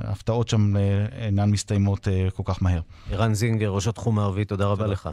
ההפתעות 0.04 0.48
שם 0.48 0.74
אינן 1.12 1.50
מסתיימות 1.50 2.08
כל 2.36 2.44
כך 2.46 2.64
מהר. 2.64 2.82
ערן 3.12 3.34
זינגר, 3.34 3.70
ראש 3.70 3.88
התחום 3.88 4.20
הערבי, 4.20 4.46
תודה 4.46 4.66
רבה 4.66 4.88
לך. 4.88 5.10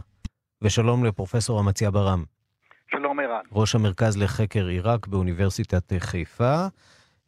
ושלום 0.61 1.05
לפרופסור 1.05 1.59
אמציה 1.59 1.91
ברם. 1.91 2.23
שלום 2.91 3.19
ערן. 3.19 3.41
ראש 3.51 3.75
המרכז 3.75 4.17
לחקר 4.17 4.65
עיראק 4.65 5.07
באוניברסיטת 5.07 5.93
חיפה. 5.99 6.67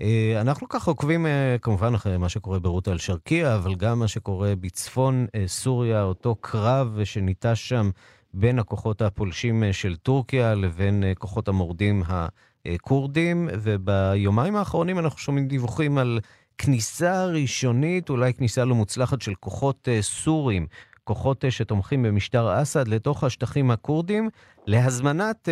אה, 0.01 0.41
אנחנו 0.41 0.69
ככה 0.69 0.91
עוקבים 0.91 1.25
אה, 1.25 1.55
כמובן 1.61 1.93
אחרי 1.93 2.17
מה 2.17 2.29
שקורה 2.29 2.59
ברות 2.59 2.87
אל-שרקייה, 2.87 3.55
אבל 3.55 3.75
גם 3.75 3.99
מה 3.99 4.07
שקורה 4.07 4.53
בצפון 4.55 5.25
אה, 5.35 5.43
סוריה, 5.47 6.03
אותו 6.03 6.35
קרב 6.35 6.99
שניטש 7.03 7.69
שם 7.69 7.89
בין 8.33 8.59
הכוחות 8.59 9.01
הפולשים 9.01 9.63
של 9.71 9.95
טורקיה 9.95 10.55
לבין 10.55 11.03
כוחות 11.19 11.47
המורדים 11.47 12.03
הכורדים, 12.65 13.49
וביומיים 13.53 14.55
האחרונים 14.55 14.99
אנחנו 14.99 15.19
שומעים 15.19 15.47
דיווחים 15.47 15.97
על 15.97 16.19
כניסה 16.57 17.25
ראשונית, 17.25 18.09
אולי 18.09 18.33
כניסה 18.33 18.65
לא 18.65 18.75
מוצלחת 18.75 19.21
של 19.21 19.33
כוחות 19.35 19.87
סורים, 20.01 20.67
כוחות 21.03 21.45
שתומכים 21.49 22.03
במשטר 22.03 22.61
אסד 22.61 22.87
לתוך 22.87 23.23
השטחים 23.23 23.71
הכורדים, 23.71 24.29
להזמנת, 24.67 25.49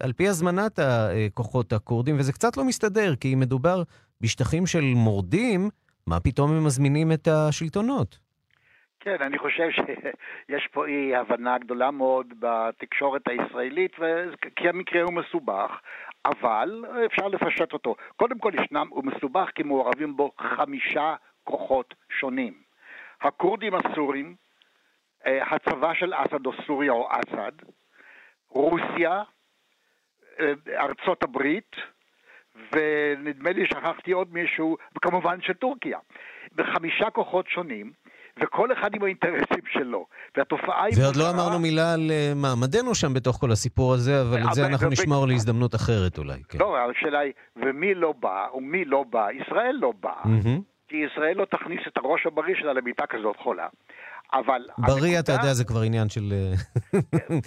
על 0.00 0.12
פי 0.12 0.28
הזמנת 0.28 0.78
הכוחות 0.78 1.72
הכורדים, 1.72 2.16
וזה 2.18 2.32
קצת 2.32 2.56
לא 2.56 2.64
מסתדר, 2.64 3.16
כי 3.16 3.34
אם 3.34 3.40
מדובר 3.40 3.82
בשטחים 4.20 4.66
של 4.66 4.84
מורדים, 4.84 5.70
מה 6.06 6.20
פתאום 6.20 6.52
הם 6.52 6.64
מזמינים 6.64 7.12
את 7.12 7.28
השלטונות? 7.28 8.27
כן, 9.00 9.16
אני 9.20 9.38
חושב 9.38 9.68
שיש 9.70 10.66
פה 10.66 10.86
אי 10.86 11.16
הבנה 11.16 11.58
גדולה 11.58 11.90
מאוד 11.90 12.34
בתקשורת 12.38 13.28
הישראלית, 13.28 13.96
כי 14.56 14.68
המקרה 14.68 15.02
הוא 15.02 15.12
מסובך, 15.12 15.80
אבל 16.24 16.84
אפשר 17.06 17.28
לפשט 17.28 17.72
אותו. 17.72 17.94
קודם 18.16 18.38
כל 18.38 18.52
ישנם, 18.54 18.86
הוא 18.90 19.04
מסובך 19.04 19.50
כי 19.54 19.62
מעורבים 19.62 20.16
בו 20.16 20.30
חמישה 20.38 21.14
כוחות 21.44 21.94
שונים. 22.10 22.54
הכורדים 23.20 23.72
הסורים, 23.74 24.34
אה, 25.26 25.54
הצבא 25.54 25.94
של 25.94 26.14
אסד 26.14 26.46
או 26.46 26.52
סוריה 26.66 26.92
או 26.92 27.08
אסד, 27.10 27.52
רוסיה, 28.48 29.22
אה, 30.40 30.52
ארצות 30.76 31.22
הברית, 31.22 31.76
ונדמה 32.72 33.50
לי 33.50 33.66
שכחתי 33.66 34.12
עוד 34.12 34.32
מישהו, 34.32 34.76
וכמובן 34.96 35.40
שטורקיה. 35.42 35.98
בחמישה 36.54 37.10
כוחות 37.10 37.48
שונים, 37.48 37.92
וכל 38.40 38.72
אחד 38.72 38.94
עם 38.94 39.02
האינטרסים 39.02 39.64
שלו. 39.72 40.06
והתופעה 40.36 40.84
היא... 40.84 40.94
ועוד 41.02 41.16
לא 41.16 41.30
אמרנו 41.30 41.58
מילה 41.58 41.92
על 41.94 42.10
אה, 42.10 42.32
מעמדנו 42.36 42.94
שם 42.94 43.14
בתוך 43.14 43.36
כל 43.36 43.52
הסיפור 43.52 43.94
הזה, 43.94 44.20
אבל 44.20 44.38
את 44.48 44.52
זה 44.52 44.66
אנחנו 44.66 44.88
נשמור 44.88 45.26
להזדמנות 45.26 45.74
אחרת 45.74 46.18
אולי. 46.18 46.42
כן. 46.48 46.58
לא, 46.58 46.76
השאלה 46.90 47.18
היא, 47.18 47.32
ומי 47.56 47.94
לא 47.94 48.14
בא, 48.20 48.46
ומי 48.54 48.84
לא 48.84 49.04
בא? 49.10 49.26
ישראל 49.32 49.76
לא 49.80 49.92
באה. 50.00 50.22
כי 50.88 50.96
ישראל 50.96 51.36
לא 51.36 51.44
תכניס 51.44 51.80
את 51.88 51.96
הראש 51.96 52.26
הבריא 52.26 52.54
שלה 52.60 52.72
למיטה 52.72 53.06
כזאת 53.06 53.36
חולה. 53.36 53.66
אבל... 54.32 54.62
בריא, 54.78 54.94
הנקודה... 54.96 55.20
אתה 55.20 55.32
יודע, 55.32 55.54
זה 55.54 55.64
כבר 55.64 55.80
עניין 55.80 56.08
של... 56.08 56.32
אה, 56.32 56.54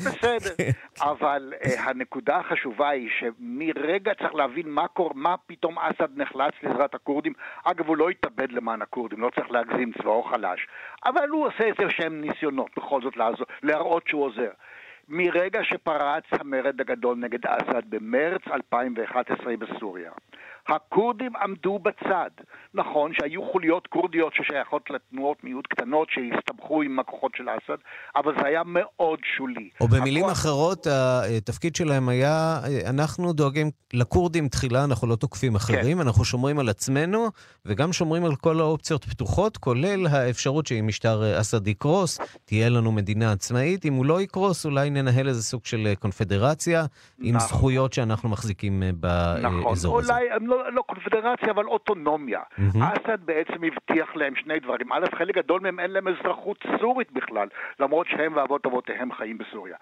בסדר. 0.05 0.55
אבל 1.01 1.53
uh, 1.63 1.79
הנקודה 1.79 2.37
החשובה 2.37 2.89
היא 2.89 3.09
שמרגע 3.19 4.13
צריך 4.13 4.35
להבין 4.35 4.69
מה, 4.69 4.87
קור... 4.87 5.11
מה 5.15 5.35
פתאום 5.45 5.79
אסד 5.79 6.17
נחלץ 6.17 6.53
לעזרת 6.63 6.95
הכורדים. 6.95 7.33
אגב, 7.63 7.87
הוא 7.87 7.97
לא 7.97 8.09
התאבד 8.09 8.51
למען 8.51 8.81
הכורדים, 8.81 9.21
לא 9.21 9.29
צריך 9.35 9.51
להגזים, 9.51 9.91
צבאו 10.01 10.23
חלש. 10.23 10.67
אבל 11.05 11.29
הוא 11.29 11.47
עושה 11.47 11.63
איזה 11.63 11.89
שהם 11.89 12.21
ניסיונות 12.21 12.71
בכל 12.77 13.01
זאת 13.01 13.17
לעזור, 13.17 13.45
להראות 13.63 14.07
שהוא 14.07 14.23
עוזר. 14.25 14.51
מרגע 15.09 15.63
שפרץ 15.63 16.23
המרד 16.31 16.81
הגדול 16.81 17.17
נגד 17.17 17.45
אסד 17.45 17.81
במרץ 17.89 18.41
2011 18.53 19.57
בסוריה. 19.57 20.11
הכורדים 20.75 21.35
עמדו 21.35 21.79
בצד. 21.79 22.29
נכון 22.73 23.11
שהיו 23.13 23.51
חוליות 23.51 23.87
כורדיות 23.87 24.33
ששייכות 24.33 24.89
לתנועות 24.89 25.43
מיעוט 25.43 25.67
קטנות 25.67 26.07
שהסתבכו 26.11 26.81
עם 26.81 26.99
הכוחות 26.99 27.31
של 27.35 27.43
אסד, 27.49 27.81
אבל 28.15 28.33
זה 28.41 28.47
היה 28.47 28.61
מאוד 28.65 29.19
שולי. 29.37 29.69
או 29.81 29.87
במילים 29.87 30.23
הכוח... 30.23 30.37
אחרות, 30.37 30.87
התפקיד 31.37 31.75
שלהם 31.75 32.09
היה, 32.09 32.59
אנחנו 32.89 33.33
דואגים 33.33 33.71
לכורדים 33.93 34.47
תחילה, 34.47 34.83
אנחנו 34.83 35.07
לא 35.07 35.15
תוקפים 35.15 35.55
אחרים, 35.55 35.97
כן. 35.97 36.07
אנחנו 36.07 36.25
שומרים 36.25 36.59
על 36.59 36.69
עצמנו, 36.69 37.27
וגם 37.65 37.93
שומרים 37.93 38.25
על 38.25 38.35
כל 38.35 38.59
האופציות 38.59 39.05
פתוחות, 39.05 39.57
כולל 39.57 40.07
האפשרות 40.07 40.67
שאם 40.67 40.87
משטר 40.87 41.39
אסד 41.41 41.67
יקרוס, 41.67 42.19
תהיה 42.45 42.69
לנו 42.69 42.91
מדינה 42.91 43.31
עצמאית. 43.31 43.85
אם 43.85 43.93
הוא 43.93 44.05
לא 44.05 44.21
יקרוס, 44.21 44.65
אולי 44.65 44.89
ננהל 44.89 45.27
איזה 45.27 45.43
סוג 45.43 45.65
של 45.65 45.93
קונפדרציה, 45.99 46.81
נכון. 46.81 47.25
עם 47.27 47.39
זכויות 47.39 47.93
שאנחנו 47.93 48.29
מחזיקים 48.29 48.83
באזור 48.99 49.59
נכון. 49.59 49.73
הזה. 49.73 50.13
אולי 50.13 50.25
לא, 50.41 50.60
לא 50.69 50.81
קונפדרציה, 50.81 51.51
אבל 51.51 51.65
אוטונומיה. 51.65 52.39
Mm-hmm. 52.39 52.77
אסד 52.79 53.25
בעצם 53.25 53.63
הבטיח 53.63 54.15
להם 54.15 54.35
שני 54.35 54.59
דברים. 54.59 54.93
א', 54.93 55.05
חלק 55.15 55.35
גדול 55.35 55.61
מהם 55.61 55.79
אין 55.79 55.91
להם 55.91 56.07
אזרחות 56.07 56.65
סורית 56.79 57.11
בכלל, 57.11 57.47
למרות 57.79 58.07
שהם 58.07 58.35
ואבות 58.35 58.65
אבותיהם 58.65 59.11
חיים 59.11 59.37
בסוריה. 59.37 59.75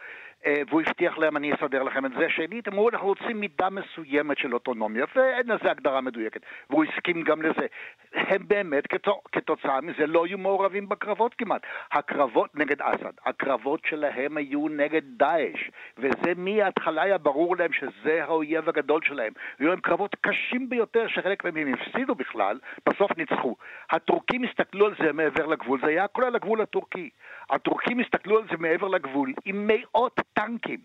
אה, 0.45 0.61
והוא 0.69 0.81
הבטיח 0.81 1.17
להם, 1.17 1.37
אני 1.37 1.53
אסדר 1.53 1.83
לכם 1.83 2.05
את 2.05 2.11
זה. 2.11 2.29
שנית, 2.29 2.67
הם 2.67 2.73
אמרו, 2.73 2.89
אנחנו 2.89 3.07
רוצים 3.07 3.39
מידה 3.39 3.69
מסוימת 3.69 4.37
של 4.37 4.53
אוטונומיה, 4.53 5.05
ואין 5.15 5.47
לזה 5.47 5.71
הגדרה 5.71 6.01
מדויקת. 6.01 6.41
והוא 6.69 6.85
הסכים 6.85 7.21
גם 7.21 7.41
לזה. 7.41 7.67
הם 8.13 8.47
באמת, 8.47 8.83
כתוצאה 9.31 9.81
מזה, 9.81 10.07
לא 10.07 10.25
היו 10.25 10.37
מעורבים 10.37 10.89
בקרבות 10.89 11.33
כמעט. 11.33 11.61
הקרבות 11.91 12.55
נגד 12.55 12.81
אסד, 12.81 13.11
הקרבות 13.25 13.81
שלהם 13.85 14.37
היו 14.37 14.67
נגד 14.67 15.01
דאעש, 15.03 15.69
וזה 15.97 16.33
מההתחלה 16.37 17.01
היה 17.01 17.17
ברור 17.17 17.57
להם 17.57 17.73
שזה 17.73 18.23
האויב 18.23 18.69
הגדול 18.69 19.01
שלהם. 19.03 19.33
היו 19.59 19.69
להם 19.69 19.79
קרבות 19.79 20.15
קשים 20.21 20.69
ביותר, 20.69 21.07
שחלק 21.07 21.43
מהם 21.45 21.57
הם 21.57 21.73
הפסידו 21.73 22.15
בכלל, 22.15 22.59
בסוף 22.89 23.17
ניצחו. 23.17 23.55
הטורקים 23.91 24.43
הסתכלו 24.43 24.85
על 24.85 24.95
זה 25.03 25.13
מעבר 25.13 25.45
לגבול, 25.45 25.79
זה 25.81 25.87
היה 25.87 26.03
הכל 26.03 26.23
על 26.23 26.35
הגבול 26.35 26.61
הטורקי. 26.61 27.09
הטורקים 27.49 27.99
הסתכלו 27.99 28.37
על 28.37 28.43
זה 28.51 28.57
מעבר 28.57 28.87
לגבול 28.87 29.33
עם 29.45 29.67
מאות 29.67 30.19
טנקים 30.33 30.79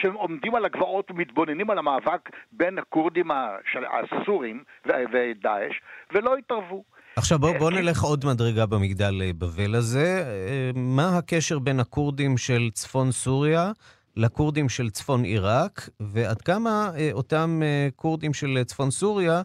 שעומדים 0.00 0.54
על 0.54 0.64
הגבעות 0.64 1.10
ומתבוננים 1.10 1.70
על 1.70 1.78
המאבק 1.78 2.30
בין 2.52 2.78
הכורדים 2.78 3.30
הסורים 3.30 4.62
ודאעש 4.86 5.74
ולא 6.14 6.36
התערבו. 6.36 6.84
עכשיו 7.16 7.38
בואו 7.38 7.58
בוא 7.58 7.70
נלך 7.70 8.02
עוד 8.02 8.24
מדרגה 8.24 8.66
במגדל 8.66 9.22
אה, 9.22 9.30
בבל 9.38 9.74
הזה. 9.74 10.24
אה, 10.26 10.70
מה 10.74 11.18
הקשר 11.18 11.58
בין 11.58 11.80
הכורדים 11.80 12.38
של 12.38 12.70
צפון 12.72 13.12
סוריה 13.12 13.72
לכורדים 14.16 14.68
של 14.68 14.90
צפון 14.90 15.24
עיראק, 15.24 15.88
ועד 16.00 16.42
כמה 16.42 16.90
אה, 16.96 17.10
אותם 17.12 17.60
כורדים 17.96 18.34
של 18.34 18.64
צפון 18.64 18.90
סוריה 18.90 19.42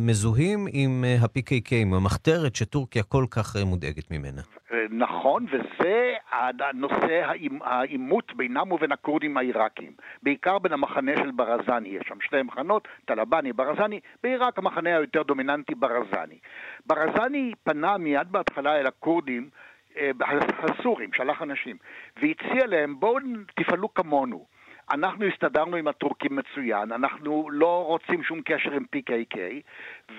מזוהים 0.00 0.66
עם 0.72 1.04
ה-PKK, 1.20 1.74
עם 1.74 1.94
המחתרת 1.94 2.56
שטורקיה 2.56 3.02
כל 3.02 3.26
כך 3.30 3.56
מודאגת 3.56 4.10
ממנה? 4.10 4.42
נכון, 4.90 5.46
וזה 5.50 6.14
הנושא 6.32 7.30
העימות 7.60 8.34
בינם 8.36 8.72
ובין 8.72 8.92
הכורדים 8.92 9.36
העיראקים. 9.36 9.92
בעיקר 10.22 10.58
בין 10.58 10.72
המחנה 10.72 11.12
של 11.16 11.30
ברזני, 11.30 11.88
יש 11.88 12.02
שם 12.08 12.20
שתי 12.20 12.42
מחנות, 12.42 12.88
טלבני, 13.04 13.52
ברזני, 13.52 14.00
בעיראק 14.22 14.58
המחנה 14.58 14.96
היותר 14.96 15.22
דומיננטי 15.22 15.74
ברזני. 15.74 16.38
ברזני 16.86 17.52
פנה 17.64 17.98
מיד 17.98 18.32
בהתחלה 18.32 18.80
אל 18.80 18.86
הכורדים 18.86 19.48
אה, 19.96 20.10
הסורים, 20.58 21.12
שלח 21.12 21.42
אנשים, 21.42 21.76
והציע 22.16 22.66
להם 22.66 23.00
בואו 23.00 23.18
תפעלו 23.56 23.94
כמונו. 23.94 24.53
אנחנו 24.92 25.24
הסתדרנו 25.24 25.76
עם 25.76 25.88
הטורקים 25.88 26.36
מצוין, 26.36 26.92
אנחנו 26.92 27.50
לא 27.50 27.84
רוצים 27.86 28.22
שום 28.22 28.40
קשר 28.44 28.72
עם 28.72 28.84
PKK, 28.96 29.38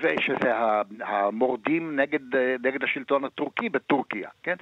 ושזה 0.01 0.51
המורדים 1.01 1.99
נגד, 1.99 2.36
נגד 2.63 2.84
השלטון 2.84 3.25
הטורקי 3.25 3.69
בטורקיה, 3.69 4.30
כן? 4.43 4.56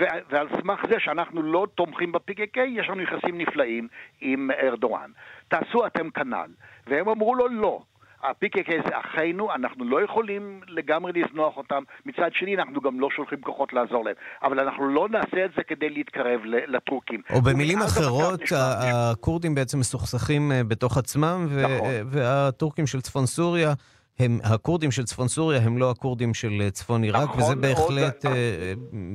ועל 0.00 0.48
סמך 0.60 0.80
זה 0.90 1.00
שאנחנו 1.00 1.42
לא 1.42 1.66
תומכים 1.74 2.12
ב-PKK, 2.12 2.60
יש 2.66 2.88
לנו 2.88 3.02
יחסים 3.02 3.38
נפלאים 3.38 3.88
עם 4.20 4.50
ארדואן. 4.50 5.10
תעשו 5.48 5.86
אתם 5.86 6.10
כנ"ל. 6.10 6.50
והם 6.86 7.08
אמרו 7.08 7.34
לו 7.34 7.48
לא. 7.48 7.82
ה-PKK 8.22 8.88
זה 8.88 8.98
אחינו, 8.98 9.54
אנחנו 9.54 9.84
לא 9.84 10.04
יכולים 10.04 10.60
לגמרי 10.68 11.12
לזנוח 11.12 11.56
אותם. 11.56 11.82
מצד 12.06 12.30
שני, 12.32 12.56
אנחנו 12.56 12.80
גם 12.80 13.00
לא 13.00 13.08
שולחים 13.16 13.40
כוחות 13.40 13.72
לעזור 13.72 14.04
להם. 14.04 14.14
אבל 14.42 14.60
אנחנו 14.60 14.88
לא 14.88 15.08
נעשה 15.08 15.44
את 15.44 15.50
זה 15.56 15.62
כדי 15.62 15.90
להתקרב 15.90 16.40
לטורקים. 16.44 17.22
או 17.32 17.40
במילים 17.40 17.78
אחרות, 17.78 18.40
הכורדים 18.52 19.54
בעצם 19.54 19.78
מסוכסכים 19.78 20.52
אה, 20.52 20.64
בתוך 20.64 20.98
עצמם, 20.98 21.46
נכון. 21.46 21.88
והטורקים 22.06 22.86
של 22.86 23.00
צפון 23.00 23.26
סוריה... 23.26 23.72
הם, 24.18 24.38
הכורדים 24.44 24.90
של 24.90 25.02
צפון 25.02 25.28
סוריה 25.28 25.60
הם 25.60 25.78
לא 25.78 25.90
הכורדים 25.90 26.34
של 26.34 26.52
אה, 26.60 26.70
צפון 26.70 27.02
עיראק, 27.02 27.22
נכון, 27.22 27.42
וזה 27.42 27.56
בהחלט, 27.56 28.24
מאוד... 28.24 28.36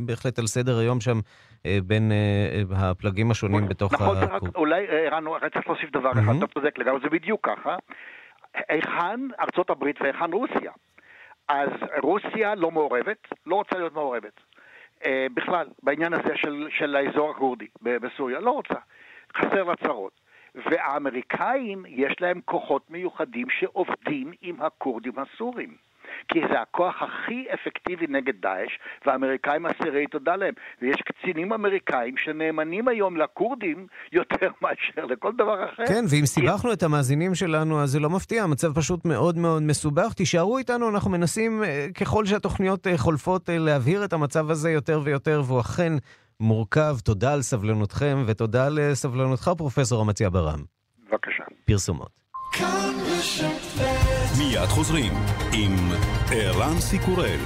בהחלט 0.05 0.39
על 0.39 0.47
סדר 0.47 0.77
היום 0.77 1.01
שם 1.01 1.19
בין 1.83 2.11
הפלגים 2.75 3.31
השונים 3.31 3.57
נכון, 3.57 3.69
בתוך 3.69 3.93
נכון, 3.93 4.07
הכורדים. 4.07 4.35
נכון, 4.35 4.49
אולי, 4.55 4.85
ערן, 4.89 5.23
רק 5.27 5.53
צריך 5.53 5.67
להוסיף 5.67 5.91
דבר 5.91 6.11
אחד, 6.11 6.35
אתה 6.37 6.47
צודק 6.53 6.77
לגמרי, 6.77 6.99
זה 7.03 7.09
בדיוק 7.09 7.47
ככה. 7.47 7.75
היכן 8.69 9.19
ארצות 9.39 9.69
הברית 9.69 10.01
והיכן 10.01 10.33
רוסיה? 10.33 10.71
אז 11.47 11.69
רוסיה 12.03 12.55
לא 12.55 12.71
מעורבת, 12.71 13.27
לא 13.45 13.55
רוצה 13.55 13.77
להיות 13.77 13.93
מעורבת. 13.93 14.39
אה, 15.05 15.27
בכלל, 15.33 15.67
בעניין 15.83 16.13
הזה 16.13 16.35
של, 16.35 16.67
של 16.69 16.95
האזור 16.95 17.31
הכורדי 17.31 17.67
בסוריה, 17.81 18.39
לא 18.39 18.51
רוצה. 18.51 18.79
חסר 19.37 19.63
לה 19.63 19.75
צרות. 19.75 20.19
והאמריקאים, 20.55 21.85
יש 21.87 22.21
להם 22.21 22.41
כוחות 22.45 22.91
מיוחדים 22.91 23.49
שעובדים 23.49 24.31
עם 24.41 24.61
הכורדים 24.61 25.13
הסורים. 25.17 25.75
כי 26.27 26.39
זה 26.51 26.61
הכוח 26.61 26.95
הכי 27.01 27.45
אפקטיבי 27.53 28.05
נגד 28.09 28.33
דאעש, 28.41 28.71
והאמריקאים 29.05 29.65
אסירי 29.65 30.07
תודה 30.07 30.35
להם. 30.35 30.53
ויש 30.81 31.01
קצינים 31.01 31.53
אמריקאים 31.53 32.17
שנאמנים 32.17 32.87
היום 32.87 33.17
לכורדים 33.17 33.87
יותר 34.11 34.49
מאשר 34.61 35.05
לכל 35.05 35.31
דבר 35.37 35.65
אחר. 35.65 35.85
כן, 35.87 36.05
ואם 36.09 36.25
סיבכנו 36.25 36.73
את 36.73 36.83
המאזינים 36.83 37.35
שלנו, 37.35 37.83
אז 37.83 37.89
זה 37.89 37.99
לא 37.99 38.09
מפתיע, 38.09 38.43
המצב 38.43 38.73
פשוט 38.73 39.05
מאוד 39.05 39.37
מאוד 39.37 39.63
מסובך. 39.63 40.13
תישארו 40.13 40.57
איתנו, 40.57 40.89
אנחנו 40.89 41.11
מנסים, 41.11 41.63
אה, 41.63 41.87
ככל 41.99 42.25
שהתוכניות 42.25 42.87
אה, 42.87 42.97
חולפות, 42.97 43.49
אה, 43.49 43.57
להבהיר 43.57 44.05
את 44.05 44.13
המצב 44.13 44.49
הזה 44.51 44.71
יותר 44.71 45.01
ויותר, 45.03 45.41
והוא 45.45 45.61
אכן 45.61 45.93
מורכב. 46.39 46.95
תודה 47.03 47.33
על 47.33 47.41
סבלנותכם, 47.41 48.23
ותודה 48.25 48.69
לסבלנותך, 48.69 49.51
פרופסור 49.57 50.03
אמציה 50.03 50.29
ברם. 50.29 50.59
בבקשה. 51.09 51.43
פרסומות. 51.65 52.09
מיד 54.37 54.65
חוזרים 54.65 55.13
עם 55.53 55.91
ערן 56.31 56.81
סיקורל. 56.81 57.39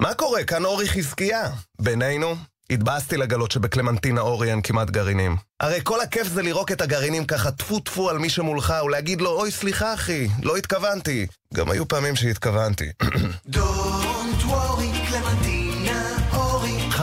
מה 0.00 0.14
קורה? 0.14 0.44
כאן 0.44 0.64
אורי 0.64 0.88
חזקיה. 0.88 1.50
בינינו, 1.80 2.34
התבאסתי 2.70 3.16
לגלות 3.16 3.50
שבקלמנטינה 3.50 4.20
אורי 4.20 4.50
אין 4.50 4.62
כמעט 4.62 4.90
גרעינים. 4.90 5.36
הרי 5.60 5.80
כל 5.82 6.00
הכיף 6.00 6.26
זה 6.26 6.42
לירוק 6.42 6.72
את 6.72 6.80
הגרעינים 6.80 7.24
ככה 7.24 7.50
טפו 7.50 7.80
טפו 7.80 8.10
על 8.10 8.18
מי 8.18 8.30
שמולך 8.30 8.74
ולהגיד 8.84 9.20
לו, 9.20 9.30
אוי 9.30 9.50
סליחה 9.50 9.94
אחי, 9.94 10.28
לא 10.42 10.56
התכוונתי. 10.56 11.26
גם 11.54 11.70
היו 11.70 11.88
פעמים 11.88 12.16
שהתכוונתי. 12.16 12.88
Don't 13.50 14.42
worry, 14.42 15.10
קלמנטינה. 15.10 15.53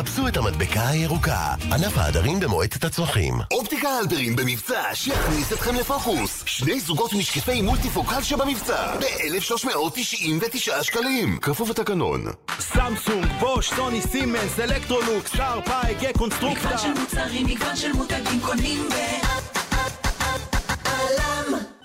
חפשו 0.02 0.28
את 0.28 0.38
המדבקה 0.38 0.88
הירוקה, 0.88 1.54
ענף 1.72 1.98
ההדרים 1.98 2.40
במועצת 2.40 2.84
הצמחים. 2.84 3.34
אופטיקה 3.52 3.90
הלפרין 3.90 4.36
במבצע 4.36 4.84
שיכניס 4.94 5.54
אתכם 5.54 5.76
לפוקוס. 5.76 6.44
שני 6.46 6.80
זוגות 6.80 7.14
משקפי 7.14 7.62
מולטיפוקל 7.62 8.22
שבמבצע 8.22 8.96
ב-1,399 8.98 10.84
שקלים. 10.84 11.38
כפוף 11.42 11.70
לתקנון. 11.70 12.26
סמסונג, 12.60 13.26
בוש, 13.40 13.70
סוני, 13.70 14.02
סימנס, 14.02 14.60
אלקטרולוקס, 14.60 15.36
שארפ, 15.36 15.60
AEG, 15.66 15.96
קונסטרוקטה. 16.18 16.68
מגוון 16.68 16.78
של 16.78 17.00
מוצרים, 17.00 17.46
מגוון 17.46 17.76
של 17.76 17.94
מותגים 17.94 18.40
קונים 18.42 18.90
ב... 18.90 19.51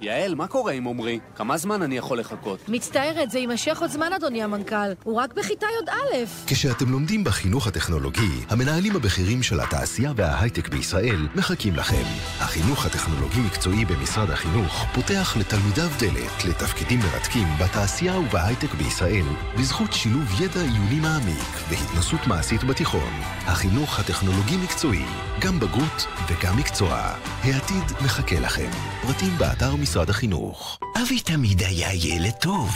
יעל, 0.01 0.35
מה 0.35 0.47
קורה 0.47 0.73
עם 0.73 0.89
עמרי? 0.89 1.19
כמה 1.35 1.57
זמן 1.57 1.83
אני 1.83 1.97
יכול 1.97 2.19
לחכות? 2.19 2.69
מצטערת, 2.69 3.31
זה 3.31 3.39
יימשך 3.39 3.81
עוד 3.81 3.91
זמן, 3.91 4.13
אדוני 4.13 4.43
המנכ"ל. 4.43 4.93
הוא 5.05 5.17
רק 5.17 5.35
בכיתה 5.35 5.67
י"א. 5.67 6.25
כשאתם 6.47 6.91
לומדים 6.91 7.25
בחינוך 7.25 7.67
הטכנולוגי, 7.67 8.41
המנהלים 8.49 8.97
הבכירים 8.97 9.43
של 9.43 9.61
התעשייה 9.61 10.13
וההייטק 10.17 10.69
בישראל 10.69 11.29
מחכים 11.35 11.77
לכם. 11.77 12.03
החינוך 12.41 12.87
הטכנולוגי-מקצועי 12.87 13.85
במשרד 13.85 14.31
החינוך 14.31 14.85
פותח 14.95 15.37
לתלמידיו 15.41 15.89
דלת 15.99 16.45
לתפקידים 16.45 16.99
מרתקים 16.99 17.49
בתעשייה 17.61 18.19
ובהייטק 18.19 18.75
בישראל, 18.75 19.27
בזכות 19.59 19.93
שילוב 19.93 20.41
ידע 20.41 20.61
עיוני 20.61 21.01
מעמיק 21.01 21.69
והתנסות 21.69 22.27
מעשית 22.27 22.65
בתיכון. 22.65 23.13
החינוך 23.47 24.01
הטכנולוגי-מקצועי, 24.01 25.05
גם 25.41 25.61
בגרות 25.61 26.07
וגם 26.29 26.57
מקצוע. 26.57 27.15
העתיד 27.43 27.97
מחכה 28.05 28.41
לכם. 28.41 28.71
פרטים 29.03 29.33
באתר 29.39 29.77
משרד 29.87 30.11
החינוך. 30.11 30.79
אבי 31.03 31.21
תמיד 31.21 31.63
היה 31.63 31.95
ילד 31.95 32.31
טוב. 32.31 32.71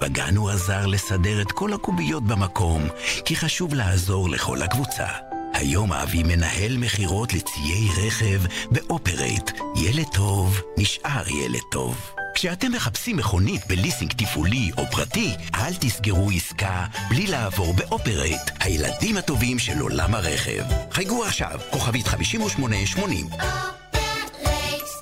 בגן 0.00 0.36
הוא 0.36 0.50
עזר 0.50 0.86
לסדר 0.86 1.42
את 1.42 1.52
כל 1.52 1.72
הקוביות 1.72 2.22
במקום, 2.22 2.82
כי 3.24 3.36
חשוב 3.36 3.74
לעזור 3.74 4.28
לכל 4.28 4.62
הקבוצה. 4.62 5.06
היום 5.52 5.92
אבי 5.92 6.22
מנהל 6.22 6.76
מכירות 6.76 7.32
לציי 7.32 7.88
רכב 8.06 8.40
באופרייט. 8.70 9.50
ילד 9.76 10.06
טוב 10.12 10.60
נשאר 10.78 11.28
ילד 11.28 11.60
טוב. 11.70 12.10
כשאתם 12.34 12.72
מחפשים 12.72 13.16
מכונית 13.16 13.66
בליסינג 13.66 14.12
תפעולי 14.12 14.70
או 14.78 14.86
פרטי, 14.86 15.34
אל 15.54 15.74
תסגרו 15.74 16.30
עסקה 16.30 16.86
בלי 17.10 17.26
לעבור 17.26 17.74
באופרייט, 17.74 18.50
הילדים 18.60 19.16
הטובים 19.16 19.58
של 19.58 19.78
עולם 19.78 20.14
הרכב. 20.14 20.64
חייגו 20.90 21.24
עכשיו, 21.24 21.58
כוכבית 21.70 22.06
5880. 22.06 23.26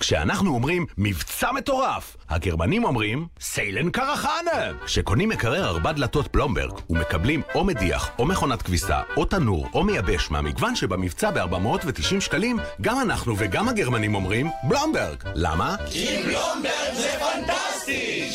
כשאנחנו 0.02 0.54
אומרים 0.54 0.86
מבצע 0.98 1.52
מטורף, 1.52 2.16
הגרמנים 2.28 2.84
אומרים 2.84 3.26
סיילן 3.40 3.90
קרחנה. 3.90 4.72
כשקונים 4.84 5.28
מקרר 5.28 5.64
ארבע 5.64 5.92
דלתות 5.92 6.26
פלומברג 6.26 6.72
ומקבלים 6.90 7.42
או 7.54 7.64
מדיח 7.64 8.10
או 8.18 8.26
מכונת 8.26 8.62
כביסה 8.62 9.00
או 9.16 9.24
תנור 9.24 9.68
או 9.74 9.84
מייבש 9.84 10.30
מהמגוון 10.30 10.76
שבמבצע 10.76 11.30
ב-490 11.30 12.20
שקלים, 12.20 12.58
גם 12.80 13.00
אנחנו 13.00 13.34
וגם 13.38 13.68
הגרמנים 13.68 14.14
אומרים 14.14 14.50
בלומברג. 14.62 15.16
למה? 15.34 15.76
כי 15.90 16.22
בלומברג 16.22 16.94
זה 16.94 17.10
פנטסטי! 17.18 17.71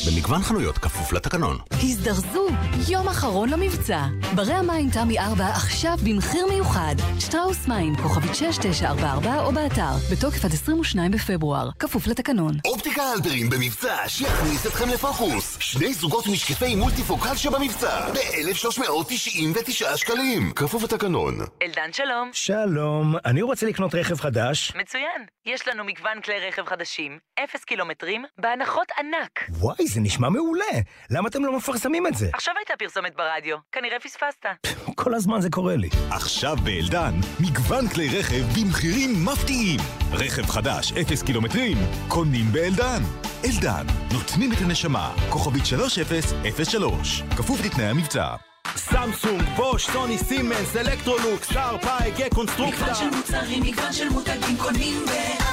במגוון 0.07 0.41
חנויות 0.41 0.77
כפוף 0.77 1.13
לתקנון. 1.13 1.57
הזדרזו, 1.71 2.47
יום 2.89 3.07
אחרון 3.07 3.49
למבצע. 3.49 4.01
ברי 4.35 4.53
המים 4.53 4.89
תמי 4.89 5.19
4 5.19 5.45
עכשיו 5.47 5.97
במחיר 6.05 6.45
מיוחד. 6.49 6.95
שטראוס 7.19 7.67
מים, 7.67 7.95
כוכבית 7.95 8.35
6944 8.35 9.43
או 9.43 9.51
באתר, 9.51 9.91
בתוקף 10.11 10.45
עד 10.45 10.53
22 10.53 11.11
בפברואר, 11.11 11.69
כפוף 11.79 12.07
לתקנון. 12.07 12.53
אופטיקה 12.65 13.03
הלפרין 13.03 13.49
במבצע 13.49 13.95
שיכניס 14.07 14.67
אתכם 14.67 14.89
לפוקוס. 14.89 15.57
שני 15.59 15.93
זוגות 15.93 16.27
משקפי 16.27 16.75
מולטיפוקל 16.75 17.35
שבמבצע 17.35 18.09
ב-1,399 18.13 19.97
שקלים. 19.97 20.51
כפוף 20.55 20.83
לתקנון. 20.83 21.39
אלדן 21.61 21.93
שלום. 21.93 22.29
שלום, 22.33 23.15
אני 23.25 23.41
רוצה 23.41 23.65
לקנות 23.65 23.95
רכב 23.95 24.15
חדש. 24.19 24.73
מצוין. 24.75 25.25
יש 25.45 25.67
לנו 25.67 25.83
מגוון 25.83 26.21
כלי 26.21 26.47
רכב 26.47 26.65
חדשים, 26.65 27.19
אפס 27.43 27.63
קילומטרים, 27.63 28.25
בהנחות 28.37 28.87
ענק. 28.99 29.36
וואי, 29.49 29.87
זה 29.87 29.99
נשמע 29.99 30.29
מעולה. 30.29 30.65
למה 31.09 31.29
אתם 31.29 31.45
לא 31.45 31.57
מפרסמים 31.57 32.07
את 32.07 32.15
זה? 32.15 32.29
עכשיו 32.33 32.53
הייתה 32.57 32.73
פרסומת 32.79 33.15
ברדיו, 33.15 33.57
כנראה 33.71 33.99
פספסת. 33.99 34.45
כל 35.01 35.13
הזמן 35.13 35.41
זה 35.41 35.49
קורה 35.49 35.75
לי. 35.75 35.89
עכשיו 36.09 36.55
באלדן, 36.63 37.13
מגוון 37.39 37.87
כלי 37.87 38.19
רכב 38.19 38.43
במחירים 38.59 39.25
מפתיעים. 39.25 39.79
רכב 40.11 40.45
חדש, 40.45 40.93
אפס 40.93 41.23
קילומטרים, 41.23 41.77
קונים 42.07 42.45
באלדן. 42.51 43.01
אלדן, 43.45 43.85
נותנים 44.13 44.53
את 44.53 44.57
הנשמה, 44.61 45.13
כוכבית 45.29 45.65
3003, 45.65 47.23
כפוף 47.37 47.65
לתנאי 47.65 47.85
המבצע. 47.85 48.35
סמסונג, 48.75 49.41
בוש, 49.55 49.85
סוני, 49.85 50.17
סימנס, 50.17 50.75
אלקטרולוקס, 50.75 51.53
שארפ, 51.53 51.77
AEG, 51.81 52.29
קונסטרוקטה. 52.35 52.75
מגוון 52.75 52.95
של 52.95 53.09
מוצרים, 53.17 53.63
מגוון 53.63 53.93
של 53.93 54.09
מותגים 54.09 54.57
קונים 54.57 55.05
ב... 55.05 55.47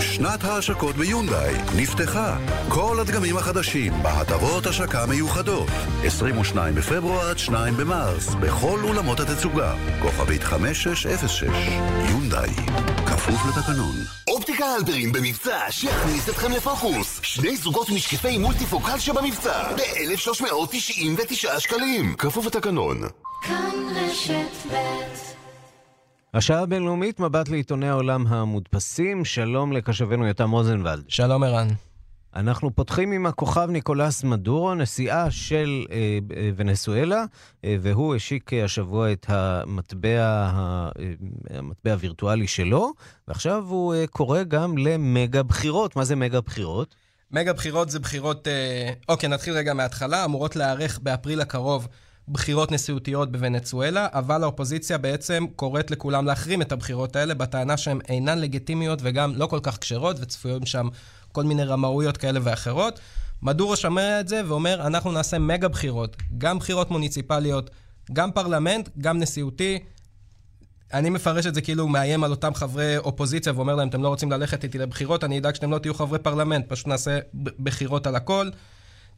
שנת 0.00 0.44
ההשקות 0.44 0.96
ביונדאי 0.96 1.54
נפתחה. 1.76 2.36
כל 2.68 2.96
הדגמים 3.00 3.36
החדשים 3.36 3.92
בהטבות 4.02 4.66
השקה 4.66 5.06
מיוחדות. 5.06 5.68
22 6.04 6.74
בפברואר 6.74 7.28
עד 7.30 7.38
2 7.38 7.76
במרס, 7.76 8.34
בכל 8.34 8.80
אולמות 8.82 9.20
התצוגה. 9.20 9.74
כוכבית 10.02 10.42
5606. 10.42 11.42
יונדאי. 12.10 12.50
כפוף 13.06 13.40
לתקנון. 13.48 13.96
אופטיקה 14.28 14.64
הלפרין 14.64 15.12
במבצע 15.12 15.60
שיכניס 15.70 16.28
אתכם 16.28 16.52
לפוקוס. 16.52 17.20
שני 17.22 17.56
זוגות 17.56 17.90
משקפי 17.90 18.38
מולטיפוקל 18.38 18.98
שבמבצע 18.98 19.72
ב-1,399 19.72 21.60
שקלים. 21.60 22.14
כפוף 22.18 22.46
לתקנון. 22.46 23.00
כאן 23.42 23.70
רשת 23.96 24.72
ב' 24.72 25.35
השעה 26.36 26.62
הבינלאומית, 26.62 27.20
מבט 27.20 27.48
לעיתוני 27.48 27.88
העולם 27.88 28.26
המודפסים. 28.26 29.24
שלום 29.24 29.72
לקשבנו 29.72 30.26
יותם 30.26 30.50
רוזנבלד. 30.50 31.04
שלום 31.08 31.42
ערן. 31.42 31.68
אנחנו 32.34 32.74
פותחים 32.74 33.12
עם 33.12 33.26
הכוכב 33.26 33.68
ניקולס 33.70 34.24
מדורו, 34.24 34.74
נשיאה 34.74 35.30
של 35.30 35.84
אה, 35.90 36.18
אה, 36.36 36.50
ונסואלה, 36.56 37.24
אה, 37.64 37.76
והוא 37.80 38.14
השיק 38.14 38.50
השבוע 38.64 39.12
את 39.12 39.26
המטבע, 39.28 40.22
ה, 40.24 40.88
אה, 40.98 41.58
המטבע 41.58 41.92
הווירטואלי 41.92 42.46
שלו, 42.46 42.92
ועכשיו 43.28 43.64
הוא 43.68 43.94
אה, 43.94 44.06
קורא 44.06 44.42
גם 44.42 44.78
למגה 44.78 45.42
בחירות. 45.42 45.96
מה 45.96 46.04
זה 46.04 46.16
מגה 46.16 46.40
בחירות? 46.40 46.94
מגה 47.30 47.52
בחירות 47.52 47.90
זה 47.90 47.98
בחירות, 47.98 48.48
אה, 48.48 48.92
אוקיי, 49.08 49.28
נתחיל 49.28 49.54
רגע 49.54 49.74
מההתחלה, 49.74 50.24
אמורות 50.24 50.56
להיערך 50.56 50.98
באפריל 51.02 51.40
הקרוב. 51.40 51.88
בחירות 52.28 52.72
נשיאותיות 52.72 53.32
בוונצואלה, 53.32 54.06
אבל 54.12 54.42
האופוזיציה 54.42 54.98
בעצם 54.98 55.46
קוראת 55.56 55.90
לכולם 55.90 56.26
להחרים 56.26 56.62
את 56.62 56.72
הבחירות 56.72 57.16
האלה 57.16 57.34
בטענה 57.34 57.76
שהן 57.76 58.00
אינן 58.08 58.38
לגיטימיות 58.38 58.98
וגם 59.02 59.32
לא 59.36 59.46
כל 59.46 59.60
כך 59.62 59.78
כשרות 59.80 60.16
וצפויות 60.20 60.66
שם 60.66 60.88
כל 61.32 61.44
מיני 61.44 61.64
רמאויות 61.64 62.16
כאלה 62.16 62.40
ואחרות. 62.42 63.00
מדורו 63.42 63.76
שומע 63.76 64.20
את 64.20 64.28
זה 64.28 64.42
ואומר, 64.46 64.86
אנחנו 64.86 65.12
נעשה 65.12 65.38
מגה 65.38 65.68
בחירות, 65.68 66.16
גם 66.38 66.58
בחירות 66.58 66.90
מוניציפליות, 66.90 67.70
גם 68.12 68.32
פרלמנט, 68.32 68.88
גם 68.98 69.18
נשיאותי. 69.18 69.78
אני 70.92 71.10
מפרש 71.10 71.46
את 71.46 71.54
זה 71.54 71.60
כאילו 71.60 71.82
הוא 71.82 71.90
מאיים 71.90 72.24
על 72.24 72.30
אותם 72.30 72.54
חברי 72.54 72.96
אופוזיציה 72.96 73.52
ואומר 73.56 73.74
להם, 73.74 73.88
אתם 73.88 74.02
לא 74.02 74.08
רוצים 74.08 74.32
ללכת 74.32 74.64
איתי 74.64 74.78
לבחירות, 74.78 75.24
אני 75.24 75.38
אדאג 75.38 75.54
שאתם 75.54 75.70
לא 75.70 75.78
תהיו 75.78 75.94
חברי 75.94 76.18
פרלמנט, 76.18 76.64
פשוט 76.68 76.86
נעשה 76.86 77.18
בחירות 77.34 78.06
על 78.06 78.16
הכל. 78.16 78.50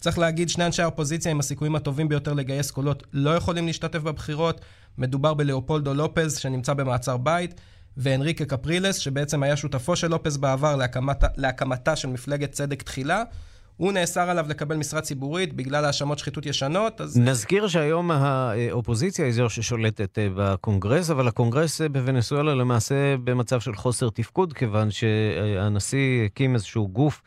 צריך 0.01 0.19
להגיד, 0.19 0.49
שני 0.49 0.67
אנשי 0.67 0.83
האופוזיציה 0.83 1.31
עם 1.31 1.39
הסיכויים 1.39 1.77
הטובים 1.77 2.09
ביותר 2.09 2.33
לגייס 2.33 2.71
קולות 2.71 3.03
לא 3.13 3.31
יכולים 3.31 3.67
להשתתף 3.67 3.99
בבחירות. 3.99 4.61
מדובר 4.99 5.35
בלאופולדו 5.35 5.95
לופז, 5.95 6.39
שנמצא 6.39 6.75
במעצר 6.75 7.17
בית, 7.17 7.61
ואנריקה 7.97 8.45
קפרילס, 8.45 8.97
שבעצם 8.97 9.43
היה 9.43 9.57
שותפו 9.57 9.97
של 9.97 10.09
לופס 10.09 10.37
בעבר 10.37 10.77
להקמת, 10.77 11.25
להקמתה 11.37 11.97
של 11.97 12.09
מפלגת 12.09 12.53
צדק 12.53 12.83
תחילה. 12.83 13.23
הוא 13.77 13.93
נאסר 13.93 14.31
עליו 14.31 14.47
לקבל 14.49 14.77
משרה 14.77 15.01
ציבורית 15.01 15.53
בגלל 15.53 15.85
האשמות 15.85 16.19
שחיתות 16.19 16.47
ישנות, 16.47 17.01
אז... 17.01 17.19
נזכיר 17.19 17.69
שהיום 17.69 18.11
האופוזיציה 18.11 19.25
היא 19.25 19.35
זו 19.35 19.51
ששולטת 19.51 20.19
אה, 20.19 20.29
בקונגרס, 20.37 21.11
אבל 21.11 21.29
הקונגרס 21.29 21.81
אה, 21.81 21.89
בוונצואלה 21.89 22.55
למעשה 22.55 23.17
במצב 23.25 23.61
של 23.61 23.75
חוסר 23.75 24.11
תפקוד, 24.11 24.53
כיוון 24.53 24.91
שהנשיא 24.91 26.25
הקים 26.25 26.55
איזשהו 26.55 26.89
גוף 26.89 27.23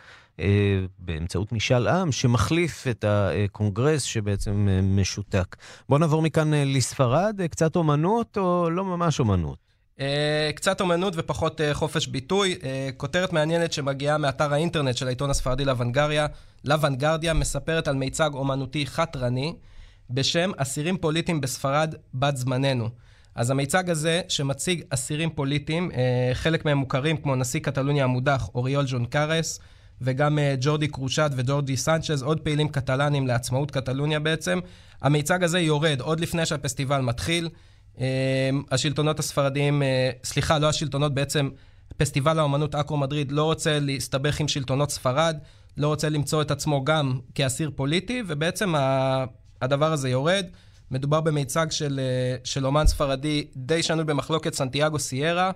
באמצעות 1.00 1.52
משאל 1.52 1.88
עם 1.88 2.12
שמחליף 2.12 2.88
את 2.88 3.06
הקונגרס 3.08 4.04
שבעצם 4.04 4.68
משותק. 4.84 5.56
בואו 5.90 6.00
נעבור 6.00 6.22
מכאן 6.22 6.52
לספרד, 6.54 7.42
קצת 7.52 7.76
אומנות 7.76 8.38
או 8.38 8.70
לא 8.70 8.86
ממש 8.86 9.20
אומנות? 9.20 9.58
קצת 10.56 10.82
אומנות 10.82 11.14
ופחות 11.18 11.62
חופש 11.74 12.08
ביטוי. 12.08 12.56
כותרת 12.98 13.34
מעניינת 13.34 13.74
שמגיעה 13.74 14.18
מאתר 14.18 14.54
האינטרנט 14.54 14.98
של 14.98 15.08
העיתון 15.08 15.30
הספרדי 15.30 15.66
לוונגריה, 15.66 16.28
לוונגרדיה, 16.66 17.34
מספרת 17.34 17.88
על 17.88 17.96
מיצג 17.96 18.30
אומנותי 18.34 18.86
חתרני 18.86 19.56
בשם 20.10 20.52
אסירים 20.58 20.98
פוליטיים 20.98 21.42
בספרד 21.42 21.96
בת 22.14 22.38
זמננו. 22.38 22.90
אז 23.36 23.50
המיצג 23.50 23.90
הזה, 23.90 24.22
שמציג 24.30 24.84
אסירים 24.90 25.30
פוליטיים, 25.30 25.92
חלק 26.34 26.66
מהם 26.66 26.78
מוכרים, 26.78 27.18
כמו 27.18 27.36
נשיא 27.36 27.60
קטלוניה 27.60 28.04
המודח 28.04 28.50
אוריול 28.56 28.86
ג'ון 28.88 29.06
קארס, 29.06 29.60
וגם 30.02 30.38
uh, 30.38 30.42
ג'ורדי 30.62 30.88
קרושד 30.88 31.30
וג'ורדי 31.36 31.78
סנצ'ז, 31.78 32.24
עוד 32.24 32.40
פעילים 32.40 32.68
קטלנים 32.68 33.28
לעצמאות 33.28 33.72
קטלוניה 33.72 34.20
בעצם. 34.20 34.60
המיצג 35.02 35.44
הזה 35.44 35.60
יורד 35.60 36.02
עוד 36.02 36.20
לפני 36.20 36.46
שהפסטיבל 36.46 37.02
מתחיל. 37.02 37.50
אמ, 37.98 38.04
השלטונות 38.72 39.20
הספרדיים, 39.20 39.84
אה, 39.84 40.10
סליחה, 40.24 40.60
לא 40.60 40.70
השלטונות, 40.70 41.14
בעצם 41.14 41.50
פסטיבל 41.98 42.40
האומנות 42.40 42.76
אקרו 42.76 42.98
מדריד 42.98 43.32
לא 43.32 43.44
רוצה 43.44 43.80
להסתבך 43.80 44.40
עם 44.40 44.48
שלטונות 44.48 44.92
ספרד, 44.92 45.38
לא 45.78 45.88
רוצה 45.88 46.10
למצוא 46.10 46.42
את 46.42 46.52
עצמו 46.52 46.84
גם 46.84 47.20
כאסיר 47.36 47.72
פוליטי, 47.76 48.24
ובעצם 48.28 48.74
הדבר 49.62 49.92
הזה 49.92 50.10
יורד. 50.10 50.46
מדובר 50.92 51.22
במיצג 51.22 51.68
של, 51.70 52.00
אה, 52.00 52.36
של 52.44 52.66
אומן 52.66 52.88
ספרדי 52.88 53.48
די 53.56 53.84
שנוי 53.84 54.06
במחלוקת, 54.06 54.54
סנטיאגו 54.54 55.00
סיירה, 55.00 55.52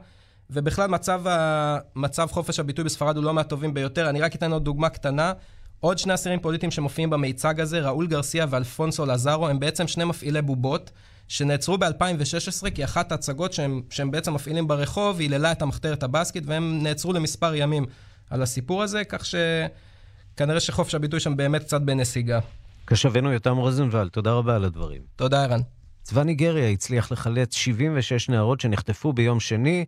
ובכלל 0.49 0.89
מצב, 0.89 1.27
ה, 1.27 1.77
מצב 1.95 2.27
חופש 2.31 2.59
הביטוי 2.59 2.85
בספרד 2.85 3.17
הוא 3.17 3.23
לא 3.23 3.33
מהטובים 3.33 3.73
ביותר. 3.73 4.09
אני 4.09 4.21
רק 4.21 4.35
אתן 4.35 4.51
עוד 4.51 4.63
דוגמה 4.63 4.89
קטנה. 4.89 5.33
עוד 5.79 5.97
שני 5.97 6.13
אסירים 6.13 6.39
פוליטיים 6.39 6.71
שמופיעים 6.71 7.09
במיצג 7.09 7.59
הזה, 7.59 7.79
ראול 7.81 8.07
גרסיה 8.07 8.45
ואלפונסו 8.49 9.05
לזארו, 9.05 9.47
הם 9.47 9.59
בעצם 9.59 9.87
שני 9.87 10.03
מפעילי 10.03 10.41
בובות. 10.41 10.91
שנעצרו 11.27 11.77
ב-2016 11.77 12.69
כי 12.75 12.83
אחת 12.83 13.11
ההצגות 13.11 13.53
שהם, 13.53 13.81
שהם 13.89 14.11
בעצם 14.11 14.33
מפעילים 14.33 14.67
ברחוב 14.67 15.19
היללה 15.19 15.51
את 15.51 15.61
המחתרת 15.61 16.03
הבסקית 16.03 16.43
והם 16.45 16.83
נעצרו 16.83 17.13
למספר 17.13 17.55
ימים 17.55 17.85
על 18.29 18.41
הסיפור 18.41 18.83
הזה, 18.83 19.03
כך 19.03 19.25
שכנראה 19.25 20.59
שחופש 20.59 20.95
הביטוי 20.95 21.19
שם 21.19 21.37
באמת 21.37 21.63
קצת 21.63 21.81
בנסיגה. 21.81 22.39
כשווינו 22.87 23.33
יותם 23.33 23.57
רוזנבלד, 23.57 24.09
תודה 24.09 24.31
רבה 24.31 24.55
על 24.55 24.65
הדברים. 24.65 25.01
תודה, 25.15 25.43
ערן. 25.43 25.59
צבא 26.03 26.23
ניגריה 26.23 26.69
הצליח 26.69 27.11
לחלץ 27.11 27.55
76 27.55 28.29
נערות 28.29 28.61
שנחטפו 28.61 29.13
ביום 29.13 29.39
שני, 29.39 29.85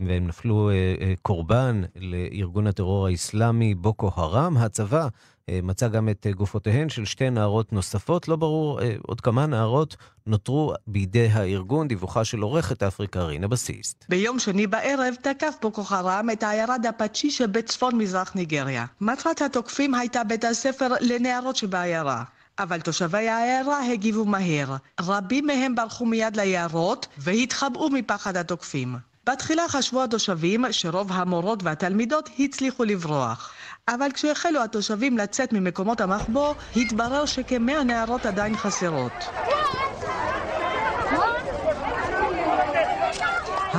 והם 0.00 0.26
נפלו 0.26 0.70
אה, 0.70 0.74
אה, 0.74 1.14
קורבן 1.22 1.82
לארגון 1.96 2.66
הטרור 2.66 3.06
האסלאמי 3.06 3.74
בוקו 3.74 4.10
הרם. 4.16 4.56
הצבא 4.56 5.08
אה, 5.48 5.60
מצא 5.62 5.88
גם 5.88 6.08
את 6.08 6.26
אה, 6.26 6.32
גופותיהן 6.32 6.88
של 6.88 7.04
שתי 7.04 7.30
נערות 7.30 7.72
נוספות. 7.72 8.28
לא 8.28 8.36
ברור 8.36 8.82
אה, 8.82 8.94
עוד 9.06 9.20
כמה 9.20 9.46
נערות 9.46 9.96
נותרו 10.26 10.74
בידי 10.86 11.28
הארגון, 11.32 11.88
דיווחה 11.88 12.24
של 12.24 12.40
עורכת 12.40 12.82
אפריקה 12.82 13.22
רינה 13.22 13.48
בסיסט. 13.48 14.04
ביום 14.08 14.38
שני 14.38 14.66
בערב 14.66 15.14
תקף 15.22 15.54
בוקו 15.62 15.84
חרם 15.84 16.30
את 16.32 16.42
העיירה 16.42 16.78
דפאצ'י 16.78 17.30
שבצפון 17.30 17.98
מזרח 17.98 18.34
ניגריה. 18.34 18.84
מטרת 19.00 19.42
התוקפים 19.42 19.94
הייתה 19.94 20.24
בית 20.24 20.44
הספר 20.44 20.88
לנערות 21.00 21.56
שבעיירה. 21.56 22.24
אבל 22.58 22.80
תושבי 22.80 23.28
העיירה 23.28 23.92
הגיבו 23.92 24.24
מהר. 24.24 24.76
רבים 25.00 25.46
מהם 25.46 25.74
ברחו 25.74 26.06
מיד 26.06 26.36
ליערות 26.36 27.06
והתחבאו 27.18 27.90
מפחד 27.90 28.36
התוקפים. 28.36 28.96
בתחילה 29.32 29.68
חשבו 29.68 30.02
התושבים 30.04 30.64
שרוב 30.70 31.12
המורות 31.12 31.62
והתלמידות 31.62 32.30
הצליחו 32.38 32.84
לברוח. 32.84 33.52
אבל 33.88 34.08
כשהחלו 34.14 34.62
התושבים 34.64 35.18
לצאת 35.18 35.52
ממקומות 35.52 36.00
המחבוא, 36.00 36.54
התברר 36.76 37.26
שכמאה 37.26 37.84
נערות 37.84 38.26
עדיין 38.26 38.56
חסרות. 38.56 39.28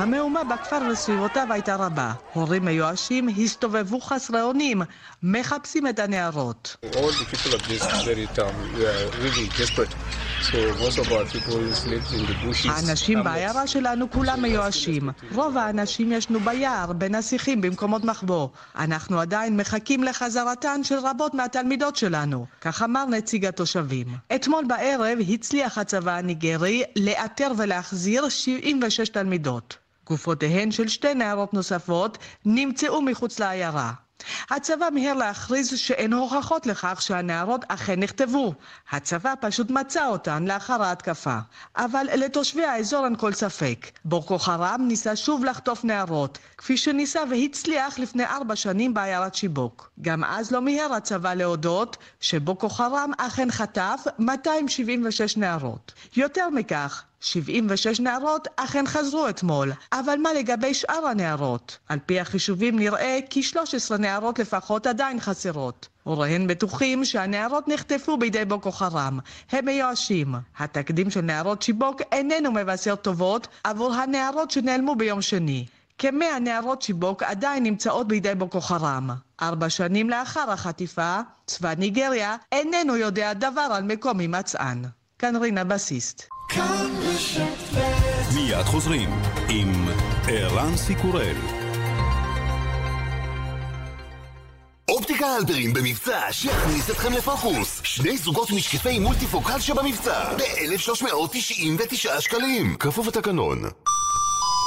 המהומה 0.00 0.44
בכפר 0.44 0.78
וסביבותיו 0.90 1.46
הייתה 1.50 1.76
רבה. 1.76 2.12
הורים 2.32 2.64
מיואשים 2.64 3.28
הסתובבו 3.28 4.00
חסרי 4.00 4.42
אונים, 4.42 4.82
מחפשים 5.22 5.86
את 5.86 5.98
הנערות. 5.98 6.76
האנשים 12.68 13.24
בעיירה 13.24 13.66
שלנו 13.66 14.10
כולם 14.10 14.42
מיואשים. 14.42 15.10
רוב 15.34 15.56
האנשים 15.56 16.12
ישנו 16.12 16.40
ביער, 16.40 16.92
השיחים, 17.18 17.60
במקומות 17.60 18.04
מחבוא. 18.04 18.48
אנחנו 18.78 19.20
עדיין 19.20 19.56
מחכים 19.56 20.04
לחזרתן 20.04 20.84
של 20.84 20.98
רבות 20.98 21.34
מהתלמידות 21.34 21.96
שלנו, 21.96 22.46
כך 22.60 22.82
אמר 22.82 23.04
נציג 23.06 23.46
התושבים. 23.46 24.06
אתמול 24.34 24.64
בערב 24.68 25.18
הצליח 25.32 25.78
הצבא 25.78 26.16
הניגרי 26.16 26.82
לאתר 26.96 27.52
ולהחזיר 27.58 28.28
76 28.28 29.08
תלמידות. 29.08 29.89
גופותיהן 30.10 30.70
של 30.70 30.88
שתי 30.88 31.14
נערות 31.14 31.54
נוספות 31.54 32.18
נמצאו 32.44 33.02
מחוץ 33.02 33.38
לעיירה. 33.38 33.92
הצבא 34.50 34.88
מיהר 34.92 35.14
להכריז 35.14 35.78
שאין 35.78 36.12
הוכחות 36.12 36.66
לכך 36.66 37.02
שהנערות 37.02 37.64
אכן 37.68 38.00
נכתבו. 38.00 38.54
הצבא 38.90 39.34
פשוט 39.40 39.70
מצא 39.70 40.06
אותן 40.06 40.44
לאחר 40.44 40.82
ההתקפה. 40.82 41.38
אבל 41.76 42.06
לתושבי 42.16 42.64
האזור 42.64 43.04
אין 43.04 43.16
כל 43.16 43.32
ספק. 43.32 43.90
בוקו 44.04 44.38
חרם 44.38 44.84
ניסה 44.88 45.16
שוב 45.16 45.44
לחטוף 45.44 45.84
נערות, 45.84 46.38
כפי 46.60 46.76
שניסה 46.76 47.20
והצליח 47.30 47.98
לפני 47.98 48.24
ארבע 48.24 48.56
שנים 48.56 48.94
בעיירת 48.94 49.34
שיבוק. 49.34 49.90
גם 50.00 50.24
אז 50.24 50.50
לא 50.50 50.60
מיהר 50.60 50.92
הצבא 50.92 51.34
להודות 51.34 51.96
שבוקו 52.20 52.68
חרם 52.68 53.10
אכן 53.18 53.50
חטף 53.50 54.04
276 54.18 55.36
נערות. 55.36 55.92
יותר 56.16 56.50
מכך, 56.50 57.04
76 57.20 58.00
נערות 58.00 58.48
אכן 58.56 58.86
חזרו 58.86 59.28
אתמול, 59.28 59.72
אבל 59.92 60.16
מה 60.16 60.32
לגבי 60.32 60.74
שאר 60.74 61.06
הנערות? 61.06 61.78
על 61.88 61.98
פי 62.06 62.20
החישובים 62.20 62.78
נראה 62.78 63.18
כי 63.30 63.42
13 63.42 63.98
נערות 63.98 64.38
לפחות 64.38 64.86
עדיין 64.86 65.20
חסרות. 65.20 65.88
הוריהן 66.02 66.46
בטוחים 66.46 67.04
שהנערות 67.04 67.68
נחטפו 67.68 68.16
בידי 68.16 68.44
בוקו 68.44 68.72
חרם. 68.72 69.18
הם 69.52 69.64
מיואשים. 69.64 70.34
התקדים 70.58 71.10
של 71.10 71.20
נערות 71.20 71.62
שיבוק 71.62 72.02
איננו 72.12 72.52
מבשר 72.52 72.94
טובות 72.94 73.48
עבור 73.64 73.94
הנערות 73.94 74.50
שנעלמו 74.50 74.94
ביום 74.94 75.22
שני. 75.22 75.66
כמאה 76.02 76.38
נערות 76.38 76.82
שיבוק 76.82 77.22
עדיין 77.22 77.62
נמצאות 77.62 78.08
בידי 78.08 78.34
בוקו 78.34 78.60
חרם. 78.60 79.10
ארבע 79.42 79.70
שנים 79.70 80.10
לאחר 80.10 80.50
החטיפה, 80.50 81.20
צבא 81.46 81.74
ניגריה 81.74 82.36
איננו 82.52 82.96
יודע 82.96 83.32
דבר 83.32 83.60
על 83.60 83.82
מקום 83.82 84.18
הימצאן. 84.18 84.82
כאן 85.18 85.36
רינה 85.36 85.64
בסיסט. 85.64 86.28
מיד 88.34 88.64
חוזרים 88.64 89.10
עם 89.48 89.88
ערן 90.28 90.76
סיקורל. 90.76 91.36
אופטיקה 94.88 95.26
הלפרין 95.26 95.72
במבצע 95.72 96.20
שיכניס 96.32 96.90
אתכם 96.90 97.12
לפוקוס. 97.12 97.80
שני 97.84 98.18
זוגות 98.18 98.50
משקפי 98.50 98.98
מולטיפוקל 98.98 99.60
שבמבצע 99.60 100.36
ב-1399 100.36 102.20
שקלים. 102.20 102.76
כפוף 102.76 103.06
לתקנון. 103.06 103.62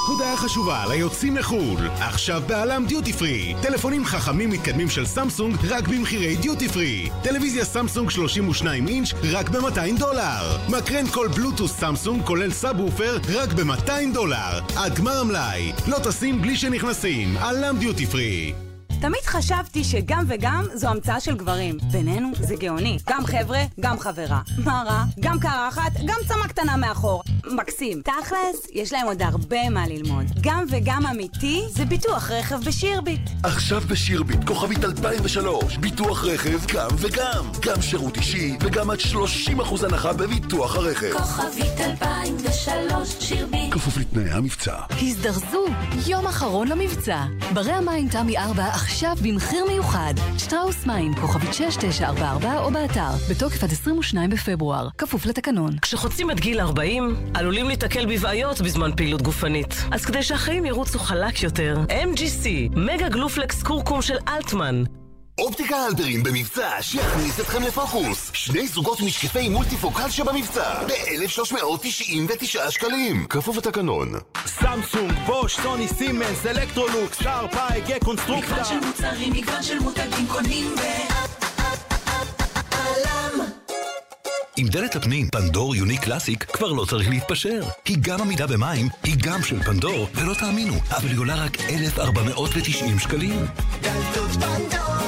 הודעה 0.07 0.37
חשובה 0.37 0.85
ליוצאים 0.89 1.37
לחו"ל, 1.37 1.87
עכשיו 1.99 2.41
ב-ALM 2.47 2.85
דיוטי 2.85 3.13
פרי. 3.13 3.55
טלפונים 3.61 4.05
חכמים 4.05 4.49
מתקדמים 4.49 4.89
של 4.89 5.05
סמסונג 5.05 5.55
רק 5.69 5.87
במחירי 5.87 6.35
דיוטי 6.35 6.69
פרי. 6.69 7.09
טלוויזיה 7.23 7.65
סמסונג 7.65 8.09
32 8.09 8.87
אינץ' 8.87 9.13
רק 9.31 9.49
ב-200 9.49 9.99
דולר. 9.99 10.57
מקרן 10.69 11.07
קול 11.07 11.27
בלוטוס 11.27 11.71
סמסונג 11.71 12.23
כולל 12.23 12.51
סאב 12.51 12.79
וופר 12.79 13.17
רק 13.33 13.53
ב-200 13.53 14.13
דולר. 14.13 14.59
עד 14.75 14.95
גמר 14.95 15.19
המלאי. 15.19 15.71
לא 15.87 15.99
טסים 15.99 16.41
בלי 16.41 16.55
שנכנסים. 16.55 17.37
ALM 17.37 17.77
דיוטי 17.79 18.05
פרי. 18.05 18.72
תמיד 19.03 19.25
חשבתי 19.25 19.83
שגם 19.83 20.25
וגם 20.27 20.65
זו 20.73 20.87
המצאה 20.87 21.19
של 21.19 21.35
גברים. 21.35 21.77
בינינו 21.91 22.31
זה 22.39 22.55
גאוני. 22.55 22.97
גם 23.09 23.25
חבר'ה, 23.25 23.63
גם 23.79 23.99
חברה. 23.99 24.41
מה 24.57 24.83
רע? 24.87 25.03
גם 25.19 25.39
קרחת, 25.39 25.91
גם 26.05 26.17
צמא 26.27 26.47
קטנה 26.47 26.77
מאחור. 26.77 27.23
מקסים. 27.45 28.01
תכלס, 28.01 28.67
יש 28.73 28.93
להם 28.93 29.05
עוד 29.05 29.21
הרבה 29.21 29.69
מה 29.69 29.87
ללמוד. 29.87 30.25
גם 30.41 30.65
וגם 30.69 31.05
אמיתי 31.07 31.61
זה 31.69 31.85
ביטוח 31.85 32.31
רכב 32.31 32.59
בשירביט. 32.65 33.29
עכשיו 33.43 33.81
בשירביט, 33.87 34.47
כוכבית 34.47 34.83
2003, 34.83 35.77
ביטוח 35.77 36.23
רכב 36.25 36.59
גם 36.73 36.89
וגם. 36.97 37.45
גם 37.61 37.81
שירות 37.81 38.17
אישי 38.17 38.57
וגם 38.61 38.89
עד 38.89 38.99
30% 38.99 39.83
הנחה 39.83 40.13
בביטוח 40.13 40.75
הרכב. 40.75 41.13
כוכבית 41.17 41.79
2003, 41.79 43.15
שירביט. 43.19 43.73
כפוף 43.73 43.97
לתנאי 43.97 44.31
המבצע. 44.31 44.75
הזדרזו, 45.01 45.65
יום 46.07 46.27
אחרון 46.27 46.67
למבצע. 46.67 47.23
ברי 47.53 47.71
המים 47.71 48.09
תמי 48.09 48.37
4 48.37 48.67
עכשיו 48.67 48.92
במחיר 49.23 49.65
מיוחד. 49.67 50.13
שטראוס 50.37 50.85
מים, 50.85 51.13
כוכבית 51.13 51.53
6944 51.53 52.59
או 52.59 52.71
באתר, 52.71 53.09
בתוקף 53.29 53.63
עד 53.63 53.71
22 53.71 54.29
בפברואר, 54.29 54.87
כפוף 54.97 55.25
לתקנון. 55.25 55.79
כשחוצים 55.81 56.31
את 56.31 56.39
גיל 56.39 56.59
40, 56.59 57.15
עלולים 57.33 57.67
להתקל 57.67 58.05
בבעיות 58.05 58.61
בזמן 58.61 58.91
פעילות 58.97 59.21
גופנית. 59.21 59.75
אז 59.91 60.05
כדי 60.05 60.23
שהחיים 60.23 60.65
ירוצו 60.65 60.99
חלק 60.99 61.43
יותר, 61.43 61.77
MGC, 61.89 62.47
מגה 62.75 63.09
גלופלקס 63.09 63.63
קורקום 63.63 64.01
של 64.01 64.17
אלטמן. 64.27 64.83
אופטיקה 65.37 65.75
הלפרין 65.77 66.23
במבצע 66.23 66.81
שיכניס 66.81 67.39
אתכם 67.39 67.63
לפוקוס. 67.63 68.31
שני 68.33 68.67
זוגות 68.67 69.01
משקפי 69.01 69.49
מולטיפוקל 69.49 70.09
שבמבצע 70.09 70.83
ב-1,399 70.87 72.71
שקלים. 72.71 73.25
כפוף 73.29 73.57
לתקנון. 73.57 74.13
סמסונג, 74.45 75.11
בוש, 75.25 75.55
סוני, 75.55 75.87
סימנס, 75.87 76.45
אלקטרולוקס, 76.45 77.21
שארפ, 77.23 77.81
AEG, 77.81 77.99
קונסטרוקטה. 77.99 78.51
מגוון 78.51 78.65
של 78.65 78.87
מוצרים, 78.87 79.33
מגוון 79.33 79.63
של 79.63 79.79
מותגים 79.79 80.27
קונים 80.27 80.75
ב... 80.75 80.79
עם 84.57 84.67
דלת 84.67 84.95
הפנים, 84.95 85.29
פנדור 85.29 85.75
יוני 85.75 85.97
קלאסיק 85.97 86.43
כבר 86.43 86.71
לא 86.71 86.85
צריך 86.85 87.09
להתפשר. 87.09 87.61
היא 87.85 87.97
גם 88.01 88.21
עמידה 88.21 88.47
במים, 88.47 88.87
היא 89.03 89.15
גם 89.17 89.43
של 89.43 89.63
פנדור, 89.63 90.07
ולא 90.15 90.33
תאמינו, 90.33 90.73
אבל 90.91 91.07
היא 91.07 91.17
עולה 91.17 91.35
רק 91.35 91.61
1,490 91.61 92.99
שקלים. 92.99 93.45
דלתות 93.81 94.31
פנדור, 94.31 95.02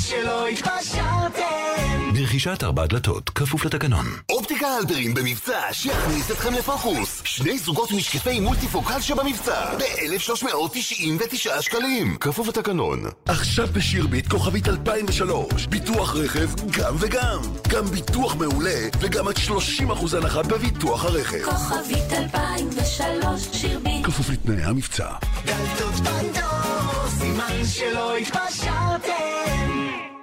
שלא 0.00 0.46
התפשרתם. 0.48 1.87
ברכישת 2.28 2.64
ארבע 2.64 2.86
דלתות, 2.86 3.30
כפוף 3.30 3.64
לתקנון. 3.64 4.06
אופטיקה 4.28 4.66
הלפרין 4.66 5.14
במבצע 5.14 5.60
שיכניס 5.72 6.30
אתכם 6.30 6.54
לפוקוס. 6.54 7.22
שני 7.24 7.58
זוגות 7.58 7.92
משקפי 7.92 8.40
מולטיפוקל 8.40 9.00
שבמבצע 9.00 9.76
ב-1,399 9.76 11.62
שקלים. 11.62 12.16
כפוף 12.20 12.48
לתקנון. 12.48 13.02
עכשיו 13.26 13.68
בשירביט 13.72 14.28
כוכבית 14.28 14.68
2003. 14.68 15.66
ביטוח 15.66 16.16
רכב 16.16 16.48
גם 16.70 16.94
וגם. 16.98 17.40
גם 17.68 17.84
ביטוח 17.84 18.36
מעולה 18.36 18.88
וגם 19.00 19.28
עד 19.28 19.36
30% 19.36 20.16
הנחה 20.16 20.42
בביטוח 20.42 21.04
הרכב. 21.04 21.44
כוכבית 21.44 22.12
2003, 22.12 23.48
שירביט. 23.52 24.06
כפוף 24.06 24.30
לתנאי 24.30 24.62
המבצע. 24.62 25.08
דלתות 25.44 25.94
פנדור, 25.94 27.08
סימן 27.18 27.64
שלא 27.64 28.16
התפשרתם. 28.16 30.17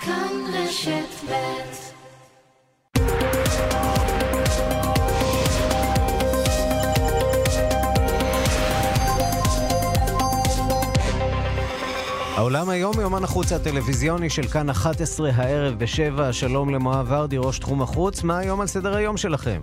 כאן 0.00 0.32
רשת 0.54 1.30
ב' 1.30 1.34
העולם 12.36 12.68
היום, 12.68 13.00
יומן 13.00 13.24
החוץ 13.24 13.52
הטלוויזיוני 13.52 14.30
של 14.30 14.42
כאן 14.42 14.70
11 14.70 15.30
הערב 15.34 15.78
בשבע, 15.78 16.32
שלום 16.32 16.70
למואב 16.70 17.06
ורדי, 17.10 17.36
ראש 17.38 17.58
תחום 17.58 17.82
החוץ, 17.82 18.22
מה 18.22 18.38
היום 18.38 18.60
על 18.60 18.66
סדר 18.66 18.96
היום 18.96 19.16
שלכם? 19.16 19.60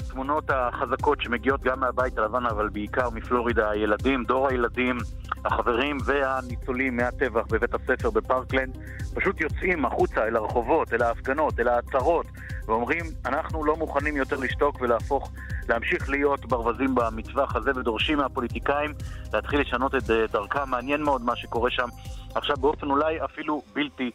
התמונות 0.00 0.50
החזקות 0.50 1.20
שמגיעות 1.20 1.62
גם 1.62 1.80
מהבית 1.80 2.18
הלבן, 2.18 2.46
אבל 2.46 2.68
בעיקר 2.68 3.10
מפלורידה, 3.10 3.70
הילדים, 3.70 4.24
דור 4.24 4.48
הילדים, 4.48 4.98
החברים 5.46 5.98
והניצולים 6.04 6.96
מהטבח 6.96 7.46
בבית 7.50 7.74
הספר 7.74 8.10
בפארקלנד, 8.10 8.78
פשוט 9.14 9.40
יוצאים 9.40 9.84
החוצה 9.84 10.24
אל 10.24 10.36
הרחובות, 10.36 10.92
אל 10.92 11.02
ההפגנות, 11.02 11.60
אל 11.60 11.68
העצרות, 11.68 12.26
ואומרים, 12.66 13.04
אנחנו 13.26 13.64
לא 13.64 13.76
מוכנים 13.76 14.16
יותר 14.16 14.36
לשתוק 14.36 14.80
ולהפוך, 14.80 15.30
להמשיך 15.68 16.10
להיות 16.10 16.46
ברווזים 16.46 16.94
במצווח 16.94 17.56
הזה, 17.56 17.70
ודורשים 17.76 18.18
מהפוליטיקאים 18.18 18.94
להתחיל 19.32 19.60
לשנות 19.60 19.94
את 19.94 20.02
דרכם. 20.32 20.70
מעניין 20.70 21.02
מאוד 21.02 21.22
מה 21.22 21.36
שקורה 21.36 21.70
שם 21.70 21.88
עכשיו 22.34 22.56
באופן 22.56 22.90
אולי 22.90 23.24
אפילו 23.24 23.62
בלתי 23.74 24.10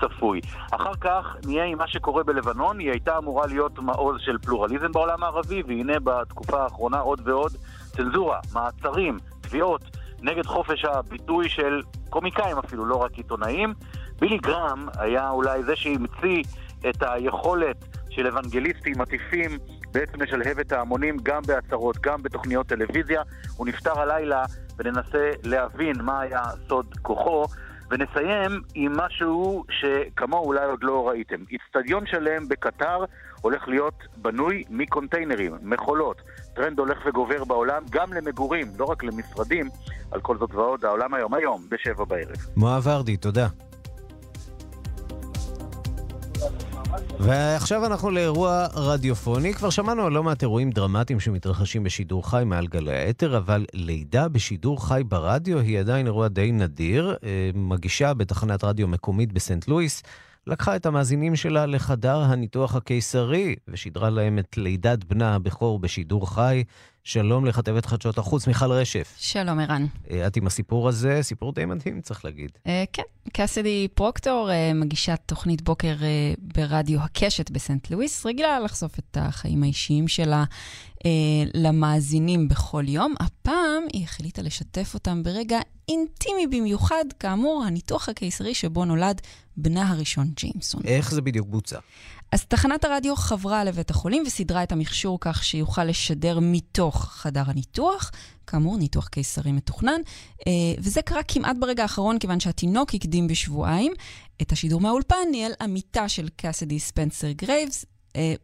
צפוי. 0.00 0.40
אחר 0.70 0.94
כך 1.00 1.36
נהיה 1.46 1.64
עם 1.64 1.78
מה 1.78 1.88
שקורה 1.88 2.22
בלבנון, 2.22 2.78
היא 2.78 2.90
הייתה 2.90 3.18
אמורה 3.18 3.46
להיות 3.46 3.78
מעוז 3.78 4.20
של 4.20 4.38
פלורליזם 4.38 4.92
בעולם 4.92 5.22
הערבי, 5.22 5.62
והנה 5.66 6.00
בתקופה 6.04 6.62
האחרונה 6.62 6.98
עוד 6.98 7.28
ועוד 7.28 7.52
צנזורה, 7.96 8.40
מעצרים, 8.52 9.18
תביעות 9.40 9.95
נגד 10.22 10.46
חופש 10.46 10.84
הביטוי 10.84 11.48
של 11.48 11.82
קומיקאים 12.10 12.58
אפילו, 12.58 12.86
לא 12.86 12.96
רק 12.96 13.12
עיתונאים. 13.12 13.74
בילי 14.20 14.38
גרם 14.38 14.88
היה 14.98 15.30
אולי 15.30 15.62
זה 15.62 15.76
שהמציא 15.76 16.42
את 16.88 17.02
היכולת 17.02 17.76
של 18.10 18.26
אוונגליסטים 18.26 18.94
מטיפים 18.98 19.58
בעצם 19.92 20.22
לשלהב 20.22 20.58
את 20.58 20.72
ההמונים 20.72 21.16
גם 21.22 21.42
בהצהרות, 21.46 21.98
גם 21.98 22.22
בתוכניות 22.22 22.66
טלוויזיה. 22.66 23.22
הוא 23.56 23.66
נפטר 23.66 24.00
הלילה 24.00 24.44
וננסה 24.78 25.30
להבין 25.44 25.96
מה 26.02 26.20
היה 26.20 26.42
סוד 26.68 26.94
כוחו. 27.02 27.44
ונסיים 27.90 28.60
עם 28.74 28.96
משהו 28.96 29.64
שכמוהו 29.70 30.46
אולי 30.46 30.64
עוד 30.64 30.84
לא 30.84 31.08
ראיתם. 31.08 31.36
איצטדיון 31.50 32.06
שלם 32.06 32.48
בקטר 32.48 33.04
הולך 33.46 33.68
להיות 33.68 33.94
בנוי 34.16 34.64
מקונטיינרים, 34.70 35.52
מכולות. 35.62 36.16
טרנד 36.54 36.78
הולך 36.78 36.98
וגובר 37.06 37.44
בעולם, 37.44 37.82
גם 37.90 38.12
למגורים, 38.12 38.66
לא 38.78 38.84
רק 38.84 39.04
למשרדים. 39.04 39.68
על 40.10 40.20
כל 40.20 40.38
זאת 40.38 40.54
ועוד, 40.54 40.84
העולם 40.84 41.14
היום, 41.14 41.34
היום, 41.34 41.66
בשבע 41.70 42.04
בערב. 42.04 42.36
מואב 42.56 42.86
ורדי, 42.86 43.16
תודה. 43.16 43.48
ועכשיו 47.20 47.86
אנחנו 47.86 48.10
לאירוע 48.10 48.66
רדיופוני. 48.74 49.54
כבר 49.54 49.70
שמענו 49.70 50.02
על 50.02 50.12
לא 50.12 50.22
מעט 50.22 50.42
אירועים 50.42 50.70
דרמטיים 50.70 51.20
שמתרחשים 51.20 51.84
בשידור 51.84 52.30
חי 52.30 52.42
מעל 52.46 52.66
גלי 52.66 52.96
האתר, 52.96 53.36
אבל 53.36 53.64
לידה 53.74 54.28
בשידור 54.28 54.88
חי 54.88 55.02
ברדיו 55.08 55.58
היא 55.58 55.80
עדיין 55.80 56.06
אירוע 56.06 56.28
די 56.28 56.52
נדיר. 56.52 57.16
מגישה 57.54 58.14
בתחנת 58.14 58.64
רדיו 58.64 58.88
מקומית 58.88 59.32
בסנט 59.32 59.68
לואיס 59.68 60.02
לקחה 60.48 60.76
את 60.76 60.86
המאזינים 60.86 61.36
שלה 61.36 61.66
לחדר 61.66 62.18
הניתוח 62.18 62.74
הקיסרי 62.74 63.56
ושידרה 63.68 64.10
להם 64.10 64.38
את 64.38 64.56
לידת 64.56 65.04
בנה 65.04 65.34
הבכור 65.34 65.78
בשידור 65.78 66.34
חי. 66.34 66.64
שלום 67.04 67.46
לכתבת 67.46 67.86
חדשות 67.86 68.18
החוץ, 68.18 68.46
מיכל 68.46 68.72
רשף. 68.72 69.14
שלום, 69.18 69.58
ערן. 69.60 69.86
את 70.26 70.36
עם 70.36 70.46
הסיפור 70.46 70.88
הזה, 70.88 71.18
סיפור 71.22 71.52
די 71.52 71.64
מדהים, 71.64 72.00
צריך 72.00 72.24
להגיד. 72.24 72.50
Uh, 72.64 72.68
כן, 72.92 73.02
קאסדי 73.32 73.88
פרוקטור, 73.94 74.50
uh, 74.50 74.74
מגישת 74.74 75.20
תוכנית 75.26 75.62
בוקר 75.62 75.94
ברדיו 76.40 77.00
הקשת 77.00 77.50
בסנט 77.50 77.90
לואיס, 77.90 78.26
רגילה 78.26 78.60
לחשוף 78.60 78.98
את 78.98 79.16
החיים 79.20 79.62
האישיים 79.62 80.08
שלה 80.08 80.44
uh, 80.98 81.50
למאזינים 81.54 82.48
בכל 82.48 82.84
יום. 82.88 83.14
הפעם 83.20 83.82
היא 83.92 84.04
החליטה 84.04 84.42
לשתף 84.42 84.94
אותם 84.94 85.22
ברגע 85.22 85.60
אינטימי 85.88 86.46
במיוחד, 86.46 87.04
כאמור, 87.20 87.64
הניתוח 87.66 88.08
הקיסרי 88.08 88.54
שבו 88.54 88.84
נולד 88.84 89.20
בנה 89.56 89.90
הראשון 89.90 90.30
ג'יימסון. 90.36 90.80
איך 90.84 91.10
זה 91.10 91.22
בדיוק 91.22 91.48
בוצע? 91.48 91.78
אז 92.32 92.44
תחנת 92.44 92.84
הרדיו 92.84 93.16
חברה 93.16 93.64
לבית 93.64 93.90
החולים 93.90 94.22
וסידרה 94.26 94.62
את 94.62 94.72
המכשור 94.72 95.18
כך 95.20 95.44
שיוכל 95.44 95.84
לשדר 95.84 96.38
מתוך 96.42 97.04
חדר 97.04 97.42
הניתוח. 97.46 98.10
כאמור, 98.46 98.76
ניתוח 98.76 99.08
קיסרי 99.08 99.52
מתוכנן, 99.52 100.00
וזה 100.78 101.02
קרה 101.02 101.22
כמעט 101.22 101.56
ברגע 101.60 101.82
האחרון, 101.82 102.18
כיוון 102.18 102.40
שהתינוק 102.40 102.94
הקדים 102.94 103.26
בשבועיים. 103.26 103.92
את 104.42 104.52
השידור 104.52 104.80
מהאולפן 104.80 105.16
ניהל 105.30 105.52
עמיתה 105.60 106.08
של 106.08 106.28
קאסדי 106.36 106.78
ספנסר 106.78 107.32
גרייבס. 107.32 107.84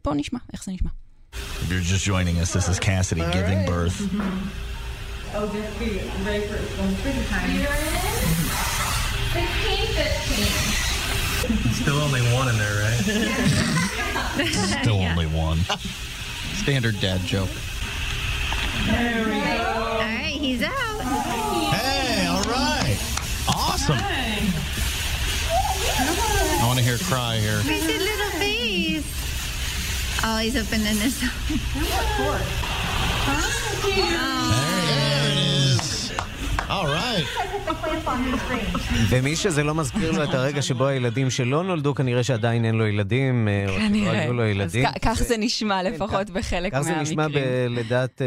בואו 0.04 0.14
נשמע 0.14 0.38
איך 0.52 0.64
זה 0.64 0.72
נשמע. 0.72 0.90
If 1.32 1.68
you're 1.70 1.80
just 1.80 2.04
joining 2.04 2.38
us, 2.38 2.52
this 2.52 2.68
is 2.68 2.78
Cassidy 2.78 3.22
giving 3.32 3.64
birth. 3.66 4.00
Oh, 5.34 5.46
just 5.50 5.78
be 5.78 5.98
ready 6.26 6.44
for 6.46 6.58
some 6.76 6.94
pretty 6.96 7.24
time. 7.24 7.48
16, 9.32 9.86
15. 11.56 11.72
Still 11.72 11.96
only 12.02 12.20
one 12.34 12.48
in 12.50 12.58
there, 12.58 12.82
right? 12.82 13.00
Still 14.82 14.98
Yeah. 15.00 15.12
only 15.12 15.24
one. 15.28 15.56
Standard 16.56 17.00
dad 17.00 17.22
joke. 17.22 17.48
There 18.84 19.24
we 19.24 19.40
go. 19.40 19.64
All 19.64 20.00
right, 20.00 20.36
he's 20.38 20.62
out. 20.62 21.00
Hey, 21.00 22.26
all 22.26 22.42
right. 22.42 22.98
Awesome. 23.48 23.96
I 26.60 26.62
want 26.66 26.78
to 26.78 26.84
hear 26.84 26.98
cry 26.98 27.38
here. 27.38 27.56
Look 27.56 27.68
at 27.68 28.00
little 28.02 28.30
face. 28.38 29.21
Oh, 30.24 30.38
he's 30.38 30.56
opening 30.56 30.96
his. 30.96 31.20
There 31.20 31.30
it 33.84 34.16
is. 35.18 36.02
ומי 39.08 39.36
שזה 39.36 39.62
לא 39.64 39.74
מזכיר 39.74 40.12
לו 40.12 40.24
את 40.24 40.34
הרגע 40.34 40.62
שבו 40.62 40.86
הילדים 40.86 41.30
שלא 41.30 41.64
נולדו, 41.64 41.94
כנראה 41.94 42.22
שעדיין 42.22 42.64
אין 42.64 42.74
לו 42.74 42.86
ילדים, 42.86 43.48
אה, 43.48 43.64
או 43.68 43.72
שלא. 43.72 44.10
היו 44.10 44.32
לו 44.32 44.44
ילדים. 44.44 44.86
כך 45.02 45.22
זה 45.22 45.36
נשמע 45.38 45.82
לפחות 45.82 46.30
בחלק 46.30 46.72
כך 46.72 46.80
זה 46.80 46.90
מהמקרים. 46.90 47.20
נשמע 47.20 47.26
בלידת, 47.28 48.22
אה, 48.22 48.26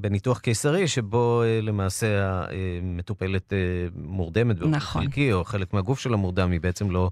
בניתוח 0.00 0.38
קיסרי, 0.38 0.88
שבו 0.88 1.42
אה, 1.42 1.60
למעשה 1.62 2.06
המטופלת 2.82 3.52
מורדמת 3.96 4.58
באופן 4.58 4.74
נכון. 4.74 5.02
חלקי, 5.02 5.32
או 5.32 5.44
חלק 5.44 5.74
מהגוף 5.74 6.00
שלה 6.00 6.16
מורדם, 6.16 6.50
היא 6.50 6.60
בעצם 6.60 6.90
לא 6.90 7.10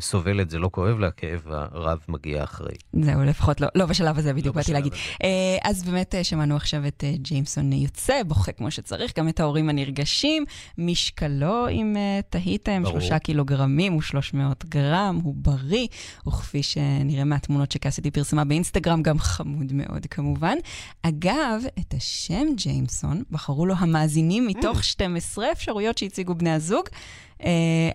סובלת, 0.00 0.50
זה 0.50 0.58
לא 0.58 0.68
כואב 0.72 0.98
לה, 0.98 1.06
הכאב 1.06 1.42
הרב 1.48 1.98
מגיע 2.08 2.44
אחרי. 2.44 2.74
זהו, 2.92 3.24
לפחות 3.24 3.60
לא, 3.60 3.68
לא 3.74 3.86
בשלב 3.86 4.18
הזה, 4.18 4.32
בדיוק 4.32 4.56
באתי 4.56 4.72
להגיד. 4.72 4.92
אה, 5.22 5.28
אז 5.62 5.84
באמת 5.84 6.14
אה, 6.14 6.24
שמענו 6.24 6.56
עכשיו 6.56 6.86
את 6.86 7.04
אה, 7.04 7.12
ג'יימסון 7.16 7.72
יוצא, 7.72 8.22
בוכה 8.22 8.52
כמו 8.52 8.70
שצריך, 8.70 9.12
גם 9.18 9.28
את 9.28 9.40
ההורים 9.40 9.68
הנרגשים. 9.68 10.44
משקלו, 10.78 11.68
אם 11.68 11.96
אה, 11.96 12.20
תהיתם, 12.30 12.82
ברור. 12.82 13.00
שלושה 13.00 13.18
קילוגרמים 13.18 13.96
ו-300 13.96 14.68
גרם, 14.68 15.20
הוא 15.22 15.34
בריא, 15.36 15.86
וכפי 16.26 16.62
שנראה 16.62 17.24
מהתמונות 17.24 17.72
שקאסידי 17.72 18.10
פרסמה 18.10 18.44
באינסטגרם, 18.44 19.02
גם 19.02 19.18
חמוד 19.18 19.72
מאוד 19.72 20.06
כמובן. 20.10 20.56
אגב, 21.02 21.62
את 21.78 21.94
השם 21.94 22.46
ג'יימסון 22.54 23.22
בחרו 23.30 23.66
לו 23.66 23.74
המאזינים 23.78 24.46
מתוך 24.46 24.84
12 24.84 25.52
אפשרויות 25.52 25.98
שהציגו 25.98 26.34
בני 26.34 26.50
הזוג. 26.50 26.84
Uh, 27.40 27.44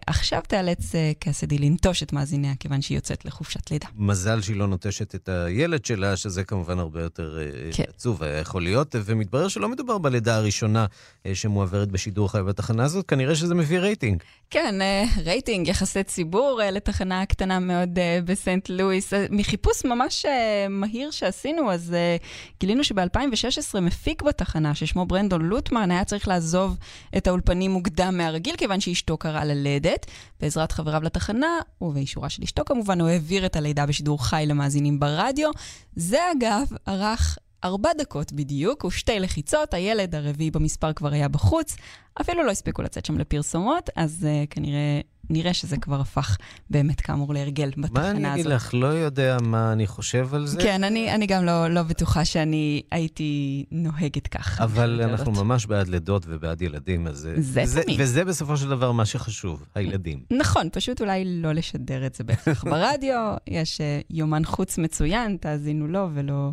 עכשיו 0.08 0.42
תיאלץ 0.48 0.92
uh, 0.92 0.96
קאסדי 1.20 1.58
לנטוש 1.58 2.04
את 2.04 2.14
מאזיניה, 2.14 2.54
כיוון 2.60 2.82
שהיא 2.82 2.98
יוצאת 2.98 3.26
לחופשת 3.26 3.72
לידה. 3.72 3.88
מזל 3.96 4.42
שהיא 4.42 4.56
לא 4.56 4.68
נוטשת 4.68 5.16
את 5.16 5.30
הילד 5.30 5.86
שלה, 5.86 6.18
שזה 6.18 6.44
כמובן 6.44 6.80
הרבה 6.80 7.02
יותר 7.02 7.40
אה, 7.40 7.72
כן. 7.74 7.84
עצוב 7.96 8.24
היה 8.24 8.38
יכול 8.38 8.64
להיות, 8.64 8.96
ומתברר 9.06 9.48
שלא 9.48 9.70
מדובר 9.70 9.98
בלידה 9.98 10.36
הראשונה 10.36 10.86
אה, 11.26 11.36
שמועברת 11.36 11.92
בשידור 11.92 12.32
חי 12.32 12.40
בתחנה 12.48 12.84
הזאת, 12.84 13.06
כנראה 13.06 13.36
שזה 13.36 13.56
מביא 13.56 13.80
רייטינג. 13.80 14.24
כן, 14.50 14.76
uh, 14.82 15.20
רייטינג, 15.26 15.68
יחסי 15.68 16.04
ציבור 16.04 16.62
uh, 16.62 16.72
לתחנה 16.72 17.26
קטנה 17.26 17.60
מאוד 17.60 17.98
uh, 17.98 18.26
בסנט 18.26 18.70
לואיס. 18.70 19.14
Uh, 19.14 19.18
מחיפוש 19.30 19.86
ממש 19.86 20.26
uh, 20.26 20.30
מהיר 20.70 21.12
שעשינו, 21.12 21.72
אז 21.72 21.96
uh, 22.20 22.24
גילינו 22.60 22.84
שב-2016 22.84 23.80
מפיק 23.80 24.22
בתחנה, 24.22 24.76
ששמו 24.76 25.06
ברנדון 25.06 25.42
לוטמן, 25.42 25.92
היה 25.92 26.04
צריך 26.04 26.28
לעזוב 26.28 26.78
את 27.18 27.28
האולפנים 27.28 27.72
מוקדם 27.72 28.18
מהרגיל, 28.18 28.56
כיוון 28.56 28.80
שאשתו 28.80 29.18
קראה 29.32 29.46
ללדת. 29.46 30.06
בעזרת 30.40 30.72
חבריו 30.72 31.04
לתחנה, 31.04 31.60
ובאישורה 31.82 32.30
של 32.30 32.44
אשתו 32.44 32.66
כמובן, 32.66 33.02
הוא 33.02 33.10
העביר 33.10 33.46
את 33.46 33.56
הלידה 33.56 33.86
בשידור 33.86 34.26
חי 34.26 34.44
למאזינים 34.48 35.00
ברדיו. 35.00 35.50
זה 35.96 36.20
אגב 36.32 36.68
ערך 36.86 37.38
ארבע 37.64 37.90
דקות 37.98 38.34
בדיוק, 38.34 38.86
ושתי 38.86 39.20
לחיצות, 39.20 39.74
הילד 39.74 40.16
הרביעי 40.16 40.52
במספר 40.52 40.94
כבר 40.94 41.14
היה 41.14 41.28
בחוץ, 41.28 41.76
אפילו 42.22 42.44
לא 42.44 42.52
הספיקו 42.52 42.82
לצאת 42.82 43.06
שם 43.06 43.18
לפרסומות, 43.18 43.90
אז 43.96 44.28
uh, 44.28 44.48
כנראה, 44.50 45.02
נראה 45.32 45.54
שזה 45.54 45.78
כבר 45.78 46.02
הפך 46.02 46.38
באמת 46.70 47.02
כאמור 47.02 47.34
להרגל 47.34 47.70
בתחנה 47.70 47.84
הזאת. 47.86 48.22
מה 48.22 48.28
אני 48.28 48.34
אגיד 48.34 48.46
לך? 48.46 48.74
לא 48.74 48.88
יודע 48.88 49.38
מה 49.42 49.72
אני 49.74 49.88
חושב 49.88 50.34
על 50.34 50.48
זה. 50.48 50.62
כן, 50.62 50.84
אני, 50.84 51.16
אני 51.16 51.26
גם 51.26 51.46
לא, 51.46 51.68
לא 51.68 51.84
בטוחה 51.84 52.26
שאני 52.26 52.82
הייתי 52.92 53.66
נוהגת 53.72 54.28
כך. 54.28 54.62
אבל 54.62 55.02
אנחנו 55.04 55.32
יודעת. 55.32 55.44
ממש 55.44 55.66
בעד 55.66 55.88
לידות 55.88 56.26
ובעד 56.28 56.62
ילדים, 56.62 57.08
אז 57.08 57.18
זה 57.18 57.34
וזה, 57.38 57.84
תמיד. 57.84 58.02
וזה 58.02 58.26
בסופו 58.26 58.58
של 58.58 58.70
דבר 58.70 58.92
מה 58.92 59.06
שחשוב, 59.06 59.66
הילדים. 59.76 60.24
נכון, 60.32 60.70
פשוט 60.72 61.02
אולי 61.02 61.24
לא 61.26 61.52
לשדר 61.52 62.06
את 62.06 62.16
זה 62.16 62.24
בהכרח 62.24 62.64
ברדיו. 62.72 63.36
יש 63.48 63.78
uh, 63.78 64.06
יומן 64.10 64.46
חוץ 64.46 64.78
מצוין, 64.78 65.38
תאזינו 65.38 65.88
לו 65.88 66.10
ולא, 66.14 66.52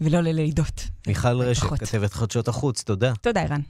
ולא 0.00 0.20
ללידות. 0.20 0.84
מיכל 1.06 1.40
רשת. 1.40 1.62
כתבת 1.62 2.12
חדשות 2.12 2.48
החוץ, 2.48 2.82
תודה. 2.82 3.12
תודה, 3.20 3.42
ערן. 3.42 3.60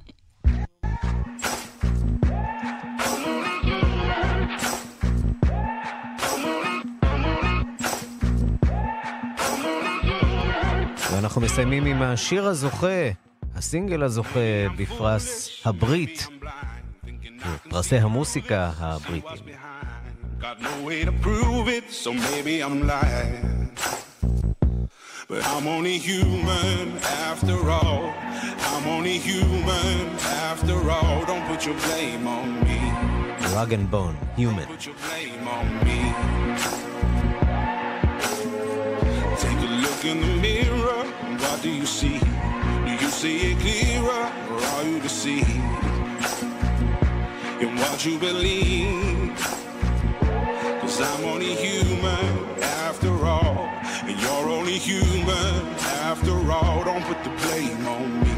ואנחנו 11.29 11.43
מסיימים 11.43 11.85
עם 11.85 12.03
השיר 12.03 12.47
הזוכה, 12.47 13.11
הסינגל 13.55 14.03
הזוכה 14.03 14.69
בפרס 14.77 15.51
הברית, 15.65 16.29
פרסי 17.71 17.97
המוסיקה 17.97 18.71
הבריטים. 18.79 19.45
Got 20.41 20.63
no 20.63 20.87
way 20.87 21.05
to 21.05 21.13
prove 21.27 21.69
it, 21.69 21.85
so 22.03 22.11
maybe 22.13 22.55
I'm 22.67 22.79
lying. 22.93 23.71
But 25.29 25.41
I'm 25.53 25.67
only 25.77 25.99
human 25.99 26.87
after 27.31 27.59
all. 27.79 28.05
I'm 28.73 28.87
only 28.97 29.19
human 29.31 30.05
after 30.51 30.79
all. 30.97 31.17
Don't 31.31 31.45
put 31.51 31.61
your 31.67 31.79
blame 31.85 32.25
on 32.39 32.47
me. 32.65 32.79
rag 33.57 33.71
and 33.77 33.87
bone, 33.95 34.17
human. 34.41 34.67
Put 34.75 34.87
your 34.87 34.99
blame 35.05 35.47
on 35.57 35.67
me. 35.87 35.99
Take 39.45 39.61
a 39.69 39.73
look 39.85 40.03
in 40.11 40.19
the 40.25 40.33
mirror. 40.43 40.58
Do 41.63 41.71
you 41.71 41.87
see? 41.87 42.19
Do 42.87 42.93
you 43.03 43.11
see 43.21 43.37
it 43.51 43.57
clearer, 43.65 44.25
or 44.53 44.61
are 44.75 44.85
you 44.91 44.99
deceived 45.09 45.49
in 47.63 47.71
what 47.81 47.99
you 48.07 48.15
believe? 48.29 49.39
Cause 50.81 50.97
I'm 51.09 51.23
only 51.33 51.53
human 51.67 52.29
after 52.87 53.13
all. 53.35 53.57
And 54.09 54.17
you're 54.23 54.49
only 54.59 54.79
human 54.91 55.55
after 56.11 56.37
all. 56.57 56.77
Don't 56.89 57.05
put 57.11 57.21
the 57.27 57.33
blame 57.43 57.87
on 57.95 58.07
me. 58.23 58.29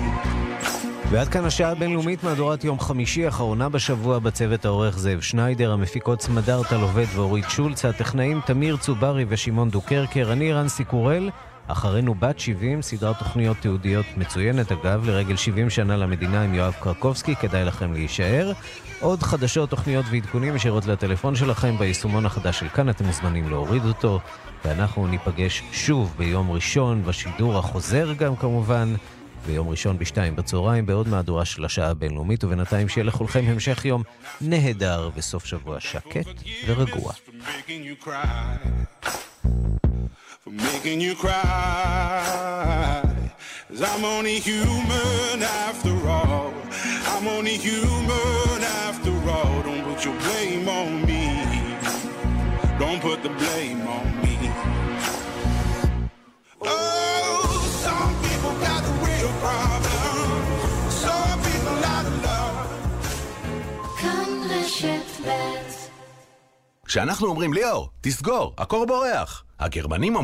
ועד 1.11 1.29
כאן 1.29 1.45
השעה 1.45 1.71
הבינלאומית 1.71 2.25
מהדורת 2.25 2.65
יום 2.65 2.81
חמישי, 2.81 3.25
האחרונה 3.25 3.69
בשבוע 3.69 4.19
בצוות 4.19 4.65
העורך 4.65 4.99
זאב 4.99 5.21
שניידר, 5.21 5.73
המפיקות 5.73 6.23
סמדר 6.23 6.63
טלובד 6.63 7.07
ואורית 7.15 7.45
שולץ, 7.49 7.85
הטכנאים 7.85 8.41
תמיר 8.47 8.77
צוברי 8.77 9.25
ושמעון 9.29 9.71
דוקרקר, 9.71 10.33
אני 10.33 10.53
רנסי 10.53 10.85
קורל, 10.85 11.31
אחרינו 11.67 12.15
בת 12.15 12.39
70, 12.39 12.83
סדרת 12.83 13.19
תוכניות 13.19 13.57
תיעודיות 13.57 14.07
מצוינת 14.17 14.73
אגב, 14.73 15.05
לרגל 15.07 15.37
70 15.37 15.71
שנה 15.71 15.97
למדינה 15.97 16.43
עם 16.43 16.55
יואב 16.55 16.75
קרקובסקי, 16.81 17.37
כדאי 17.37 17.65
לכם 17.65 17.93
להישאר. 17.93 18.53
עוד 19.01 19.23
חדשות, 19.23 19.71
תוכניות 19.71 20.07
ועדכונים 20.11 20.57
ישירות 20.57 20.87
לטלפון 20.87 21.37
שלכם 21.37 21.79
ביישומון 21.79 22.27
החדש 22.27 22.61
של 22.61 22.69
כאן, 22.69 22.91
אתם 22.91 23.05
מוזמנים 23.05 23.51
להוריד 23.51 23.85
אותו, 23.85 24.21
ואנחנו 24.65 25.07
ניפגש 25.07 25.63
שוב 25.73 26.15
ביום 26.19 26.51
ראשון, 26.51 27.03
בשידור 27.03 27.59
החוזר 27.59 28.13
גם 28.13 28.37
כמובן. 28.37 28.95
ביום 29.47 29.69
ראשון 29.69 29.99
בשתיים 29.99 30.37
בצהריים 30.37 30.87
בעוד 30.87 31.09
מהדורה 31.09 31.45
של 31.45 31.65
השעה 31.65 31.91
הבינלאומית, 31.91 32.45
ובינתיים 32.45 32.89
שיהיה 32.89 33.05
לכולכם 33.05 33.45
המשך 33.49 33.85
יום 33.85 34.03
נהדר 34.41 35.11
וסוף 35.15 35.45
שבוע 35.45 35.81
שקט 35.81 36.27
ורגוע. 36.67 37.13
making 40.50 40.50
you 40.50 40.50
cry. 40.50 40.50
For 40.50 40.52
making 40.52 41.02
you 41.02 41.16
cry. 41.16 42.26
Cause 43.68 43.82
I'm 43.82 44.06
only 44.06 44.40
human 44.40 45.44
after 45.44 45.96
all. 46.08 46.54
I'm 47.14 47.28
only 47.28 47.58
human 47.58 48.64
after 48.86 49.12
all. 49.30 49.64
Don't 49.64 49.84
put 49.84 50.06
your 50.06 50.18
blame 50.26 50.70
on 50.70 51.06
me. 51.06 51.24
Don't 52.80 53.02
put 53.02 53.24
the 53.24 53.30
blame 53.30 53.82
on 53.88 54.06
me. 54.24 54.36
Oh, 56.62 57.68
some 57.86 58.14
people 58.26 58.54
got 58.68 58.82
the 58.88 58.94
real 59.08 59.32
problem. 59.46 60.28
Some 60.90 61.38
people 61.48 61.78
out 61.94 62.06
of 62.06 62.16
love. 62.24 62.70
כאן 64.02 64.30
רשת 64.50 65.28
ב' 65.28 65.56
כשאנחנו 66.86 67.28
אומרים 67.28 67.54
ליאור, 67.54 67.90
תסגור, 68.02 68.54
הקור 68.58 68.86
בורח. 68.86 69.44
הגרמנים 69.60 70.14